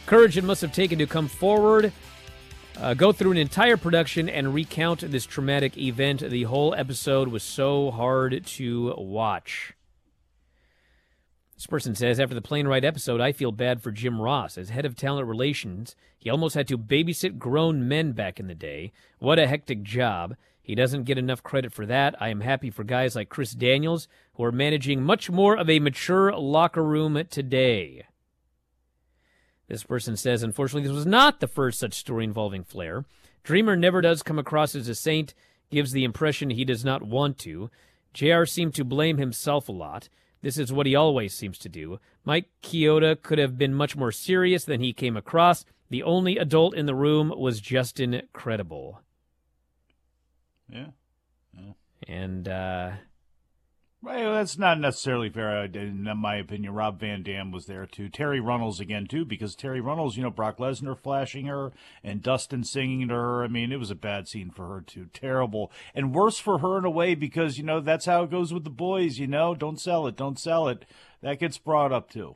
Courage 0.06 0.38
it 0.38 0.44
must 0.44 0.62
have 0.62 0.74
taken 0.74 1.00
to 1.00 1.08
come 1.08 1.30
forward, 1.30 1.94
uh, 2.80 2.94
go 2.94 3.12
through 3.12 3.32
an 3.32 3.38
entire 3.38 3.78
production, 3.78 4.28
and 4.28 4.54
recount 4.54 5.00
this 5.00 5.26
traumatic 5.26 5.78
event. 5.78 6.22
The 6.22 6.44
whole 6.44 6.74
episode 6.76 7.28
was 7.28 7.44
so 7.44 7.92
hard 7.92 8.46
to 8.46 8.94
watch. 8.98 9.74
This 11.56 11.68
person 11.68 11.96
says, 11.96 12.20
after 12.20 12.36
the 12.36 12.42
plane 12.42 12.68
ride 12.68 12.84
episode, 12.84 13.22
I 13.22 13.32
feel 13.32 13.52
bad 13.52 13.82
for 13.82 13.92
Jim 13.92 14.20
Ross. 14.20 14.58
As 14.58 14.70
head 14.70 14.86
of 14.86 14.96
talent 14.96 15.28
relations, 15.28 15.96
he 16.18 16.30
almost 16.30 16.56
had 16.56 16.68
to 16.68 16.78
babysit 16.78 17.38
grown 17.38 17.88
men 17.88 18.12
back 18.12 18.40
in 18.40 18.48
the 18.48 18.56
day. 18.56 18.92
What 19.20 19.40
a 19.40 19.48
hectic 19.48 19.84
job. 19.84 20.36
He 20.62 20.76
doesn't 20.76 21.04
get 21.04 21.18
enough 21.18 21.44
credit 21.44 21.72
for 21.72 21.86
that. 21.86 22.16
I 22.22 22.30
am 22.30 22.42
happy 22.42 22.70
for 22.70 22.84
guys 22.84 23.16
like 23.16 23.30
Chris 23.30 23.52
Daniels, 23.52 24.08
who 24.34 24.44
are 24.44 24.52
managing 24.52 25.04
much 25.04 25.30
more 25.30 25.56
of 25.56 25.70
a 25.70 25.80
mature 25.80 26.34
locker 26.34 26.84
room 26.84 27.22
today. 27.30 28.06
This 29.68 29.84
person 29.84 30.18
says, 30.18 30.44
unfortunately, 30.44 30.88
this 30.88 30.96
was 30.96 31.06
not 31.06 31.40
the 31.40 31.48
first 31.48 31.80
such 31.80 31.94
story 31.94 32.24
involving 32.24 32.64
Flair. 32.64 33.06
Dreamer 33.44 33.76
never 33.76 34.02
does 34.02 34.24
come 34.24 34.40
across 34.40 34.76
as 34.76 34.88
a 34.88 34.96
saint, 34.96 35.34
gives 35.70 35.92
the 35.92 36.04
impression 36.04 36.50
he 36.50 36.66
does 36.66 36.86
not 36.86 37.04
want 37.04 37.38
to. 37.40 37.70
JR 38.14 38.46
seemed 38.46 38.76
to 38.76 38.86
blame 38.86 39.18
himself 39.18 39.68
a 39.68 39.72
lot. 39.72 40.10
This 40.42 40.58
is 40.58 40.74
what 40.74 40.86
he 40.86 40.96
always 40.96 41.34
seems 41.34 41.58
to 41.60 41.70
do. 41.70 42.00
Mike 42.26 42.50
Chioda 42.62 43.22
could 43.22 43.40
have 43.40 43.58
been 43.58 43.74
much 43.74 43.96
more 43.96 44.12
serious 44.12 44.66
than 44.66 44.82
he 44.82 44.94
came 44.94 45.16
across. 45.16 45.66
The 45.90 46.04
only 46.04 46.38
adult 46.38 46.76
in 46.76 46.86
the 46.86 46.96
room 46.96 47.34
was 47.36 47.62
Justin 47.62 48.24
Credible. 48.34 49.02
Yeah. 50.70 50.88
yeah. 51.54 51.74
And, 52.08 52.48
uh, 52.48 52.92
Well, 54.04 54.34
that's 54.34 54.58
not 54.58 54.82
necessarily 54.82 55.30
fair. 55.30 55.62
Uh, 55.62 55.64
in 55.64 56.04
my 56.18 56.36
opinion, 56.36 56.74
Rob 56.74 57.00
Van 57.00 57.24
Dam 57.24 57.54
was 57.54 57.68
there 57.68 57.86
too. 57.86 58.10
Terri 58.10 58.46
Runnels 58.46 58.82
again 58.82 59.08
too, 59.08 59.24
because 59.24 59.56
Terri 59.56 59.82
Runnels, 59.82 60.18
you 60.18 60.24
know, 60.24 60.30
Brock 60.30 60.58
Lesnar 60.58 61.00
flashing 61.00 61.46
her 61.46 61.72
and 62.04 62.22
Dustin 62.22 62.66
singing 62.66 63.08
to 63.08 63.14
her. 63.14 63.46
I 63.46 63.48
mean, 63.48 63.72
it 63.72 63.80
was 63.80 63.92
a 63.92 63.96
bad 63.96 64.28
scene 64.28 64.52
for 64.52 64.68
her 64.68 64.82
too. 64.82 65.06
Terrible 65.14 65.72
and 65.96 66.14
worse 66.14 66.38
for 66.38 66.58
her 66.58 66.78
in 66.78 66.84
a 66.84 66.90
way 66.90 67.16
because 67.16 67.58
you 67.58 67.64
know 67.64 67.80
that's 67.80 68.06
how 68.06 68.24
it 68.24 68.32
goes 68.32 68.54
with 68.54 68.66
the 68.66 68.70
boys. 68.70 69.20
You 69.20 69.28
know, 69.28 69.56
don't 69.56 69.80
sell 69.80 70.06
it, 70.06 70.18
don't 70.18 70.38
sell 70.38 70.68
it. 70.68 70.84
That 71.22 71.40
gets 71.40 71.58
brought 71.58 71.94
up 71.94 72.10
too. 72.10 72.36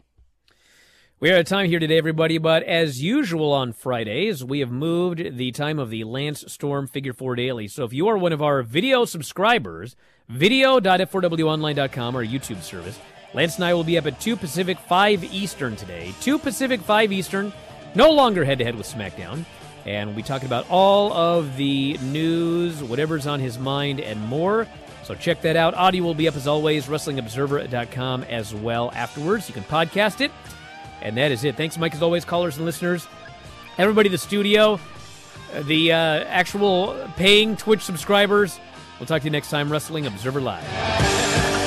We 1.19 1.31
are 1.31 1.37
of 1.37 1.47
time 1.47 1.67
here 1.67 1.79
today, 1.79 1.97
everybody, 1.97 2.37
but 2.37 2.63
as 2.63 3.01
usual 3.01 3.51
on 3.51 3.73
Fridays, 3.73 4.43
we 4.43 4.59
have 4.59 4.71
moved 4.71 5.35
the 5.35 5.51
time 5.51 5.79
of 5.79 5.89
the 5.89 6.03
Lance 6.03 6.45
Storm 6.47 6.87
Figure 6.87 7.11
4 7.11 7.35
Daily. 7.35 7.67
So 7.67 7.83
if 7.83 7.91
you 7.91 8.07
are 8.07 8.17
one 8.19 8.33
of 8.33 8.41
our 8.43 8.61
video 8.61 9.03
subscribers, 9.03 9.95
video.f4wonline.com, 10.29 12.15
our 12.15 12.23
YouTube 12.23 12.61
service, 12.61 12.99
Lance 13.33 13.55
and 13.55 13.65
I 13.65 13.73
will 13.73 13.83
be 13.83 13.97
up 13.97 14.05
at 14.05 14.19
2 14.19 14.35
Pacific, 14.35 14.77
5 14.79 15.23
Eastern 15.25 15.75
today. 15.75 16.13
2 16.21 16.39
Pacific, 16.39 16.81
5 16.81 17.11
Eastern, 17.11 17.53
no 17.95 18.11
longer 18.11 18.45
head 18.45 18.57
to 18.59 18.63
head 18.63 18.75
with 18.75 18.87
SmackDown. 18.87 19.45
And 19.85 20.09
we'll 20.09 20.15
be 20.17 20.23
talking 20.23 20.47
about 20.47 20.65
all 20.69 21.13
of 21.13 21.55
the 21.55 21.97
news, 21.99 22.83
whatever's 22.83 23.25
on 23.25 23.39
his 23.39 23.57
mind, 23.57 23.99
and 24.01 24.21
more. 24.27 24.67
So 25.03 25.15
check 25.15 25.41
that 25.41 25.55
out. 25.55 25.73
Audio 25.75 26.03
will 26.03 26.13
be 26.13 26.27
up 26.27 26.35
as 26.35 26.47
always, 26.47 26.87
WrestlingObserver.com 26.87 28.23
as 28.23 28.53
well 28.53 28.91
afterwards. 28.93 29.47
You 29.47 29.53
can 29.53 29.63
podcast 29.63 30.19
it. 30.19 30.31
And 31.01 31.15
that 31.15 31.31
is 31.31 31.45
it. 31.45 31.55
Thanks, 31.55 31.77
Mike, 31.77 31.95
as 31.95 32.01
always, 32.01 32.25
callers 32.25 32.57
and 32.57 32.65
listeners. 32.65 33.07
Everybody 33.77 34.07
in 34.07 34.11
the 34.11 34.17
studio, 34.17 34.79
the 35.63 35.93
uh, 35.93 35.95
actual 36.25 36.97
paying 37.15 37.55
Twitch 37.55 37.81
subscribers. 37.81 38.59
We'll 38.99 39.07
talk 39.07 39.21
to 39.21 39.25
you 39.25 39.31
next 39.31 39.49
time, 39.49 39.71
Wrestling 39.71 40.07
Observer 40.07 40.41
Live. 40.41 41.66